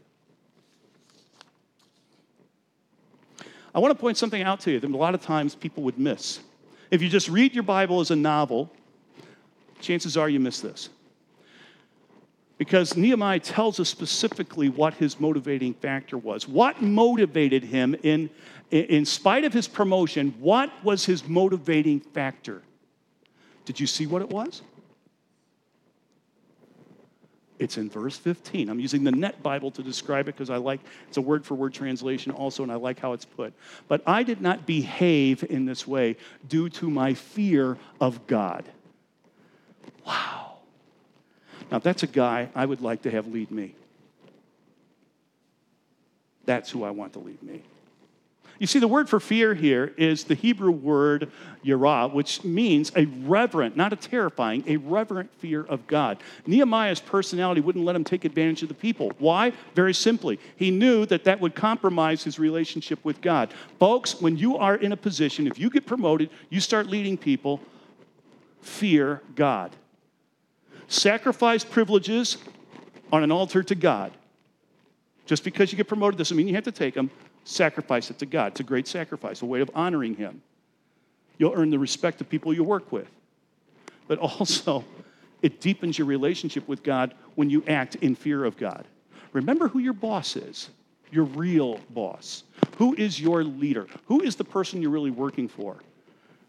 I 3.75 3.79
want 3.79 3.91
to 3.91 3.99
point 3.99 4.17
something 4.17 4.43
out 4.43 4.59
to 4.61 4.71
you 4.71 4.79
that 4.79 4.89
a 4.89 4.97
lot 4.97 5.15
of 5.15 5.21
times 5.21 5.55
people 5.55 5.83
would 5.83 5.97
miss. 5.97 6.39
If 6.91 7.01
you 7.01 7.09
just 7.09 7.27
read 7.27 7.53
your 7.53 7.63
Bible 7.63 8.01
as 8.01 8.11
a 8.11 8.15
novel, 8.15 8.71
chances 9.81 10.15
are 10.15 10.29
you 10.29 10.39
miss 10.39 10.61
this 10.61 10.89
because 12.63 12.95
Nehemiah 12.95 13.41
tells 13.41 13.77
us 13.81 13.89
specifically 13.89 14.69
what 14.69 14.93
his 14.93 15.19
motivating 15.19 15.73
factor 15.73 16.17
was. 16.17 16.47
What 16.47 16.81
motivated 16.81 17.61
him 17.61 17.93
in, 18.03 18.29
in 18.71 19.03
spite 19.03 19.43
of 19.43 19.51
his 19.51 19.67
promotion? 19.67 20.33
What 20.39 20.71
was 20.81 21.03
his 21.05 21.27
motivating 21.27 21.99
factor? 21.99 22.61
Did 23.65 23.81
you 23.81 23.85
see 23.85 24.07
what 24.07 24.21
it 24.21 24.29
was? 24.29 24.61
It's 27.59 27.75
in 27.77 27.89
verse 27.89 28.17
15. 28.17 28.69
I'm 28.69 28.79
using 28.79 29.03
the 29.03 29.11
Net 29.11 29.43
Bible 29.43 29.69
to 29.71 29.83
describe 29.83 30.29
it 30.29 30.37
because 30.37 30.49
I 30.49 30.55
like 30.55 30.79
it's 31.09 31.17
a 31.17 31.21
word 31.21 31.45
for 31.45 31.55
word 31.55 31.73
translation 31.73 32.31
also, 32.31 32.63
and 32.63 32.71
I 32.71 32.75
like 32.75 32.97
how 32.97 33.11
it's 33.11 33.25
put. 33.25 33.53
But 33.89 34.01
I 34.07 34.23
did 34.23 34.39
not 34.39 34.65
behave 34.65 35.43
in 35.43 35.65
this 35.65 35.85
way 35.85 36.15
due 36.47 36.69
to 36.69 36.89
my 36.89 37.13
fear 37.13 37.77
of 37.99 38.25
God. 38.25 38.63
Wow. 40.07 40.42
Now, 41.73 41.79
that's 41.79 42.03
a 42.03 42.07
guy 42.07 42.49
I 42.53 42.67
would 42.67 42.81
like 42.81 43.01
to 43.01 43.09
have 43.09 43.25
lead 43.25 43.49
me. 43.49 43.73
That's 46.45 46.69
who 46.69 46.83
I 46.83 46.91
want 46.91 47.13
to 47.13 47.19
lead 47.19 47.41
me. 47.41 47.63
You 48.59 48.67
see, 48.67 48.77
the 48.77 48.87
word 48.87 49.09
for 49.09 49.19
fear 49.19 49.55
here 49.55 49.91
is 49.97 50.25
the 50.25 50.35
Hebrew 50.35 50.69
word 50.69 51.31
yirah, 51.65 52.13
which 52.13 52.43
means 52.43 52.91
a 52.95 53.05
reverent, 53.05 53.75
not 53.75 53.91
a 53.91 53.95
terrifying, 53.95 54.63
a 54.67 54.77
reverent 54.77 55.33
fear 55.39 55.63
of 55.63 55.87
God. 55.87 56.19
Nehemiah's 56.45 56.99
personality 56.99 57.59
wouldn't 57.59 57.83
let 57.83 57.95
him 57.95 58.03
take 58.03 58.23
advantage 58.23 58.61
of 58.61 58.67
the 58.67 58.75
people. 58.75 59.11
Why? 59.17 59.51
Very 59.73 59.95
simply, 59.95 60.39
he 60.55 60.69
knew 60.69 61.07
that 61.07 61.23
that 61.23 61.39
would 61.39 61.55
compromise 61.55 62.23
his 62.23 62.37
relationship 62.37 63.03
with 63.03 63.19
God. 63.19 63.51
Folks, 63.79 64.21
when 64.21 64.37
you 64.37 64.57
are 64.57 64.75
in 64.75 64.91
a 64.91 64.97
position, 64.97 65.47
if 65.47 65.57
you 65.57 65.71
get 65.71 65.87
promoted, 65.87 66.29
you 66.51 66.59
start 66.59 66.85
leading 66.85 67.17
people, 67.17 67.59
fear 68.61 69.21
God. 69.33 69.75
Sacrifice 70.93 71.63
privileges 71.63 72.37
on 73.11 73.23
an 73.23 73.31
altar 73.31 73.63
to 73.63 73.73
God. 73.73 74.11
Just 75.25 75.43
because 75.43 75.71
you 75.71 75.75
get 75.75 75.87
promoted 75.87 76.19
doesn't 76.19 76.37
mean 76.37 76.47
you 76.47 76.53
have 76.53 76.65
to 76.65 76.71
take 76.71 76.93
them. 76.93 77.09
Sacrifice 77.45 78.11
it 78.11 78.19
to 78.19 78.27
God. 78.27 78.51
It's 78.51 78.59
a 78.59 78.63
great 78.63 78.87
sacrifice, 78.87 79.41
a 79.41 79.45
way 79.47 79.61
of 79.61 79.71
honoring 79.73 80.13
Him. 80.13 80.43
You'll 81.39 81.55
earn 81.55 81.71
the 81.71 81.79
respect 81.79 82.21
of 82.21 82.29
people 82.29 82.53
you 82.53 82.63
work 82.63 82.91
with. 82.91 83.07
But 84.07 84.19
also, 84.19 84.85
it 85.41 85.59
deepens 85.59 85.97
your 85.97 86.05
relationship 86.05 86.67
with 86.67 86.83
God 86.83 87.15
when 87.33 87.49
you 87.49 87.63
act 87.67 87.95
in 87.95 88.13
fear 88.13 88.45
of 88.45 88.55
God. 88.55 88.85
Remember 89.31 89.67
who 89.67 89.79
your 89.79 89.93
boss 89.93 90.35
is, 90.35 90.69
your 91.11 91.23
real 91.23 91.79
boss. 91.89 92.43
Who 92.77 92.93
is 92.93 93.19
your 93.19 93.43
leader? 93.43 93.87
Who 94.05 94.21
is 94.21 94.35
the 94.35 94.43
person 94.43 94.79
you're 94.79 94.91
really 94.91 95.09
working 95.09 95.47
for? 95.47 95.75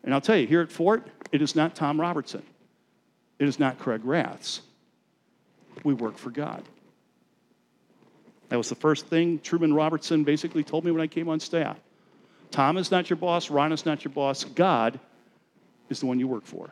And 0.02 0.12
I'll 0.12 0.20
tell 0.20 0.36
you, 0.36 0.46
here 0.46 0.60
at 0.60 0.70
Fort, 0.70 1.06
it 1.32 1.40
is 1.40 1.56
not 1.56 1.74
Tom 1.74 1.98
Robertson. 1.98 2.42
It 3.38 3.48
is 3.48 3.58
not 3.58 3.78
Craig 3.78 4.04
Raths. 4.04 4.60
We 5.82 5.94
work 5.94 6.16
for 6.16 6.30
God. 6.30 6.62
That 8.48 8.56
was 8.56 8.68
the 8.68 8.74
first 8.74 9.06
thing 9.06 9.40
Truman 9.40 9.74
Robertson 9.74 10.22
basically 10.24 10.62
told 10.62 10.84
me 10.84 10.92
when 10.92 11.00
I 11.00 11.06
came 11.06 11.28
on 11.28 11.40
staff. 11.40 11.78
Tom 12.50 12.76
is 12.76 12.90
not 12.90 13.10
your 13.10 13.16
boss, 13.16 13.50
Ron 13.50 13.72
is 13.72 13.84
not 13.84 14.04
your 14.04 14.12
boss. 14.12 14.44
God 14.44 15.00
is 15.88 16.00
the 16.00 16.06
one 16.06 16.20
you 16.20 16.28
work 16.28 16.46
for. 16.46 16.70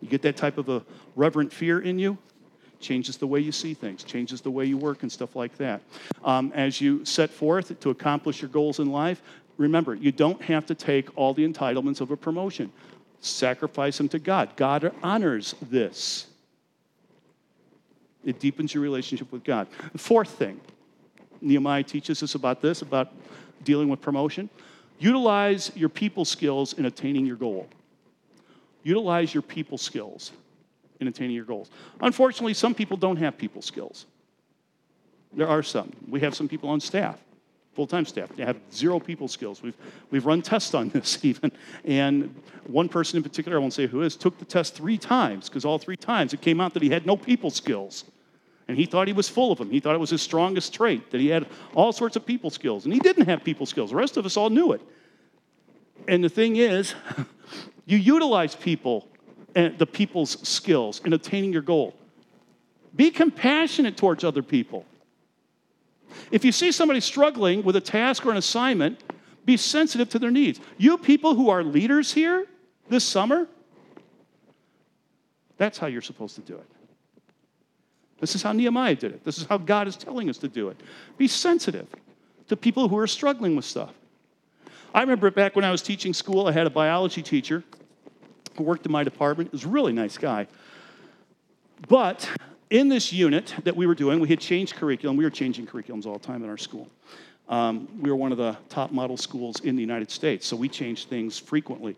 You 0.00 0.08
get 0.08 0.22
that 0.22 0.36
type 0.36 0.58
of 0.58 0.68
a 0.68 0.82
reverent 1.14 1.52
fear 1.52 1.78
in 1.78 1.98
you, 2.00 2.18
changes 2.80 3.16
the 3.16 3.26
way 3.26 3.38
you 3.38 3.52
see 3.52 3.74
things, 3.74 4.02
changes 4.02 4.40
the 4.40 4.50
way 4.50 4.64
you 4.64 4.76
work, 4.76 5.02
and 5.02 5.12
stuff 5.12 5.36
like 5.36 5.56
that. 5.58 5.82
Um, 6.24 6.50
as 6.56 6.80
you 6.80 7.04
set 7.04 7.30
forth 7.30 7.78
to 7.78 7.90
accomplish 7.90 8.42
your 8.42 8.48
goals 8.48 8.80
in 8.80 8.90
life, 8.90 9.22
remember, 9.56 9.94
you 9.94 10.10
don't 10.10 10.42
have 10.42 10.66
to 10.66 10.74
take 10.74 11.16
all 11.16 11.32
the 11.32 11.46
entitlements 11.46 12.00
of 12.00 12.10
a 12.10 12.16
promotion 12.16 12.72
sacrifice 13.22 13.96
them 13.96 14.08
to 14.10 14.18
God. 14.18 14.54
God 14.56 14.92
honors 15.02 15.54
this. 15.62 16.26
It 18.24 18.38
deepens 18.38 18.74
your 18.74 18.82
relationship 18.82 19.32
with 19.32 19.44
God. 19.44 19.68
The 19.92 19.98
fourth 19.98 20.30
thing, 20.30 20.60
Nehemiah 21.40 21.84
teaches 21.84 22.22
us 22.22 22.34
about 22.34 22.60
this, 22.60 22.82
about 22.82 23.12
dealing 23.64 23.88
with 23.88 24.00
promotion. 24.00 24.50
Utilize 24.98 25.72
your 25.74 25.88
people 25.88 26.24
skills 26.24 26.74
in 26.74 26.84
attaining 26.84 27.24
your 27.24 27.36
goal. 27.36 27.68
Utilize 28.84 29.32
your 29.32 29.42
people 29.42 29.78
skills 29.78 30.32
in 31.00 31.08
attaining 31.08 31.34
your 31.34 31.44
goals. 31.44 31.70
Unfortunately, 32.00 32.54
some 32.54 32.74
people 32.74 32.96
don't 32.96 33.16
have 33.16 33.38
people 33.38 33.62
skills. 33.62 34.06
There 35.32 35.48
are 35.48 35.62
some. 35.62 35.92
We 36.08 36.20
have 36.20 36.34
some 36.34 36.48
people 36.48 36.68
on 36.68 36.80
staff 36.80 37.18
full-time 37.74 38.04
staff. 38.04 38.34
They 38.36 38.44
have 38.44 38.58
zero 38.72 39.00
people 39.00 39.28
skills. 39.28 39.62
We've, 39.62 39.76
we've 40.10 40.26
run 40.26 40.42
tests 40.42 40.74
on 40.74 40.88
this 40.90 41.24
even. 41.24 41.52
And 41.84 42.34
one 42.66 42.88
person 42.88 43.16
in 43.16 43.22
particular, 43.22 43.56
I 43.56 43.60
won't 43.60 43.72
say 43.72 43.86
who 43.86 44.02
is, 44.02 44.16
took 44.16 44.38
the 44.38 44.44
test 44.44 44.74
three 44.74 44.98
times 44.98 45.48
because 45.48 45.64
all 45.64 45.78
three 45.78 45.96
times 45.96 46.32
it 46.32 46.40
came 46.40 46.60
out 46.60 46.74
that 46.74 46.82
he 46.82 46.90
had 46.90 47.06
no 47.06 47.16
people 47.16 47.50
skills. 47.50 48.04
And 48.68 48.76
he 48.76 48.86
thought 48.86 49.06
he 49.06 49.12
was 49.12 49.28
full 49.28 49.52
of 49.52 49.58
them. 49.58 49.70
He 49.70 49.80
thought 49.80 49.94
it 49.94 50.00
was 50.00 50.10
his 50.10 50.22
strongest 50.22 50.72
trait, 50.72 51.10
that 51.10 51.20
he 51.20 51.28
had 51.28 51.46
all 51.74 51.92
sorts 51.92 52.16
of 52.16 52.24
people 52.24 52.48
skills. 52.48 52.84
And 52.84 52.94
he 52.94 53.00
didn't 53.00 53.26
have 53.26 53.42
people 53.42 53.66
skills. 53.66 53.90
The 53.90 53.96
rest 53.96 54.16
of 54.16 54.24
us 54.24 54.36
all 54.36 54.50
knew 54.50 54.72
it. 54.72 54.80
And 56.08 56.22
the 56.22 56.28
thing 56.28 56.56
is, 56.56 56.94
you 57.86 57.98
utilize 57.98 58.54
people 58.54 59.08
and 59.54 59.78
the 59.78 59.86
people's 59.86 60.46
skills 60.48 61.00
in 61.04 61.12
attaining 61.12 61.52
your 61.52 61.62
goal. 61.62 61.94
Be 62.94 63.10
compassionate 63.10 63.96
towards 63.96 64.24
other 64.24 64.42
people. 64.42 64.86
If 66.30 66.44
you 66.44 66.52
see 66.52 66.72
somebody 66.72 67.00
struggling 67.00 67.62
with 67.62 67.76
a 67.76 67.80
task 67.80 68.24
or 68.26 68.30
an 68.30 68.36
assignment, 68.36 69.02
be 69.44 69.56
sensitive 69.56 70.08
to 70.10 70.18
their 70.18 70.30
needs. 70.30 70.60
You 70.78 70.98
people 70.98 71.34
who 71.34 71.50
are 71.50 71.62
leaders 71.62 72.12
here 72.12 72.46
this 72.88 73.04
summer, 73.04 73.48
that's 75.56 75.78
how 75.78 75.86
you're 75.86 76.02
supposed 76.02 76.34
to 76.36 76.40
do 76.42 76.54
it. 76.54 76.66
This 78.20 78.36
is 78.36 78.42
how 78.42 78.52
Nehemiah 78.52 78.94
did 78.94 79.12
it. 79.12 79.24
This 79.24 79.38
is 79.38 79.46
how 79.46 79.58
God 79.58 79.88
is 79.88 79.96
telling 79.96 80.30
us 80.30 80.38
to 80.38 80.48
do 80.48 80.68
it. 80.68 80.80
Be 81.18 81.26
sensitive 81.26 81.88
to 82.48 82.56
people 82.56 82.88
who 82.88 82.96
are 82.96 83.06
struggling 83.06 83.56
with 83.56 83.64
stuff. 83.64 83.92
I 84.94 85.00
remember 85.00 85.30
back 85.30 85.56
when 85.56 85.64
I 85.64 85.70
was 85.70 85.82
teaching 85.82 86.12
school, 86.12 86.46
I 86.46 86.52
had 86.52 86.66
a 86.66 86.70
biology 86.70 87.22
teacher 87.22 87.64
who 88.56 88.62
worked 88.62 88.86
in 88.86 88.92
my 88.92 89.02
department. 89.02 89.50
He 89.50 89.56
was 89.56 89.64
a 89.64 89.68
really 89.68 89.92
nice 89.92 90.18
guy. 90.18 90.46
But 91.88 92.28
in 92.72 92.88
this 92.88 93.12
unit 93.12 93.54
that 93.64 93.76
we 93.76 93.86
were 93.86 93.94
doing, 93.94 94.18
we 94.18 94.28
had 94.28 94.40
changed 94.40 94.76
curriculum. 94.76 95.16
We 95.18 95.24
were 95.24 95.30
changing 95.30 95.66
curriculums 95.66 96.06
all 96.06 96.14
the 96.14 96.26
time 96.26 96.42
in 96.42 96.48
our 96.48 96.56
school. 96.56 96.88
Um, 97.48 97.86
we 98.00 98.08
were 98.08 98.16
one 98.16 98.32
of 98.32 98.38
the 98.38 98.56
top 98.70 98.90
model 98.90 99.18
schools 99.18 99.60
in 99.60 99.76
the 99.76 99.82
United 99.82 100.10
States, 100.10 100.46
so 100.46 100.56
we 100.56 100.70
changed 100.70 101.10
things 101.10 101.38
frequently. 101.38 101.96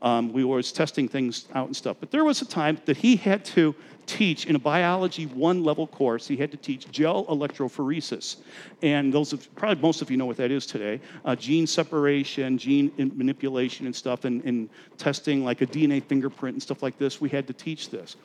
Um, 0.00 0.32
we 0.32 0.44
were 0.44 0.50
always 0.50 0.70
testing 0.70 1.08
things 1.08 1.48
out 1.54 1.66
and 1.66 1.76
stuff. 1.76 1.96
But 1.98 2.12
there 2.12 2.24
was 2.24 2.40
a 2.40 2.44
time 2.44 2.78
that 2.84 2.96
he 2.96 3.16
had 3.16 3.44
to 3.46 3.74
teach 4.06 4.46
in 4.46 4.54
a 4.56 4.58
biology 4.58 5.26
one 5.26 5.64
level 5.64 5.86
course, 5.86 6.26
he 6.26 6.36
had 6.36 6.50
to 6.52 6.56
teach 6.56 6.90
gel 6.90 7.24
electrophoresis. 7.26 8.36
And 8.82 9.12
those 9.12 9.32
of, 9.32 9.52
probably 9.56 9.80
most 9.80 10.02
of 10.02 10.10
you 10.10 10.16
know 10.16 10.26
what 10.26 10.36
that 10.36 10.50
is 10.50 10.66
today 10.66 11.00
uh, 11.24 11.34
gene 11.34 11.66
separation, 11.66 12.58
gene 12.58 12.92
manipulation, 12.96 13.86
and 13.86 13.94
stuff, 13.94 14.24
and, 14.24 14.44
and 14.44 14.68
testing 14.98 15.44
like 15.44 15.62
a 15.62 15.66
DNA 15.66 16.02
fingerprint 16.02 16.54
and 16.54 16.62
stuff 16.62 16.82
like 16.82 16.98
this. 16.98 17.20
We 17.20 17.28
had 17.28 17.46
to 17.48 17.52
teach 17.52 17.90
this. 17.90 18.16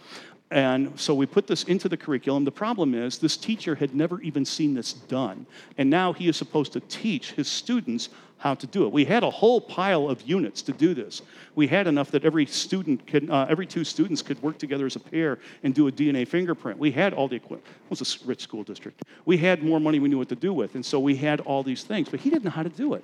And 0.50 0.98
so 0.98 1.14
we 1.14 1.26
put 1.26 1.46
this 1.46 1.64
into 1.64 1.90
the 1.90 1.98
curriculum. 1.98 2.46
The 2.46 2.52
problem 2.52 2.94
is, 2.94 3.18
this 3.18 3.36
teacher 3.36 3.76
had 3.76 3.94
never 3.94 4.22
even 4.22 4.46
seen 4.46 4.74
this 4.74 4.94
done. 4.94 5.46
And 5.78 5.90
now 5.90 6.14
he 6.14 6.30
is 6.30 6.38
supposed 6.38 6.72
to 6.74 6.80
teach 6.82 7.34
his 7.34 7.50
students 7.50 8.10
how 8.38 8.54
to 8.54 8.68
do 8.68 8.86
it. 8.86 8.94
We 8.94 9.04
had 9.04 9.24
a 9.24 9.30
whole 9.30 9.60
pile 9.60 10.10
of 10.10 10.22
units 10.22 10.62
to 10.64 10.72
do 10.72 10.94
this. 10.94 11.22
We 11.56 11.68
had 11.68 11.88
enough 11.88 12.12
that 12.12 12.24
every 12.24 12.46
student 12.46 13.06
could, 13.08 13.30
uh, 13.30 13.48
every 13.50 13.66
two 13.66 13.84
students 13.84 14.22
could 14.22 14.42
work 14.44 14.58
together 14.58 14.86
as 14.86 14.96
a 14.96 15.00
pair 15.00 15.40
and 15.64 15.74
do 15.74 15.88
a 15.88 15.92
DNA 15.92 16.28
fingerprint. 16.28 16.78
We 16.78 16.92
had 16.92 17.14
all 17.14 17.28
the 17.28 17.36
equipment. 17.36 17.66
It 17.86 17.90
was 17.90 18.02
a 18.02 18.28
rich 18.28 18.42
school 18.42 18.64
district. 18.64 19.04
We 19.26 19.38
had 19.38 19.64
more 19.64 19.80
money 19.80 20.00
we 20.00 20.08
knew 20.08 20.20
what 20.20 20.30
to 20.30 20.36
do 20.36 20.54
with. 20.54 20.76
And 20.76 20.86
so 20.86 21.00
we 21.00 21.16
had 21.16 21.42
all 21.42 21.64
these 21.64 21.84
things, 21.84 22.10
but 22.10 22.20
he 22.20 22.30
didn't 22.30 22.46
know 22.46 22.52
how 22.52 22.64
to 22.64 22.70
do 22.70 22.94
it. 22.94 23.04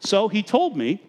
So 0.00 0.28
he 0.28 0.42
told 0.42 0.76
me, 0.76 1.00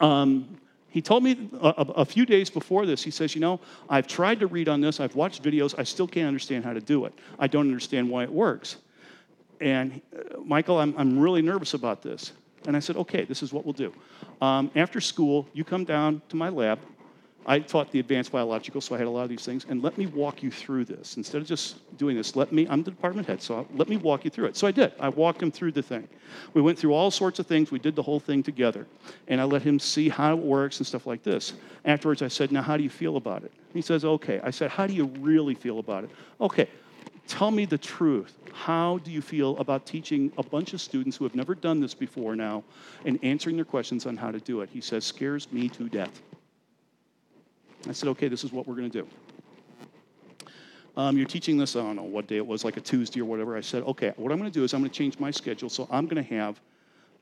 um, 0.00 0.58
he 0.92 1.00
told 1.00 1.24
me 1.24 1.48
a, 1.62 1.68
a, 1.96 2.04
few 2.04 2.26
days 2.26 2.50
before 2.50 2.84
this, 2.84 3.02
he 3.02 3.10
says, 3.10 3.34
You 3.34 3.40
know, 3.40 3.60
I've 3.88 4.06
tried 4.06 4.40
to 4.40 4.46
read 4.46 4.68
on 4.68 4.82
this, 4.82 5.00
I've 5.00 5.14
watched 5.14 5.42
videos, 5.42 5.74
I 5.78 5.84
still 5.84 6.06
can't 6.06 6.28
understand 6.28 6.66
how 6.66 6.74
to 6.74 6.82
do 6.82 7.06
it. 7.06 7.14
I 7.38 7.46
don't 7.46 7.66
understand 7.66 8.10
why 8.10 8.24
it 8.24 8.30
works. 8.30 8.76
And 9.58 10.02
uh, 10.14 10.38
Michael, 10.44 10.78
I'm, 10.78 10.94
I'm 10.98 11.18
really 11.18 11.40
nervous 11.40 11.72
about 11.72 12.02
this. 12.02 12.32
And 12.66 12.76
I 12.76 12.80
said, 12.80 12.96
Okay, 12.96 13.24
this 13.24 13.42
is 13.42 13.54
what 13.54 13.64
we'll 13.64 13.72
do. 13.72 13.90
Um, 14.42 14.70
after 14.76 15.00
school, 15.00 15.48
you 15.54 15.64
come 15.64 15.84
down 15.84 16.20
to 16.28 16.36
my 16.36 16.50
lab, 16.50 16.78
I 17.44 17.58
taught 17.58 17.90
the 17.90 17.98
advanced 17.98 18.30
biological, 18.30 18.80
so 18.80 18.94
I 18.94 18.98
had 18.98 19.06
a 19.06 19.10
lot 19.10 19.24
of 19.24 19.28
these 19.28 19.44
things, 19.44 19.66
and 19.68 19.82
let 19.82 19.98
me 19.98 20.06
walk 20.06 20.42
you 20.42 20.50
through 20.50 20.84
this. 20.84 21.16
Instead 21.16 21.42
of 21.42 21.48
just 21.48 21.96
doing 21.98 22.16
this, 22.16 22.36
let 22.36 22.52
me, 22.52 22.68
I'm 22.68 22.84
the 22.84 22.90
department 22.90 23.26
head, 23.26 23.42
so 23.42 23.66
let 23.74 23.88
me 23.88 23.96
walk 23.96 24.24
you 24.24 24.30
through 24.30 24.46
it. 24.46 24.56
So 24.56 24.66
I 24.66 24.70
did. 24.70 24.92
I 25.00 25.08
walked 25.08 25.42
him 25.42 25.50
through 25.50 25.72
the 25.72 25.82
thing. 25.82 26.08
We 26.54 26.62
went 26.62 26.78
through 26.78 26.94
all 26.94 27.10
sorts 27.10 27.40
of 27.40 27.46
things. 27.46 27.72
We 27.72 27.80
did 27.80 27.96
the 27.96 28.02
whole 28.02 28.20
thing 28.20 28.42
together. 28.42 28.86
And 29.26 29.40
I 29.40 29.44
let 29.44 29.62
him 29.62 29.78
see 29.78 30.08
how 30.08 30.36
it 30.36 30.42
works 30.42 30.78
and 30.78 30.86
stuff 30.86 31.06
like 31.06 31.22
this. 31.24 31.54
Afterwards, 31.84 32.22
I 32.22 32.28
said, 32.28 32.52
Now, 32.52 32.62
how 32.62 32.76
do 32.76 32.82
you 32.82 32.90
feel 32.90 33.16
about 33.16 33.42
it? 33.42 33.52
He 33.72 33.82
says, 33.82 34.04
Okay. 34.04 34.40
I 34.42 34.50
said, 34.50 34.70
How 34.70 34.86
do 34.86 34.94
you 34.94 35.06
really 35.06 35.54
feel 35.54 35.78
about 35.78 36.04
it? 36.04 36.10
Okay. 36.40 36.68
Tell 37.26 37.50
me 37.50 37.64
the 37.64 37.78
truth. 37.78 38.36
How 38.52 38.98
do 38.98 39.10
you 39.10 39.22
feel 39.22 39.56
about 39.58 39.86
teaching 39.86 40.32
a 40.38 40.42
bunch 40.42 40.74
of 40.74 40.80
students 40.80 41.16
who 41.16 41.24
have 41.24 41.34
never 41.34 41.54
done 41.54 41.80
this 41.80 41.94
before 41.94 42.36
now 42.36 42.62
and 43.04 43.18
answering 43.22 43.56
their 43.56 43.64
questions 43.64 44.06
on 44.06 44.16
how 44.16 44.30
to 44.30 44.40
do 44.40 44.60
it? 44.60 44.70
He 44.72 44.80
says, 44.80 45.04
Scares 45.04 45.50
me 45.52 45.68
to 45.70 45.88
death. 45.88 46.22
I 47.88 47.92
said, 47.92 48.08
okay, 48.10 48.28
this 48.28 48.44
is 48.44 48.52
what 48.52 48.66
we're 48.66 48.76
going 48.76 48.90
to 48.90 49.02
do. 49.02 49.08
Um, 50.96 51.16
you're 51.16 51.26
teaching 51.26 51.56
this, 51.56 51.74
I 51.74 51.80
don't 51.80 51.96
know 51.96 52.02
what 52.02 52.26
day 52.26 52.36
it 52.36 52.46
was, 52.46 52.64
like 52.64 52.76
a 52.76 52.80
Tuesday 52.80 53.20
or 53.20 53.24
whatever. 53.24 53.56
I 53.56 53.62
said, 53.62 53.82
okay, 53.84 54.12
what 54.16 54.30
I'm 54.30 54.38
going 54.38 54.50
to 54.50 54.58
do 54.58 54.62
is 54.62 54.74
I'm 54.74 54.80
going 54.80 54.90
to 54.90 54.96
change 54.96 55.18
my 55.18 55.30
schedule. 55.30 55.70
So 55.70 55.88
I'm 55.90 56.06
going 56.06 56.22
to 56.22 56.34
have 56.34 56.60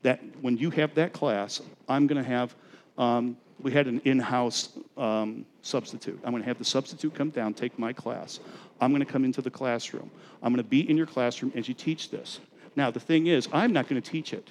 that, 0.01 0.19
when 0.41 0.57
you 0.57 0.69
have 0.71 0.93
that 0.95 1.13
class, 1.13 1.61
I'm 1.87 2.05
going 2.05 2.21
to 2.21 2.29
have, 2.29 2.53
um, 2.97 3.37
we 3.61 3.71
had 3.71 3.87
an 3.87 4.01
in 4.03 4.19
house 4.19 4.69
um, 4.97 5.45
substitute. 5.61 6.19
I'm 6.25 6.31
going 6.31 6.43
to 6.43 6.47
have 6.47 6.57
the 6.57 6.65
substitute 6.65 7.13
come 7.13 7.29
down, 7.29 7.53
take 7.53 7.77
my 7.79 7.93
class. 7.93 8.39
I'm 8.81 8.91
going 8.91 9.05
to 9.05 9.11
come 9.11 9.23
into 9.23 9.41
the 9.41 9.51
classroom. 9.51 10.09
I'm 10.43 10.51
going 10.51 10.63
to 10.63 10.69
be 10.69 10.89
in 10.89 10.97
your 10.97 11.05
classroom 11.05 11.53
as 11.55 11.67
you 11.67 11.73
teach 11.73 12.09
this. 12.09 12.39
Now, 12.75 12.91
the 12.91 12.99
thing 12.99 13.27
is, 13.27 13.47
I'm 13.53 13.71
not 13.71 13.87
going 13.87 14.01
to 14.01 14.11
teach 14.11 14.33
it. 14.33 14.49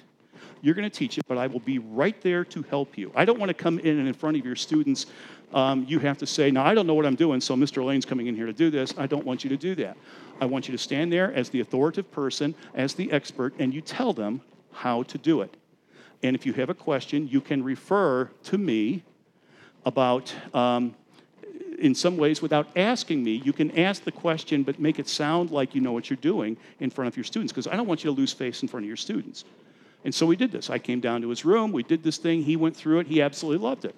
You're 0.61 0.75
going 0.75 0.89
to 0.89 0.95
teach 0.95 1.17
it, 1.17 1.25
but 1.27 1.37
I 1.37 1.47
will 1.47 1.59
be 1.59 1.79
right 1.79 2.19
there 2.21 2.45
to 2.45 2.61
help 2.63 2.97
you. 2.97 3.11
I 3.15 3.25
don't 3.25 3.39
want 3.39 3.49
to 3.49 3.53
come 3.53 3.79
in 3.79 3.99
and 3.99 4.07
in 4.07 4.13
front 4.13 4.37
of 4.37 4.45
your 4.45 4.55
students 4.55 5.07
um, 5.53 5.85
you 5.87 5.99
have 5.99 6.17
to 6.19 6.25
say, 6.25 6.51
Now, 6.51 6.65
I 6.65 6.73
don't 6.73 6.87
know 6.87 6.93
what 6.93 7.05
I'm 7.05 7.15
doing, 7.15 7.41
so 7.41 7.55
Mr. 7.55 7.83
Lane's 7.83 8.05
coming 8.05 8.27
in 8.27 8.35
here 8.35 8.45
to 8.45 8.53
do 8.53 8.69
this. 8.69 8.93
I 8.97 9.07
don't 9.07 9.25
want 9.25 9.43
you 9.43 9.49
to 9.49 9.57
do 9.57 9.75
that. 9.75 9.97
I 10.39 10.45
want 10.45 10.67
you 10.67 10.71
to 10.71 10.77
stand 10.77 11.11
there 11.11 11.33
as 11.33 11.49
the 11.49 11.59
authoritative 11.59 12.11
person, 12.11 12.55
as 12.73 12.93
the 12.93 13.11
expert, 13.11 13.53
and 13.59 13.73
you 13.73 13.81
tell 13.81 14.13
them 14.13 14.41
how 14.71 15.03
to 15.03 15.17
do 15.17 15.41
it. 15.41 15.55
And 16.23 16.35
if 16.35 16.45
you 16.45 16.53
have 16.53 16.69
a 16.69 16.73
question, 16.73 17.27
you 17.27 17.41
can 17.41 17.63
refer 17.63 18.25
to 18.43 18.57
me 18.57 19.03
about, 19.85 20.33
um, 20.53 20.95
in 21.79 21.95
some 21.95 22.17
ways, 22.17 22.41
without 22.41 22.67
asking 22.75 23.23
me, 23.23 23.41
you 23.43 23.53
can 23.53 23.77
ask 23.77 24.03
the 24.03 24.11
question, 24.11 24.63
but 24.63 24.79
make 24.79 24.99
it 24.99 25.07
sound 25.07 25.51
like 25.51 25.73
you 25.73 25.81
know 25.81 25.91
what 25.91 26.09
you're 26.09 26.17
doing 26.17 26.57
in 26.79 26.89
front 26.89 27.07
of 27.07 27.17
your 27.17 27.23
students, 27.23 27.51
because 27.51 27.67
I 27.67 27.75
don't 27.75 27.87
want 27.87 28.03
you 28.03 28.11
to 28.11 28.15
lose 28.15 28.33
face 28.33 28.61
in 28.61 28.67
front 28.67 28.83
of 28.83 28.87
your 28.87 28.97
students. 28.97 29.45
And 30.03 30.13
so 30.13 30.25
we 30.25 30.35
did 30.35 30.51
this. 30.51 30.69
I 30.69 30.79
came 30.79 30.99
down 30.99 31.21
to 31.21 31.29
his 31.29 31.45
room, 31.45 31.71
we 31.71 31.83
did 31.83 32.03
this 32.03 32.17
thing, 32.17 32.43
he 32.43 32.55
went 32.55 32.75
through 32.75 32.99
it, 32.99 33.07
he 33.07 33.21
absolutely 33.21 33.63
loved 33.63 33.85
it. 33.85 33.95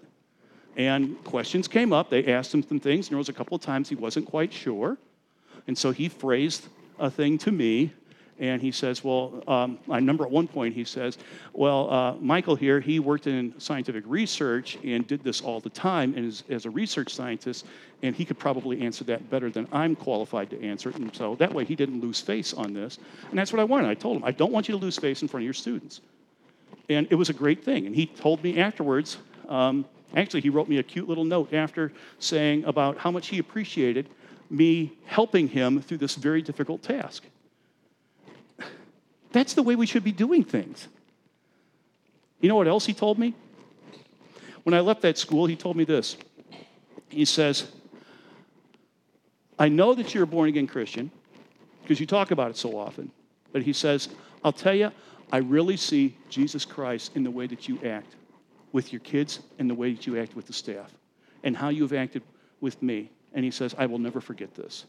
And 0.76 1.22
questions 1.24 1.68
came 1.68 1.94
up. 1.94 2.10
They 2.10 2.34
asked 2.34 2.54
him 2.54 2.64
some 2.64 2.80
things, 2.80 3.08
and 3.08 3.12
there 3.14 3.20
was 3.20 3.30
a 3.30 3.34
couple 3.34 3.56
of 3.56 3.62
times 3.62 3.90
he 3.90 3.96
wasn't 3.96 4.26
quite 4.26 4.52
sure. 4.52 4.98
And 5.68 5.78
so 5.78 5.92
he 5.92 6.10
phrased 6.10 6.68
a 7.00 7.10
thing 7.10 7.38
to 7.40 7.52
me, 7.52 7.94
and 8.40 8.62
he 8.62 8.72
says, 8.72 9.04
Well, 9.04 9.44
um, 9.48 9.78
I 9.90 9.96
remember 9.98 10.24
at 10.24 10.32
one 10.32 10.48
point 10.48 10.74
he 10.74 10.84
says, 10.84 11.18
Well, 11.54 11.92
uh, 11.92 12.16
Michael 12.16 12.56
here, 12.56 12.80
he 12.80 13.00
worked 13.00 13.28
in 13.28 13.54
scientific 13.60 14.04
research 14.08 14.78
and 14.84 15.06
did 15.06 15.24
this 15.24 15.42
all 15.42 15.60
the 15.60 15.70
time 15.70 16.16
and 16.16 16.44
as 16.50 16.66
a 16.66 16.70
research 16.70 17.14
scientist, 17.14 17.66
and 18.02 18.16
he 18.16 18.26
could 18.26 18.40
probably 18.40 18.82
answer 18.82 19.04
that 19.06 19.30
better 19.30 19.50
than 19.50 19.68
I'm 19.72 19.96
qualified 19.96 20.50
to 20.50 20.62
answer 20.62 20.90
it. 20.90 20.96
And 20.96 21.16
so 21.16 21.36
that 21.36 21.54
way 21.54 21.64
he 21.64 21.76
didn't 21.76 22.02
lose 22.02 22.20
face 22.20 22.54
on 22.54 22.74
this. 22.74 22.98
And 23.30 23.38
that's 23.38 23.54
what 23.54 23.60
I 23.60 23.64
wanted. 23.64 23.90
I 23.90 23.94
told 23.94 24.18
him, 24.18 24.24
I 24.24 24.32
don't 24.32 24.52
want 24.52 24.68
you 24.68 24.74
to 24.74 24.82
lose 24.82 24.98
face 24.98 25.22
in 25.22 25.28
front 25.28 25.44
of 25.44 25.46
your 25.46 25.54
students. 25.54 26.02
And 26.90 27.08
it 27.12 27.16
was 27.16 27.30
a 27.30 27.34
great 27.34 27.64
thing. 27.64 27.86
And 27.86 27.96
he 27.96 28.08
told 28.08 28.44
me 28.44 28.60
afterwards, 28.60 29.18
um, 29.48 29.86
Actually, 30.16 30.42
he 30.42 30.50
wrote 30.50 30.70
me 30.70 30.78
a 30.78 30.84
cute 30.84 31.10
little 31.10 31.26
note 31.26 31.54
after 31.54 31.92
saying 32.20 32.64
about 32.66 32.98
how 32.98 33.10
much 33.10 33.28
he 33.28 33.40
appreciated 33.40 34.10
me 34.50 34.94
helping 35.06 35.48
him 35.48 35.82
through 35.82 35.98
this 35.98 36.16
very 36.16 36.42
difficult 36.42 36.84
task. 36.84 37.24
That's 39.32 39.56
the 39.56 39.64
way 39.64 39.76
we 39.76 39.88
should 39.88 40.04
be 40.04 40.12
doing 40.12 40.44
things. 40.44 40.88
You 42.40 42.50
know 42.50 42.56
what 42.56 42.68
else 42.68 42.86
he 42.86 42.94
told 42.94 43.18
me? 43.18 43.34
When 44.64 44.76
I 44.76 44.82
left 44.82 45.02
that 45.02 45.18
school, 45.18 45.48
he 45.48 45.56
told 45.56 45.76
me 45.76 45.84
this. 45.84 46.18
He 47.10 47.26
says, 47.26 47.68
I 49.58 49.70
know 49.70 49.96
that 49.96 50.14
you're 50.14 50.24
a 50.24 50.28
born 50.28 50.50
again 50.50 50.68
Christian 50.68 51.10
because 51.82 52.00
you 52.00 52.06
talk 52.06 52.32
about 52.32 52.52
it 52.52 52.58
so 52.58 52.78
often. 52.78 53.12
But 53.52 53.64
he 53.64 53.74
says, 53.74 54.10
I'll 54.44 54.52
tell 54.52 54.76
you, 54.76 54.92
I 55.32 55.38
really 55.38 55.78
see 55.78 56.16
Jesus 56.30 56.66
Christ 56.66 57.16
in 57.16 57.24
the 57.24 57.32
way 57.32 57.48
that 57.48 57.68
you 57.68 57.80
act 57.84 58.16
with 58.74 58.92
your 58.92 59.00
kids 59.00 59.40
and 59.60 59.70
the 59.70 59.74
way 59.74 59.94
that 59.94 60.06
you 60.06 60.20
act 60.20 60.36
with 60.36 60.48
the 60.48 60.54
staff 60.54 60.92
and 61.44 61.56
how 61.56 61.70
you've 61.70 61.94
acted 61.94 62.22
with 62.60 62.82
me. 62.84 63.10
And 63.34 63.46
he 63.46 63.52
says, 63.52 63.74
I 63.78 63.86
will 63.86 64.00
never 64.00 64.20
forget 64.20 64.54
this. 64.54 64.86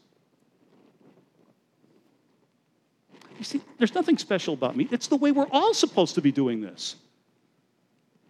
You 3.37 3.43
see, 3.43 3.61
there's 3.77 3.95
nothing 3.95 4.17
special 4.17 4.53
about 4.53 4.75
me. 4.75 4.87
It's 4.91 5.07
the 5.07 5.15
way 5.15 5.31
we're 5.31 5.47
all 5.51 5.73
supposed 5.73 6.15
to 6.15 6.21
be 6.21 6.31
doing 6.31 6.61
this. 6.61 6.95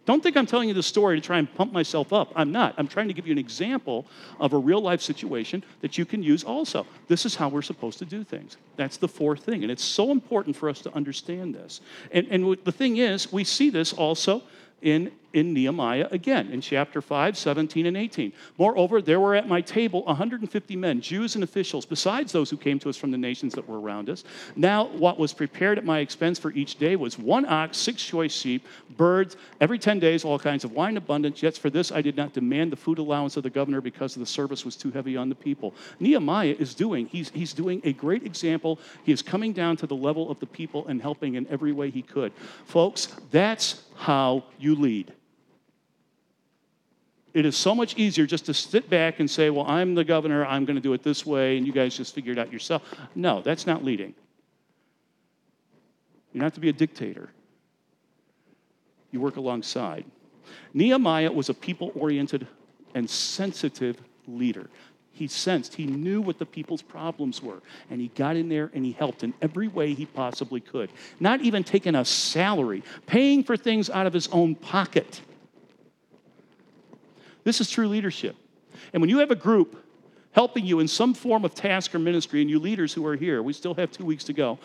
Don't 0.04 0.22
think 0.22 0.36
I'm 0.36 0.46
telling 0.46 0.68
you 0.68 0.74
this 0.74 0.86
story 0.86 1.20
to 1.20 1.26
try 1.26 1.38
and 1.38 1.52
pump 1.52 1.72
myself 1.72 2.12
up. 2.12 2.32
I'm 2.36 2.52
not. 2.52 2.74
I'm 2.78 2.86
trying 2.86 3.08
to 3.08 3.14
give 3.14 3.26
you 3.26 3.32
an 3.32 3.38
example 3.38 4.06
of 4.38 4.52
a 4.52 4.58
real 4.58 4.80
life 4.80 5.00
situation 5.00 5.64
that 5.80 5.98
you 5.98 6.04
can 6.04 6.22
use 6.22 6.44
also. 6.44 6.86
This 7.08 7.26
is 7.26 7.34
how 7.34 7.48
we're 7.48 7.62
supposed 7.62 7.98
to 7.98 8.04
do 8.04 8.22
things. 8.22 8.56
That's 8.76 8.98
the 8.98 9.08
fourth 9.08 9.40
thing. 9.40 9.64
And 9.64 9.70
it's 9.70 9.84
so 9.84 10.12
important 10.12 10.54
for 10.54 10.68
us 10.68 10.80
to 10.82 10.94
understand 10.94 11.56
this. 11.56 11.80
And, 12.12 12.28
and 12.30 12.56
the 12.62 12.70
thing 12.70 12.98
is, 12.98 13.32
we 13.32 13.42
see 13.42 13.68
this 13.68 13.92
also 13.92 14.44
in, 14.80 15.10
in 15.36 15.52
Nehemiah 15.52 16.08
again 16.12 16.48
in 16.48 16.62
chapter 16.62 17.02
5, 17.02 17.36
17, 17.36 17.84
and 17.84 17.96
18. 17.96 18.32
Moreover, 18.56 19.02
there 19.02 19.20
were 19.20 19.34
at 19.34 19.46
my 19.46 19.60
table 19.60 20.02
150 20.04 20.76
men, 20.76 21.02
Jews 21.02 21.34
and 21.34 21.44
officials, 21.44 21.84
besides 21.84 22.32
those 22.32 22.48
who 22.48 22.56
came 22.56 22.78
to 22.78 22.88
us 22.88 22.96
from 22.96 23.10
the 23.10 23.18
nations 23.18 23.52
that 23.52 23.68
were 23.68 23.78
around 23.78 24.08
us. 24.08 24.24
Now, 24.56 24.86
what 24.86 25.18
was 25.18 25.34
prepared 25.34 25.76
at 25.76 25.84
my 25.84 25.98
expense 25.98 26.38
for 26.38 26.52
each 26.52 26.76
day 26.76 26.96
was 26.96 27.18
one 27.18 27.44
ox, 27.44 27.76
six 27.76 28.02
choice 28.02 28.32
sheep, 28.32 28.66
birds, 28.96 29.36
every 29.60 29.78
10 29.78 29.98
days, 29.98 30.24
all 30.24 30.38
kinds 30.38 30.64
of 30.64 30.72
wine 30.72 30.96
abundant. 30.96 31.42
Yet 31.42 31.58
for 31.58 31.68
this 31.68 31.92
I 31.92 32.00
did 32.00 32.16
not 32.16 32.32
demand 32.32 32.72
the 32.72 32.76
food 32.76 32.98
allowance 32.98 33.36
of 33.36 33.42
the 33.42 33.50
governor 33.50 33.82
because 33.82 34.14
the 34.14 34.24
service 34.24 34.64
was 34.64 34.74
too 34.74 34.90
heavy 34.90 35.18
on 35.18 35.28
the 35.28 35.34
people. 35.34 35.74
Nehemiah 36.00 36.56
is 36.58 36.72
doing, 36.72 37.08
he's, 37.08 37.28
he's 37.28 37.52
doing 37.52 37.82
a 37.84 37.92
great 37.92 38.22
example. 38.22 38.78
He 39.04 39.12
is 39.12 39.20
coming 39.20 39.52
down 39.52 39.76
to 39.76 39.86
the 39.86 39.96
level 39.96 40.30
of 40.30 40.40
the 40.40 40.46
people 40.46 40.86
and 40.86 41.02
helping 41.02 41.34
in 41.34 41.46
every 41.48 41.72
way 41.72 41.90
he 41.90 42.00
could. 42.00 42.32
Folks, 42.64 43.08
that's 43.30 43.82
how 43.96 44.44
you 44.58 44.74
lead. 44.74 45.12
It 47.36 47.44
is 47.44 47.54
so 47.54 47.74
much 47.74 47.98
easier 47.98 48.24
just 48.24 48.46
to 48.46 48.54
sit 48.54 48.88
back 48.88 49.20
and 49.20 49.30
say, 49.30 49.50
Well, 49.50 49.66
I'm 49.68 49.94
the 49.94 50.04
governor, 50.04 50.46
I'm 50.46 50.64
going 50.64 50.76
to 50.76 50.80
do 50.80 50.94
it 50.94 51.02
this 51.02 51.26
way, 51.26 51.58
and 51.58 51.66
you 51.66 51.72
guys 51.72 51.94
just 51.94 52.14
figure 52.14 52.32
it 52.32 52.38
out 52.38 52.50
yourself. 52.50 52.82
No, 53.14 53.42
that's 53.42 53.66
not 53.66 53.84
leading. 53.84 54.14
You 56.32 56.40
don't 56.40 56.44
have 56.44 56.54
to 56.54 56.60
be 56.60 56.70
a 56.70 56.72
dictator, 56.72 57.28
you 59.10 59.20
work 59.20 59.36
alongside. 59.36 60.06
Nehemiah 60.72 61.30
was 61.30 61.50
a 61.50 61.54
people 61.54 61.92
oriented 61.94 62.46
and 62.94 63.08
sensitive 63.08 64.00
leader. 64.26 64.70
He 65.12 65.28
sensed, 65.28 65.74
he 65.74 65.84
knew 65.84 66.22
what 66.22 66.38
the 66.38 66.46
people's 66.46 66.80
problems 66.80 67.42
were, 67.42 67.60
and 67.90 68.00
he 68.00 68.08
got 68.08 68.36
in 68.36 68.48
there 68.48 68.70
and 68.72 68.82
he 68.82 68.92
helped 68.92 69.22
in 69.22 69.34
every 69.42 69.68
way 69.68 69.92
he 69.92 70.06
possibly 70.06 70.60
could. 70.60 70.90
Not 71.20 71.42
even 71.42 71.64
taking 71.64 71.96
a 71.96 72.04
salary, 72.06 72.82
paying 73.04 73.44
for 73.44 73.58
things 73.58 73.90
out 73.90 74.06
of 74.06 74.14
his 74.14 74.28
own 74.28 74.54
pocket. 74.54 75.20
This 77.46 77.60
is 77.60 77.70
true 77.70 77.86
leadership. 77.86 78.34
And 78.92 79.00
when 79.00 79.08
you 79.08 79.18
have 79.18 79.30
a 79.30 79.36
group 79.36 79.80
helping 80.32 80.66
you 80.66 80.80
in 80.80 80.88
some 80.88 81.14
form 81.14 81.44
of 81.44 81.54
task 81.54 81.94
or 81.94 82.00
ministry, 82.00 82.40
and 82.40 82.50
you 82.50 82.58
leaders 82.58 82.92
who 82.92 83.06
are 83.06 83.14
here, 83.14 83.40
we 83.40 83.52
still 83.52 83.72
have 83.74 83.92
two 83.92 84.04
weeks 84.04 84.24
to 84.24 84.32
go, 84.32 84.58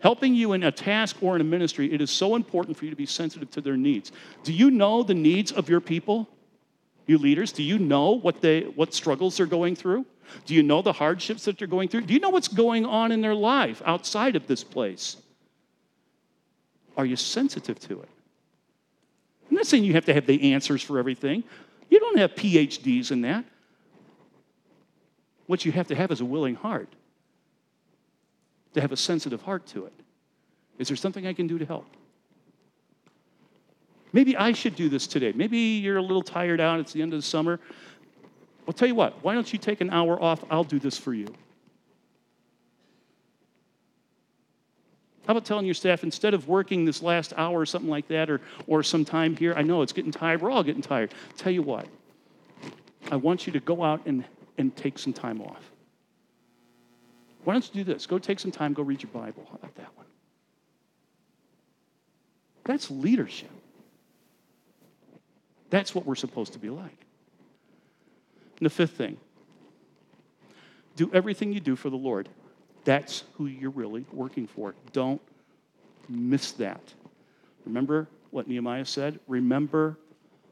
helping 0.00 0.34
you 0.34 0.52
in 0.52 0.64
a 0.64 0.72
task 0.72 1.18
or 1.22 1.36
in 1.36 1.40
a 1.40 1.44
ministry, 1.44 1.92
it 1.92 2.00
is 2.00 2.10
so 2.10 2.34
important 2.34 2.76
for 2.76 2.84
you 2.84 2.90
to 2.90 2.96
be 2.96 3.06
sensitive 3.06 3.48
to 3.52 3.60
their 3.60 3.76
needs. 3.76 4.10
Do 4.42 4.52
you 4.52 4.72
know 4.72 5.04
the 5.04 5.14
needs 5.14 5.52
of 5.52 5.68
your 5.68 5.80
people? 5.80 6.28
You 7.06 7.18
leaders, 7.18 7.52
do 7.52 7.62
you 7.62 7.78
know 7.78 8.10
what 8.10 8.40
they 8.40 8.62
what 8.62 8.92
struggles 8.92 9.36
they're 9.36 9.46
going 9.46 9.76
through? 9.76 10.04
Do 10.46 10.54
you 10.54 10.64
know 10.64 10.82
the 10.82 10.92
hardships 10.92 11.44
that 11.44 11.56
they're 11.56 11.68
going 11.68 11.88
through? 11.88 12.02
Do 12.02 12.12
you 12.12 12.18
know 12.18 12.30
what's 12.30 12.48
going 12.48 12.84
on 12.84 13.12
in 13.12 13.20
their 13.20 13.36
life 13.36 13.80
outside 13.86 14.34
of 14.34 14.48
this 14.48 14.64
place? 14.64 15.16
Are 16.96 17.06
you 17.06 17.14
sensitive 17.14 17.78
to 17.82 18.00
it? 18.00 18.08
I'm 19.48 19.54
not 19.54 19.66
saying 19.66 19.84
you 19.84 19.92
have 19.92 20.06
to 20.06 20.14
have 20.14 20.26
the 20.26 20.52
answers 20.52 20.82
for 20.82 20.98
everything. 20.98 21.44
You 21.88 22.00
don't 22.00 22.18
have 22.18 22.34
PhDs 22.34 23.10
in 23.10 23.22
that. 23.22 23.44
What 25.46 25.64
you 25.64 25.72
have 25.72 25.86
to 25.88 25.94
have 25.94 26.10
is 26.10 26.20
a 26.20 26.24
willing 26.24 26.56
heart, 26.56 26.88
to 28.74 28.80
have 28.80 28.92
a 28.92 28.96
sensitive 28.96 29.42
heart 29.42 29.66
to 29.68 29.86
it. 29.86 29.92
Is 30.78 30.88
there 30.88 30.96
something 30.96 31.26
I 31.26 31.32
can 31.32 31.46
do 31.46 31.58
to 31.58 31.64
help? 31.64 31.86
Maybe 34.12 34.36
I 34.36 34.52
should 34.52 34.76
do 34.76 34.88
this 34.88 35.06
today. 35.06 35.32
Maybe 35.34 35.58
you're 35.58 35.98
a 35.98 36.02
little 36.02 36.22
tired 36.22 36.60
out, 36.60 36.80
it's 36.80 36.92
the 36.92 37.02
end 37.02 37.12
of 37.12 37.18
the 37.18 37.26
summer. 37.26 37.60
I'll 38.66 38.74
tell 38.74 38.88
you 38.88 38.94
what, 38.94 39.22
why 39.22 39.34
don't 39.34 39.52
you 39.52 39.58
take 39.58 39.80
an 39.80 39.90
hour 39.90 40.20
off? 40.20 40.44
I'll 40.50 40.64
do 40.64 40.78
this 40.78 40.98
for 40.98 41.14
you. 41.14 41.28
How 45.26 45.32
about 45.32 45.44
telling 45.44 45.66
your 45.66 45.74
staff, 45.74 46.04
instead 46.04 46.34
of 46.34 46.46
working 46.46 46.84
this 46.84 47.02
last 47.02 47.32
hour 47.36 47.60
or 47.60 47.66
something 47.66 47.90
like 47.90 48.06
that, 48.08 48.30
or, 48.30 48.40
or 48.66 48.82
some 48.82 49.04
time 49.04 49.36
here, 49.36 49.54
I 49.54 49.62
know 49.62 49.82
it's 49.82 49.92
getting 49.92 50.12
tired, 50.12 50.40
we're 50.40 50.50
all 50.50 50.62
getting 50.62 50.82
tired. 50.82 51.12
Tell 51.36 51.52
you 51.52 51.62
what, 51.62 51.86
I 53.10 53.16
want 53.16 53.46
you 53.46 53.52
to 53.54 53.60
go 53.60 53.82
out 53.82 54.02
and, 54.06 54.24
and 54.56 54.74
take 54.76 54.98
some 54.98 55.12
time 55.12 55.42
off. 55.42 55.70
Why 57.42 57.54
don't 57.54 57.68
you 57.74 57.84
do 57.84 57.92
this? 57.92 58.06
Go 58.06 58.18
take 58.18 58.38
some 58.38 58.52
time, 58.52 58.72
go 58.72 58.82
read 58.82 59.02
your 59.02 59.10
Bible. 59.10 59.46
How 59.50 59.56
about 59.56 59.74
that 59.76 59.96
one? 59.96 60.06
That's 62.64 62.90
leadership. 62.90 63.50
That's 65.70 65.94
what 65.94 66.06
we're 66.06 66.14
supposed 66.14 66.52
to 66.52 66.58
be 66.58 66.70
like. 66.70 67.06
And 68.58 68.66
the 68.66 68.70
fifth 68.70 68.92
thing 68.92 69.16
do 70.94 71.10
everything 71.12 71.52
you 71.52 71.60
do 71.60 71.76
for 71.76 71.90
the 71.90 71.96
Lord. 71.96 72.28
That's 72.86 73.24
who 73.34 73.46
you're 73.46 73.70
really 73.70 74.06
working 74.12 74.46
for. 74.46 74.74
Don't 74.92 75.20
miss 76.08 76.52
that. 76.52 76.94
Remember 77.64 78.06
what 78.30 78.46
Nehemiah 78.46 78.84
said? 78.84 79.18
Remember 79.26 79.98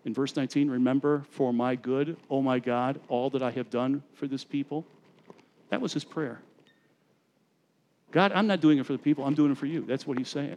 in 0.05 0.13
verse 0.13 0.35
19, 0.37 0.69
remember 0.69 1.25
for 1.31 1.53
my 1.53 1.77
good, 1.77 2.17
oh 2.29 2.43
my 2.43 2.59
God, 2.59 3.01
all 3.09 3.31
that 3.31 3.43
I 3.43 3.53
have 3.53 3.71
done 3.71 4.03
for 4.15 4.27
this 4.27 4.43
people. 4.45 4.85
That 5.71 5.81
was 5.81 5.93
his 5.93 6.05
prayer. 6.05 6.41
God, 8.11 8.33
I'm 8.33 8.49
not 8.49 8.61
doing 8.61 8.79
it 8.79 8.85
for 8.85 8.93
the 8.93 8.99
people, 8.99 9.25
I'm 9.25 9.35
doing 9.35 9.53
it 9.53 9.59
for 9.59 9.67
you. 9.67 9.83
That's 9.83 10.07
what 10.07 10.19
he's 10.19 10.29
saying. 10.29 10.57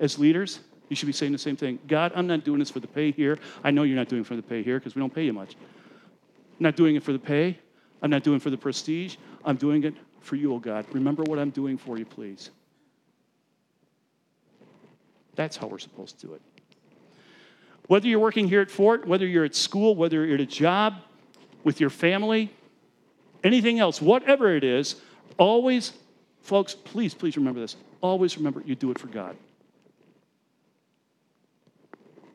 As 0.00 0.18
leaders, 0.18 0.58
you 0.88 0.96
should 0.96 1.06
be 1.06 1.12
saying 1.12 1.32
the 1.32 1.38
same 1.38 1.56
thing. 1.56 1.78
God, 1.86 2.12
I'm 2.16 2.26
not 2.26 2.44
doing 2.44 2.58
this 2.58 2.70
for 2.70 2.80
the 2.80 2.88
pay 2.88 3.12
here. 3.12 3.38
I 3.62 3.70
know 3.70 3.84
you're 3.84 3.96
not 3.96 4.08
doing 4.08 4.22
it 4.22 4.26
for 4.26 4.36
the 4.36 4.42
pay 4.42 4.64
here 4.64 4.80
because 4.80 4.96
we 4.96 5.00
don't 5.00 5.14
pay 5.14 5.24
you 5.24 5.32
much. 5.32 5.54
I'm 5.54 6.64
not 6.64 6.76
doing 6.76 6.96
it 6.96 7.04
for 7.04 7.12
the 7.12 7.18
pay. 7.20 7.56
I'm 8.02 8.10
not 8.10 8.22
doing 8.22 8.36
it 8.36 8.42
for 8.42 8.50
the 8.50 8.58
prestige. 8.58 9.16
I'm 9.44 9.56
doing 9.56 9.84
it 9.84 9.94
for 10.20 10.36
you, 10.36 10.54
oh 10.54 10.58
God. 10.58 10.86
Remember 10.92 11.22
what 11.24 11.38
I'm 11.38 11.50
doing 11.50 11.76
for 11.76 11.98
you, 11.98 12.04
please. 12.04 12.50
That's 15.34 15.56
how 15.56 15.66
we're 15.66 15.78
supposed 15.78 16.20
to 16.20 16.26
do 16.28 16.34
it. 16.34 16.42
Whether 17.86 18.08
you're 18.08 18.20
working 18.20 18.48
here 18.48 18.60
at 18.60 18.70
Fort, 18.70 19.06
whether 19.06 19.26
you're 19.26 19.44
at 19.44 19.54
school, 19.54 19.94
whether 19.94 20.24
you're 20.24 20.36
at 20.36 20.40
a 20.40 20.46
job, 20.46 20.94
with 21.64 21.80
your 21.80 21.90
family, 21.90 22.50
anything 23.42 23.80
else, 23.80 24.00
whatever 24.00 24.54
it 24.54 24.62
is, 24.62 24.96
always, 25.38 25.92
folks, 26.42 26.74
please, 26.74 27.14
please 27.14 27.36
remember 27.36 27.60
this. 27.60 27.76
Always 28.00 28.36
remember 28.36 28.62
you 28.64 28.74
do 28.74 28.90
it 28.90 28.98
for 28.98 29.08
God. 29.08 29.34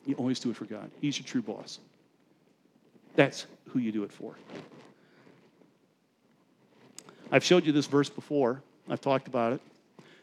You 0.04 0.16
always 0.16 0.40
do 0.40 0.50
it 0.50 0.56
for 0.56 0.64
God. 0.64 0.90
He's 1.00 1.18
your 1.18 1.26
true 1.26 1.42
boss. 1.42 1.78
That's 3.14 3.46
who 3.68 3.78
you 3.78 3.92
do 3.92 4.02
it 4.02 4.12
for. 4.12 4.34
I've 7.32 7.44
showed 7.44 7.64
you 7.64 7.72
this 7.72 7.86
verse 7.86 8.08
before. 8.08 8.62
I've 8.88 9.00
talked 9.00 9.28
about 9.28 9.52
it. 9.52 9.60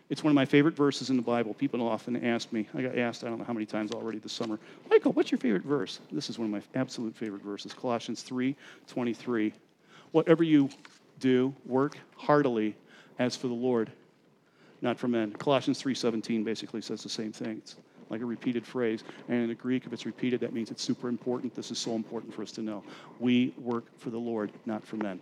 It's 0.10 0.24
one 0.24 0.32
of 0.32 0.36
my 0.36 0.46
favorite 0.46 0.76
verses 0.76 1.10
in 1.10 1.18
the 1.18 1.22
Bible. 1.22 1.54
People 1.54 1.86
often 1.86 2.26
ask 2.26 2.52
me, 2.54 2.68
I 2.74 2.82
got 2.82 2.98
asked 2.98 3.24
I 3.24 3.28
don't 3.28 3.40
know 3.40 3.46
how 3.46 3.54
many 3.54 3.66
times 3.66 3.92
already 3.92 4.20
this 4.20 4.32
summer, 4.32 4.58
Michael, 4.90 5.12
what's 5.12 5.32
your 5.32 5.38
favorite 5.38 5.64
verse? 5.64 6.00
This 6.12 6.30
is 6.30 6.40
one 6.40 6.46
of 6.46 6.52
my 6.52 6.80
absolute 6.80 7.16
favorite 7.16 7.42
verses, 7.42 7.74
Colossians 7.74 8.22
3 8.24 8.56
23. 8.88 9.54
Whatever 10.12 10.44
you 10.44 10.70
do, 11.20 11.54
work 11.66 11.98
heartily 12.16 12.76
as 13.20 13.36
for 13.36 13.48
the 13.48 13.54
Lord, 13.54 13.92
not 14.82 14.98
for 14.98 15.08
men. 15.08 15.32
Colossians 15.34 15.82
3:17 15.82 16.44
basically 16.44 16.82
says 16.82 17.04
the 17.04 17.10
same 17.10 17.34
thing. 17.34 17.58
It's 17.58 17.76
like 18.10 18.22
a 18.22 18.26
repeated 18.26 18.66
phrase. 18.66 19.04
And 19.28 19.42
in 19.42 19.48
the 19.50 19.56
Greek, 19.56 19.86
if 19.86 19.92
it's 19.92 20.06
repeated, 20.06 20.40
that 20.42 20.54
means 20.54 20.72
it's 20.72 20.84
super 20.84 21.10
important. 21.10 21.54
This 21.54 21.72
is 21.72 21.80
so 21.80 21.96
important 21.96 22.34
for 22.34 22.44
us 22.44 22.52
to 22.54 22.62
know. 22.62 22.84
We 23.20 23.54
work 23.58 23.86
for 23.98 24.10
the 24.10 24.20
Lord, 24.20 24.52
not 24.66 24.86
for 24.86 24.96
men. 24.98 25.20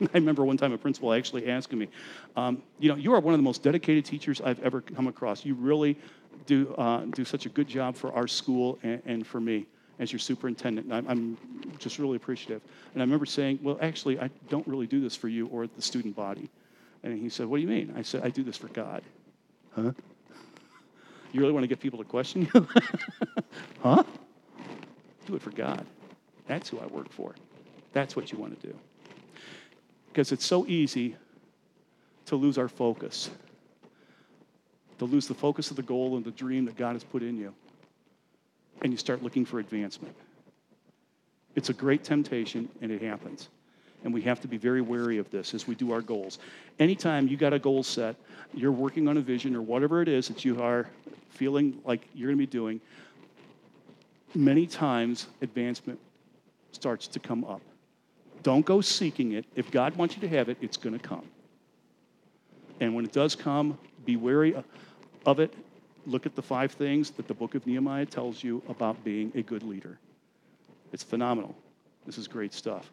I 0.14 0.18
remember 0.18 0.44
one 0.44 0.56
time 0.56 0.72
a 0.72 0.78
principal 0.78 1.12
actually 1.12 1.50
asking 1.50 1.78
me, 1.78 1.88
um, 2.36 2.62
you 2.78 2.88
know, 2.88 2.96
you 2.96 3.12
are 3.14 3.20
one 3.20 3.34
of 3.34 3.38
the 3.38 3.44
most 3.44 3.62
dedicated 3.62 4.04
teachers 4.04 4.40
I've 4.40 4.60
ever 4.62 4.80
come 4.80 5.06
across. 5.08 5.44
You 5.44 5.54
really 5.54 5.98
do, 6.46 6.74
uh, 6.76 7.00
do 7.06 7.24
such 7.24 7.46
a 7.46 7.48
good 7.48 7.68
job 7.68 7.96
for 7.96 8.12
our 8.12 8.28
school 8.28 8.78
and, 8.82 9.02
and 9.06 9.26
for 9.26 9.40
me 9.40 9.66
as 9.98 10.12
your 10.12 10.18
superintendent. 10.18 10.92
I'm, 10.92 11.08
I'm, 11.08 11.38
just 11.78 11.98
really 11.98 12.16
appreciative. 12.16 12.60
And 12.94 13.02
I 13.02 13.04
remember 13.04 13.26
saying, 13.26 13.60
well, 13.62 13.78
actually, 13.80 14.18
I 14.18 14.30
don't 14.48 14.66
really 14.66 14.86
do 14.86 15.00
this 15.00 15.14
for 15.14 15.28
you 15.28 15.46
or 15.48 15.66
the 15.66 15.82
student 15.82 16.16
body. 16.16 16.48
And 17.02 17.16
he 17.18 17.28
said, 17.28 17.46
what 17.46 17.58
do 17.58 17.62
you 17.62 17.68
mean? 17.68 17.94
I 17.96 18.02
said, 18.02 18.22
I 18.24 18.30
do 18.30 18.42
this 18.42 18.56
for 18.56 18.68
God. 18.68 19.02
Huh? 19.74 19.92
You 21.32 21.40
really 21.40 21.52
want 21.52 21.62
to 21.64 21.68
get 21.68 21.78
people 21.78 21.98
to 21.98 22.04
question 22.04 22.48
you? 22.52 22.68
huh? 23.82 24.02
Do 25.26 25.36
it 25.36 25.42
for 25.42 25.50
God. 25.50 25.86
That's 26.46 26.68
who 26.68 26.78
I 26.80 26.86
work 26.86 27.12
for. 27.12 27.34
That's 27.92 28.16
what 28.16 28.32
you 28.32 28.38
want 28.38 28.60
to 28.60 28.66
do. 28.68 28.74
Because 30.08 30.32
it's 30.32 30.44
so 30.44 30.66
easy 30.66 31.16
to 32.26 32.36
lose 32.36 32.58
our 32.58 32.68
focus, 32.68 33.30
to 34.98 35.04
lose 35.04 35.26
the 35.26 35.34
focus 35.34 35.70
of 35.70 35.76
the 35.76 35.82
goal 35.82 36.16
and 36.16 36.24
the 36.24 36.30
dream 36.30 36.64
that 36.66 36.76
God 36.76 36.94
has 36.94 37.04
put 37.04 37.22
in 37.22 37.38
you, 37.38 37.54
and 38.82 38.92
you 38.92 38.98
start 38.98 39.22
looking 39.22 39.44
for 39.44 39.60
advancement. 39.60 40.14
It's 41.54 41.70
a 41.70 41.72
great 41.72 42.04
temptation, 42.04 42.68
and 42.80 42.92
it 42.92 43.02
happens. 43.02 43.48
And 44.04 44.14
we 44.14 44.22
have 44.22 44.40
to 44.42 44.48
be 44.48 44.56
very 44.56 44.80
wary 44.80 45.18
of 45.18 45.28
this 45.30 45.54
as 45.54 45.66
we 45.66 45.74
do 45.74 45.92
our 45.92 46.00
goals. 46.00 46.38
Anytime 46.78 47.26
you 47.26 47.36
got 47.36 47.52
a 47.52 47.58
goal 47.58 47.82
set, 47.82 48.14
you're 48.54 48.70
working 48.70 49.08
on 49.08 49.16
a 49.16 49.20
vision 49.20 49.56
or 49.56 49.62
whatever 49.62 50.02
it 50.02 50.08
is 50.08 50.28
that 50.28 50.44
you 50.44 50.62
are 50.62 50.88
feeling 51.30 51.80
like 51.84 52.06
you're 52.14 52.28
going 52.28 52.38
to 52.38 52.46
be 52.46 52.46
doing, 52.46 52.80
many 54.34 54.66
times 54.66 55.26
advancement 55.42 55.98
starts 56.72 57.08
to 57.08 57.18
come 57.18 57.44
up. 57.44 57.62
Don't 58.48 58.64
go 58.64 58.80
seeking 58.80 59.32
it. 59.32 59.44
If 59.56 59.70
God 59.70 59.94
wants 59.96 60.14
you 60.14 60.22
to 60.22 60.28
have 60.28 60.48
it, 60.48 60.56
it's 60.62 60.78
going 60.78 60.98
to 60.98 61.06
come. 61.06 61.26
And 62.80 62.94
when 62.94 63.04
it 63.04 63.12
does 63.12 63.36
come, 63.36 63.78
be 64.06 64.16
wary 64.16 64.54
of 65.26 65.38
it. 65.38 65.52
Look 66.06 66.24
at 66.24 66.34
the 66.34 66.40
five 66.40 66.72
things 66.72 67.10
that 67.10 67.28
the 67.28 67.34
book 67.34 67.54
of 67.54 67.66
Nehemiah 67.66 68.06
tells 68.06 68.42
you 68.42 68.62
about 68.66 69.04
being 69.04 69.30
a 69.34 69.42
good 69.42 69.62
leader. 69.62 69.98
It's 70.94 71.02
phenomenal. 71.02 71.54
This 72.06 72.16
is 72.16 72.26
great 72.26 72.54
stuff. 72.54 72.90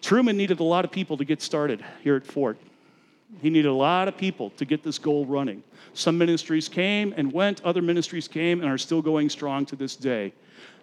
Truman 0.00 0.38
needed 0.38 0.60
a 0.60 0.64
lot 0.64 0.86
of 0.86 0.90
people 0.90 1.18
to 1.18 1.26
get 1.26 1.42
started 1.42 1.84
here 2.02 2.16
at 2.16 2.24
Fort. 2.24 2.56
He 3.42 3.50
needed 3.50 3.68
a 3.68 3.74
lot 3.74 4.08
of 4.08 4.16
people 4.16 4.48
to 4.56 4.64
get 4.64 4.82
this 4.82 4.98
goal 4.98 5.26
running. 5.26 5.62
Some 5.92 6.16
ministries 6.16 6.66
came 6.66 7.12
and 7.18 7.30
went, 7.30 7.62
other 7.62 7.82
ministries 7.82 8.26
came 8.26 8.62
and 8.62 8.70
are 8.70 8.78
still 8.78 9.02
going 9.02 9.28
strong 9.28 9.66
to 9.66 9.76
this 9.76 9.96
day. 9.96 10.32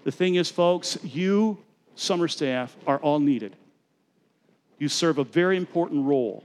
The 0.04 0.12
thing 0.12 0.36
is, 0.36 0.52
folks, 0.52 1.00
you, 1.02 1.58
summer 1.96 2.28
staff, 2.28 2.78
are 2.86 3.00
all 3.00 3.20
needed. 3.20 3.56
You 4.84 4.90
serve 4.90 5.18
a 5.18 5.24
very 5.24 5.56
important 5.56 6.06
role. 6.06 6.44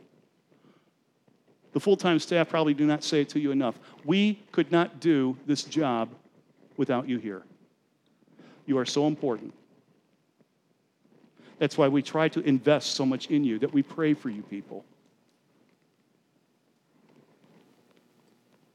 The 1.72 1.80
full 1.80 1.96
time 1.96 2.20
staff 2.20 2.48
probably 2.48 2.72
do 2.72 2.86
not 2.86 3.02
say 3.02 3.22
it 3.22 3.28
to 3.30 3.40
you 3.40 3.50
enough. 3.50 3.76
We 4.04 4.34
could 4.52 4.70
not 4.70 5.00
do 5.00 5.36
this 5.44 5.64
job 5.64 6.08
without 6.76 7.08
you 7.08 7.18
here. 7.18 7.42
You 8.64 8.78
are 8.78 8.86
so 8.86 9.08
important. 9.08 9.52
That's 11.58 11.76
why 11.76 11.88
we 11.88 12.00
try 12.00 12.28
to 12.28 12.40
invest 12.42 12.92
so 12.92 13.04
much 13.04 13.26
in 13.26 13.42
you, 13.42 13.58
that 13.58 13.72
we 13.72 13.82
pray 13.82 14.14
for 14.14 14.30
you 14.30 14.42
people. 14.42 14.84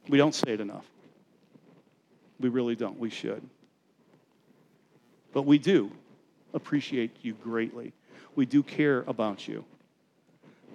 We 0.10 0.18
don't 0.18 0.36
say 0.36 0.52
it 0.52 0.60
enough. 0.60 0.86
We 2.38 2.50
really 2.50 2.76
don't. 2.76 3.00
We 3.00 3.10
should. 3.10 3.42
But 5.32 5.44
we 5.44 5.58
do. 5.58 5.90
appreciate 6.54 7.16
you 7.22 7.34
greatly. 7.36 7.94
We 8.36 8.46
do 8.46 8.64
care 8.64 9.04
about 9.08 9.48
you. 9.48 9.64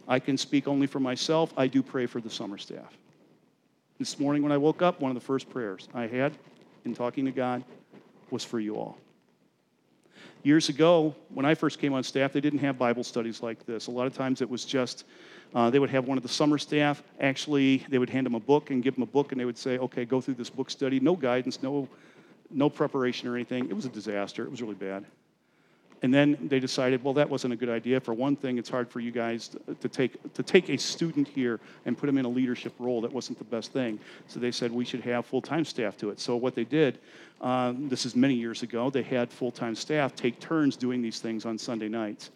I 0.07 0.19
can 0.19 0.39
speak 0.39 0.67
only 0.69 0.87
for 0.87 1.01
myself. 1.01 1.53
I 1.57 1.67
do 1.67 1.83
pray 1.83 2.07
for 2.07 2.21
the 2.21 2.31
summer 2.31 2.57
staff. 2.57 2.97
This 3.99 4.19
morning 4.19 4.43
when 4.43 4.53
I 4.53 4.57
woke 4.57 4.81
up, 4.81 5.01
one 5.01 5.11
of 5.11 5.15
the 5.15 5.25
first 5.25 5.51
prayers 5.51 5.89
I 5.93 6.07
had 6.07 6.33
in 6.85 6.95
talking 6.95 7.25
to 7.25 7.31
God 7.31 7.65
was 8.31 8.45
for 8.45 8.61
you 8.61 8.77
all. 8.77 8.97
Years 10.45 10.69
ago, 10.69 11.15
when 11.35 11.45
I 11.45 11.55
first 11.55 11.81
came 11.81 11.93
on 11.93 12.05
staff, 12.05 12.33
they 12.33 12.41
didn't 12.41 12.61
have 12.61 12.79
Bible 12.79 13.03
studies 13.03 13.43
like 13.43 13.67
this. 13.67 13.89
A 13.89 13.91
lot 13.91 14.07
of 14.07 14.15
times 14.15 14.41
it 14.41 14.49
was 14.49 14.65
just, 14.65 15.05
uh, 15.55 15.69
they 15.69 15.81
would 15.81 15.91
have 15.91 16.07
one 16.07 16.17
of 16.17 16.23
the 16.23 16.29
summer 16.29 16.59
staff. 16.59 17.03
Actually, 17.21 17.85
they 17.89 17.99
would 17.99 18.09
hand 18.09 18.25
them 18.25 18.37
a 18.37 18.41
book 18.41 18.71
and 18.71 18.83
give 18.83 18.95
them 18.95 19.03
a 19.03 19.07
book, 19.07 19.33
and 19.33 19.41
they 19.41 19.45
would 19.45 19.59
say, 19.59 19.79
okay, 19.79 20.05
go 20.05 20.21
through 20.21 20.35
this 20.35 20.49
book 20.49 20.71
study. 20.71 21.01
No 21.01 21.17
guidance, 21.17 21.61
no, 21.61 21.89
no 22.51 22.71
preparation 22.71 23.29
or 23.29 23.35
anything. 23.35 23.69
It 23.69 23.75
was 23.75 23.85
a 23.85 23.91
disaster. 23.91 24.45
It 24.45 24.51
was 24.51 24.63
really 24.63 24.75
bad. 24.75 25.05
And 26.03 26.15
then 26.15 26.39
they 26.49 26.61
decided, 26.61 27.03
well, 27.03 27.15
that 27.15 27.29
wasn't 27.29 27.53
a 27.55 27.57
good 27.57 27.69
idea. 27.69 27.99
For 27.99 28.15
one 28.15 28.37
thing, 28.37 28.57
it's 28.57 28.69
hard 28.69 28.89
for 28.89 29.01
you 29.01 29.11
guys 29.11 29.51
to 29.81 29.89
take, 29.89 30.33
to 30.35 30.43
take 30.43 30.69
a 30.69 30.77
student 30.77 31.27
here 31.27 31.59
and 31.87 31.99
put 31.99 32.09
him 32.09 32.19
in 32.19 32.25
a 32.25 32.29
leadership 32.29 32.73
role. 32.79 33.01
That 33.01 33.13
wasn't 33.13 33.39
the 33.39 33.45
best 33.45 33.73
thing. 33.73 33.99
So 34.29 34.39
they 34.39 34.53
said 34.53 34.71
we 34.71 34.85
should 34.85 35.01
have 35.01 35.27
full 35.27 35.43
time 35.43 35.65
staff 35.65 35.97
to 35.99 36.11
it. 36.11 36.21
So 36.21 36.37
what 36.37 36.55
they 36.55 36.65
did, 36.65 36.99
um, 37.41 37.89
this 37.89 38.07
is 38.07 38.15
many 38.15 38.35
years 38.35 38.63
ago, 38.63 38.91
they 38.91 39.03
had 39.03 39.31
full 39.31 39.51
time 39.51 39.75
staff 39.75 40.15
take 40.15 40.39
turns 40.39 40.77
doing 40.77 41.03
these 41.03 41.19
things 41.19 41.45
on 41.45 41.59
Sunday 41.59 41.89
nights. 41.89 42.31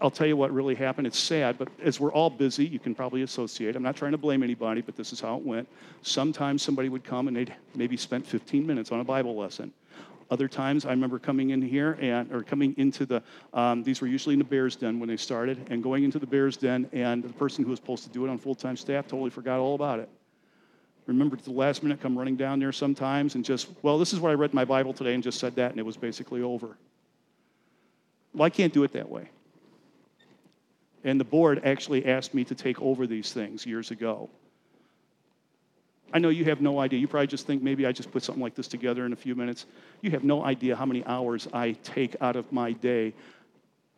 I'll 0.00 0.10
tell 0.10 0.26
you 0.26 0.36
what 0.36 0.52
really 0.52 0.74
happened. 0.74 1.06
It's 1.06 1.18
sad, 1.18 1.56
but 1.56 1.68
as 1.82 1.98
we're 1.98 2.12
all 2.12 2.28
busy, 2.28 2.66
you 2.66 2.78
can 2.78 2.94
probably 2.94 3.22
associate. 3.22 3.76
I'm 3.76 3.82
not 3.82 3.96
trying 3.96 4.12
to 4.12 4.18
blame 4.18 4.42
anybody, 4.42 4.82
but 4.82 4.94
this 4.94 5.12
is 5.12 5.20
how 5.20 5.36
it 5.36 5.42
went. 5.42 5.66
Sometimes 6.02 6.62
somebody 6.62 6.90
would 6.90 7.02
come 7.02 7.28
and 7.28 7.36
they'd 7.36 7.54
maybe 7.74 7.96
spent 7.96 8.26
15 8.26 8.66
minutes 8.66 8.92
on 8.92 9.00
a 9.00 9.04
Bible 9.04 9.34
lesson. 9.34 9.72
Other 10.28 10.48
times, 10.48 10.84
I 10.84 10.90
remember 10.90 11.18
coming 11.20 11.50
in 11.50 11.62
here 11.62 11.96
and 12.00 12.32
or 12.32 12.42
coming 12.42 12.74
into 12.78 13.06
the. 13.06 13.22
Um, 13.52 13.84
these 13.84 14.00
were 14.00 14.08
usually 14.08 14.32
in 14.32 14.40
the 14.40 14.44
Bears 14.44 14.74
Den 14.74 14.98
when 14.98 15.08
they 15.08 15.16
started, 15.16 15.68
and 15.70 15.82
going 15.82 16.02
into 16.02 16.18
the 16.18 16.26
Bears 16.26 16.56
Den, 16.56 16.88
and 16.92 17.22
the 17.22 17.32
person 17.32 17.62
who 17.62 17.70
was 17.70 17.78
supposed 17.78 18.02
to 18.04 18.10
do 18.10 18.24
it 18.26 18.28
on 18.28 18.38
full-time 18.38 18.76
staff 18.76 19.06
totally 19.06 19.30
forgot 19.30 19.60
all 19.60 19.76
about 19.76 20.00
it. 20.00 20.08
Remember 21.06 21.36
at 21.36 21.44
the 21.44 21.52
last 21.52 21.84
minute, 21.84 22.00
come 22.00 22.18
running 22.18 22.34
down 22.34 22.58
there 22.58 22.72
sometimes 22.72 23.36
and 23.36 23.44
just, 23.44 23.68
well, 23.82 23.96
this 23.96 24.12
is 24.12 24.18
what 24.18 24.30
I 24.30 24.34
read 24.34 24.50
in 24.50 24.56
my 24.56 24.64
Bible 24.64 24.92
today, 24.92 25.14
and 25.14 25.22
just 25.22 25.38
said 25.38 25.54
that, 25.54 25.70
and 25.70 25.78
it 25.78 25.86
was 25.86 25.96
basically 25.96 26.42
over. 26.42 26.76
Well, 28.34 28.44
I 28.44 28.50
can't 28.50 28.72
do 28.72 28.82
it 28.82 28.92
that 28.92 29.08
way. 29.08 29.30
And 31.04 31.20
the 31.20 31.24
board 31.24 31.62
actually 31.64 32.04
asked 32.06 32.34
me 32.34 32.42
to 32.44 32.56
take 32.56 32.82
over 32.82 33.06
these 33.06 33.32
things 33.32 33.64
years 33.64 33.92
ago. 33.92 34.28
I 36.12 36.18
know 36.18 36.28
you 36.28 36.44
have 36.44 36.60
no 36.60 36.78
idea. 36.78 36.98
You 36.98 37.08
probably 37.08 37.26
just 37.26 37.46
think 37.46 37.62
maybe 37.62 37.84
I 37.84 37.92
just 37.92 38.10
put 38.10 38.22
something 38.22 38.42
like 38.42 38.54
this 38.54 38.68
together 38.68 39.04
in 39.06 39.12
a 39.12 39.16
few 39.16 39.34
minutes. 39.34 39.66
You 40.02 40.10
have 40.12 40.24
no 40.24 40.44
idea 40.44 40.76
how 40.76 40.86
many 40.86 41.04
hours 41.04 41.48
I 41.52 41.72
take 41.82 42.16
out 42.20 42.36
of 42.36 42.50
my 42.52 42.72
day 42.72 43.12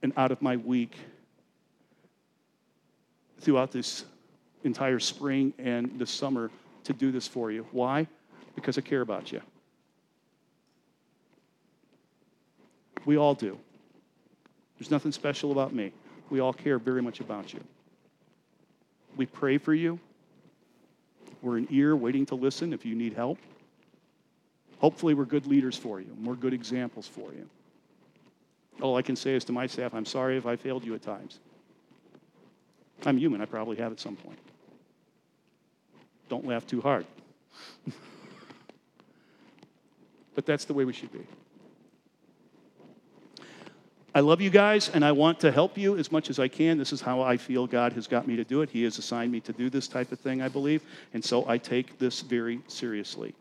and 0.02 0.12
out 0.16 0.32
of 0.32 0.40
my 0.40 0.56
week 0.56 0.96
throughout 3.40 3.72
this 3.72 4.04
entire 4.64 4.98
spring 4.98 5.52
and 5.58 5.98
the 5.98 6.06
summer 6.06 6.50
to 6.84 6.92
do 6.92 7.12
this 7.12 7.28
for 7.28 7.50
you. 7.50 7.66
Why? 7.72 8.06
Because 8.54 8.78
I 8.78 8.80
care 8.80 9.02
about 9.02 9.30
you. 9.30 9.40
We 13.04 13.16
all 13.16 13.34
do. 13.34 13.58
There's 14.78 14.90
nothing 14.90 15.12
special 15.12 15.52
about 15.52 15.74
me. 15.74 15.92
We 16.30 16.40
all 16.40 16.52
care 16.52 16.78
very 16.78 17.02
much 17.02 17.20
about 17.20 17.52
you. 17.52 17.60
We 19.16 19.26
pray 19.26 19.58
for 19.58 19.74
you. 19.74 19.98
We're 21.42 21.58
an 21.58 21.68
ear 21.70 21.94
waiting 21.96 22.26
to 22.26 22.34
listen 22.34 22.72
if 22.72 22.84
you 22.84 22.94
need 22.94 23.14
help. 23.14 23.38
Hopefully, 24.78 25.14
we're 25.14 25.24
good 25.24 25.46
leaders 25.46 25.76
for 25.76 26.00
you, 26.00 26.16
we're 26.22 26.34
good 26.34 26.54
examples 26.54 27.06
for 27.06 27.32
you. 27.32 27.48
All 28.80 28.96
I 28.96 29.02
can 29.02 29.16
say 29.16 29.34
is 29.34 29.44
to 29.44 29.52
my 29.52 29.66
staff, 29.66 29.92
I'm 29.92 30.06
sorry 30.06 30.36
if 30.36 30.46
I 30.46 30.54
failed 30.54 30.84
you 30.84 30.94
at 30.94 31.02
times. 31.02 31.40
I'm 33.04 33.18
human, 33.18 33.40
I 33.40 33.44
probably 33.44 33.76
have 33.76 33.90
at 33.92 34.00
some 34.00 34.16
point. 34.16 34.38
Don't 36.28 36.46
laugh 36.46 36.66
too 36.66 36.80
hard. 36.80 37.06
but 40.34 40.46
that's 40.46 40.64
the 40.64 40.74
way 40.74 40.84
we 40.84 40.92
should 40.92 41.12
be. 41.12 41.26
I 44.18 44.20
love 44.20 44.40
you 44.40 44.50
guys 44.50 44.88
and 44.88 45.04
I 45.04 45.12
want 45.12 45.38
to 45.38 45.52
help 45.52 45.78
you 45.78 45.96
as 45.96 46.10
much 46.10 46.28
as 46.28 46.40
I 46.40 46.48
can. 46.48 46.76
This 46.76 46.92
is 46.92 47.00
how 47.00 47.20
I 47.20 47.36
feel 47.36 47.68
God 47.68 47.92
has 47.92 48.08
got 48.08 48.26
me 48.26 48.34
to 48.34 48.42
do 48.42 48.62
it. 48.62 48.68
He 48.68 48.82
has 48.82 48.98
assigned 48.98 49.30
me 49.30 49.38
to 49.42 49.52
do 49.52 49.70
this 49.70 49.86
type 49.86 50.10
of 50.10 50.18
thing, 50.18 50.42
I 50.42 50.48
believe. 50.48 50.82
And 51.14 51.24
so 51.24 51.48
I 51.48 51.56
take 51.56 52.00
this 52.00 52.22
very 52.22 52.58
seriously. 52.66 53.32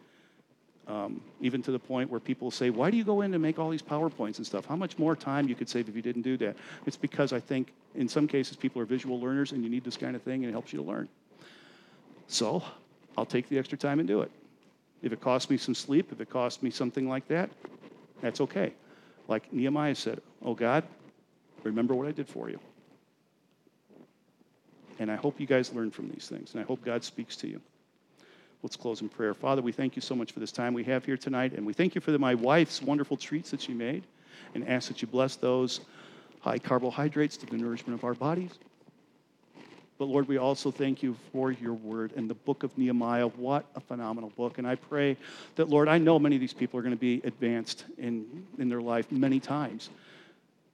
Um, 0.87 1.19
even 1.41 1.63
to 1.63 1.71
the 1.71 1.79
point 1.79 2.11
where 2.11 2.19
people 2.19 2.51
say, 2.51 2.69
Why 2.69 2.91
do 2.91 2.97
you 2.97 3.03
go 3.03 3.21
in 3.21 3.33
and 3.33 3.41
make 3.41 3.57
all 3.57 3.71
these 3.71 3.81
PowerPoints 3.81 4.37
and 4.37 4.45
stuff? 4.45 4.67
How 4.67 4.75
much 4.75 4.99
more 4.99 5.15
time 5.15 5.49
you 5.49 5.55
could 5.55 5.67
save 5.67 5.89
if 5.89 5.95
you 5.95 6.03
didn't 6.03 6.21
do 6.21 6.37
that? 6.37 6.55
It's 6.85 6.95
because 6.95 7.33
I 7.33 7.39
think 7.39 7.73
in 7.95 8.07
some 8.07 8.27
cases 8.27 8.55
people 8.55 8.79
are 8.79 8.85
visual 8.85 9.19
learners 9.19 9.53
and 9.53 9.63
you 9.63 9.71
need 9.71 9.83
this 9.83 9.97
kind 9.97 10.15
of 10.15 10.21
thing 10.21 10.43
and 10.43 10.49
it 10.49 10.51
helps 10.51 10.71
you 10.71 10.77
to 10.77 10.85
learn. 10.85 11.09
So 12.27 12.63
I'll 13.17 13.25
take 13.25 13.49
the 13.49 13.57
extra 13.57 13.79
time 13.79 13.97
and 13.97 14.07
do 14.07 14.21
it. 14.21 14.29
If 15.01 15.11
it 15.11 15.21
costs 15.21 15.49
me 15.49 15.57
some 15.57 15.73
sleep, 15.73 16.11
if 16.11 16.21
it 16.21 16.29
costs 16.29 16.61
me 16.61 16.69
something 16.69 17.09
like 17.09 17.27
that, 17.29 17.49
that's 18.21 18.41
okay. 18.41 18.73
Like 19.27 19.51
Nehemiah 19.51 19.95
said, 19.95 20.21
Oh 20.43 20.53
God, 20.53 20.83
remember 21.63 21.93
what 21.93 22.07
I 22.07 22.11
did 22.11 22.27
for 22.27 22.49
you. 22.49 22.59
And 24.99 25.11
I 25.11 25.15
hope 25.15 25.39
you 25.39 25.45
guys 25.45 25.73
learn 25.73 25.91
from 25.91 26.09
these 26.09 26.27
things, 26.27 26.53
and 26.53 26.61
I 26.61 26.65
hope 26.65 26.83
God 26.83 27.03
speaks 27.03 27.35
to 27.37 27.47
you. 27.47 27.61
Let's 28.63 28.75
close 28.75 29.01
in 29.01 29.09
prayer. 29.09 29.35
Father, 29.35 29.61
we 29.61 29.71
thank 29.71 29.95
you 29.95 30.01
so 30.01 30.15
much 30.15 30.31
for 30.31 30.39
this 30.39 30.51
time 30.51 30.73
we 30.73 30.83
have 30.85 31.05
here 31.05 31.17
tonight, 31.17 31.53
and 31.53 31.65
we 31.65 31.73
thank 31.73 31.93
you 31.93 32.01
for 32.01 32.11
the, 32.11 32.17
my 32.17 32.33
wife's 32.33 32.81
wonderful 32.81 33.15
treats 33.15 33.51
that 33.51 33.61
she 33.61 33.73
made, 33.73 34.03
and 34.55 34.67
ask 34.67 34.87
that 34.87 35.01
you 35.01 35.07
bless 35.07 35.35
those 35.35 35.81
high 36.39 36.57
carbohydrates 36.57 37.37
to 37.37 37.45
the 37.45 37.57
nourishment 37.57 37.97
of 37.99 38.03
our 38.03 38.15
bodies. 38.15 38.51
But 39.97 40.05
Lord, 40.05 40.27
we 40.27 40.37
also 40.37 40.69
thank 40.69 41.01
you 41.01 41.15
for 41.31 41.51
your 41.51 41.73
word 41.73 42.13
and 42.15 42.29
the 42.29 42.35
book 42.35 42.63
of 42.63 42.77
Nehemiah. 42.77 43.27
What 43.27 43.65
a 43.75 43.79
phenomenal 43.79 44.31
book. 44.37 44.59
And 44.59 44.67
I 44.67 44.75
pray 44.75 45.17
that, 45.55 45.69
Lord, 45.69 45.87
I 45.87 45.97
know 45.97 46.19
many 46.19 46.35
of 46.35 46.39
these 46.39 46.53
people 46.53 46.79
are 46.79 46.83
going 46.83 46.95
to 46.95 46.99
be 46.99 47.21
advanced 47.23 47.85
in, 47.97 48.45
in 48.59 48.69
their 48.69 48.81
life 48.81 49.11
many 49.11 49.39
times. 49.39 49.89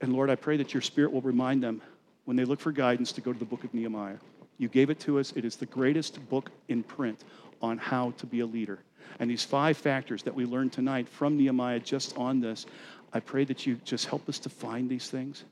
And 0.02 0.12
Lord, 0.12 0.30
I 0.30 0.36
pray 0.36 0.58
that 0.58 0.74
your 0.74 0.82
spirit 0.82 1.14
will 1.14 1.22
remind 1.22 1.64
them 1.64 1.82
when 2.26 2.36
they 2.36 2.44
look 2.44 2.60
for 2.60 2.74
guidance 2.74 3.14
to 3.14 3.22
go 3.22 3.32
to 3.32 3.40
the 3.40 3.46
book 3.46 3.64
of 3.64 3.74
Nehemiah. 3.74 4.18
You 4.58 4.68
gave 4.68 4.90
it 4.90 5.00
to 5.02 5.20
us, 5.20 5.32
it 5.36 5.46
is 5.46 5.56
the 5.56 5.66
greatest 5.66 6.30
book 6.30 6.52
in 6.68 6.84
print 6.84 7.24
on 7.62 7.78
how 7.78 8.12
to 8.18 8.26
be 8.26 8.42
a 8.42 8.46
leader. 8.46 8.80
And 9.20 9.30
these 9.30 9.44
five 9.44 9.78
factors 9.78 10.24
that 10.24 10.36
we 10.36 10.46
learned 10.46 10.74
tonight 10.74 11.08
from 11.08 11.38
Nehemiah 11.38 11.80
just 11.80 12.18
on 12.18 12.42
this, 12.42 12.66
I 13.14 13.20
pray 13.20 13.46
that 13.46 13.66
you 13.66 13.76
just 13.86 14.06
help 14.08 14.28
us 14.28 14.40
to 14.40 14.50
find 14.50 14.90
these 14.90 15.10
things 15.10 15.44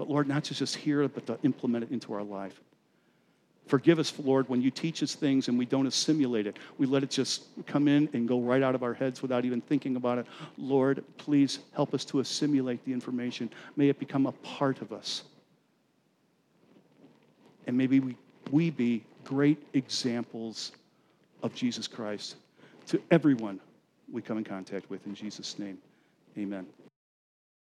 but 0.00 0.08
Lord, 0.08 0.26
not 0.26 0.44
to 0.44 0.54
just 0.54 0.76
hear 0.76 1.02
it, 1.02 1.14
but 1.14 1.26
to 1.26 1.38
implement 1.42 1.84
it 1.84 1.90
into 1.90 2.14
our 2.14 2.22
life. 2.22 2.58
Forgive 3.66 3.98
us, 3.98 4.14
Lord, 4.18 4.48
when 4.48 4.62
you 4.62 4.70
teach 4.70 5.02
us 5.02 5.14
things 5.14 5.48
and 5.48 5.58
we 5.58 5.66
don't 5.66 5.86
assimilate 5.86 6.46
it. 6.46 6.58
We 6.78 6.86
let 6.86 7.02
it 7.02 7.10
just 7.10 7.44
come 7.66 7.86
in 7.86 8.08
and 8.14 8.26
go 8.26 8.40
right 8.40 8.62
out 8.62 8.74
of 8.74 8.82
our 8.82 8.94
heads 8.94 9.20
without 9.20 9.44
even 9.44 9.60
thinking 9.60 9.96
about 9.96 10.16
it. 10.16 10.26
Lord, 10.56 11.04
please 11.18 11.58
help 11.74 11.92
us 11.92 12.06
to 12.06 12.20
assimilate 12.20 12.82
the 12.86 12.94
information. 12.94 13.50
May 13.76 13.90
it 13.90 13.98
become 13.98 14.24
a 14.24 14.32
part 14.32 14.80
of 14.80 14.90
us. 14.90 15.24
And 17.66 17.76
maybe 17.76 18.00
we, 18.00 18.16
we 18.50 18.70
be 18.70 19.04
great 19.24 19.62
examples 19.74 20.72
of 21.42 21.54
Jesus 21.54 21.86
Christ 21.86 22.36
to 22.86 23.02
everyone 23.10 23.60
we 24.10 24.22
come 24.22 24.38
in 24.38 24.44
contact 24.44 24.88
with. 24.88 25.06
In 25.06 25.14
Jesus' 25.14 25.58
name, 25.58 25.76
amen. 26.38 26.66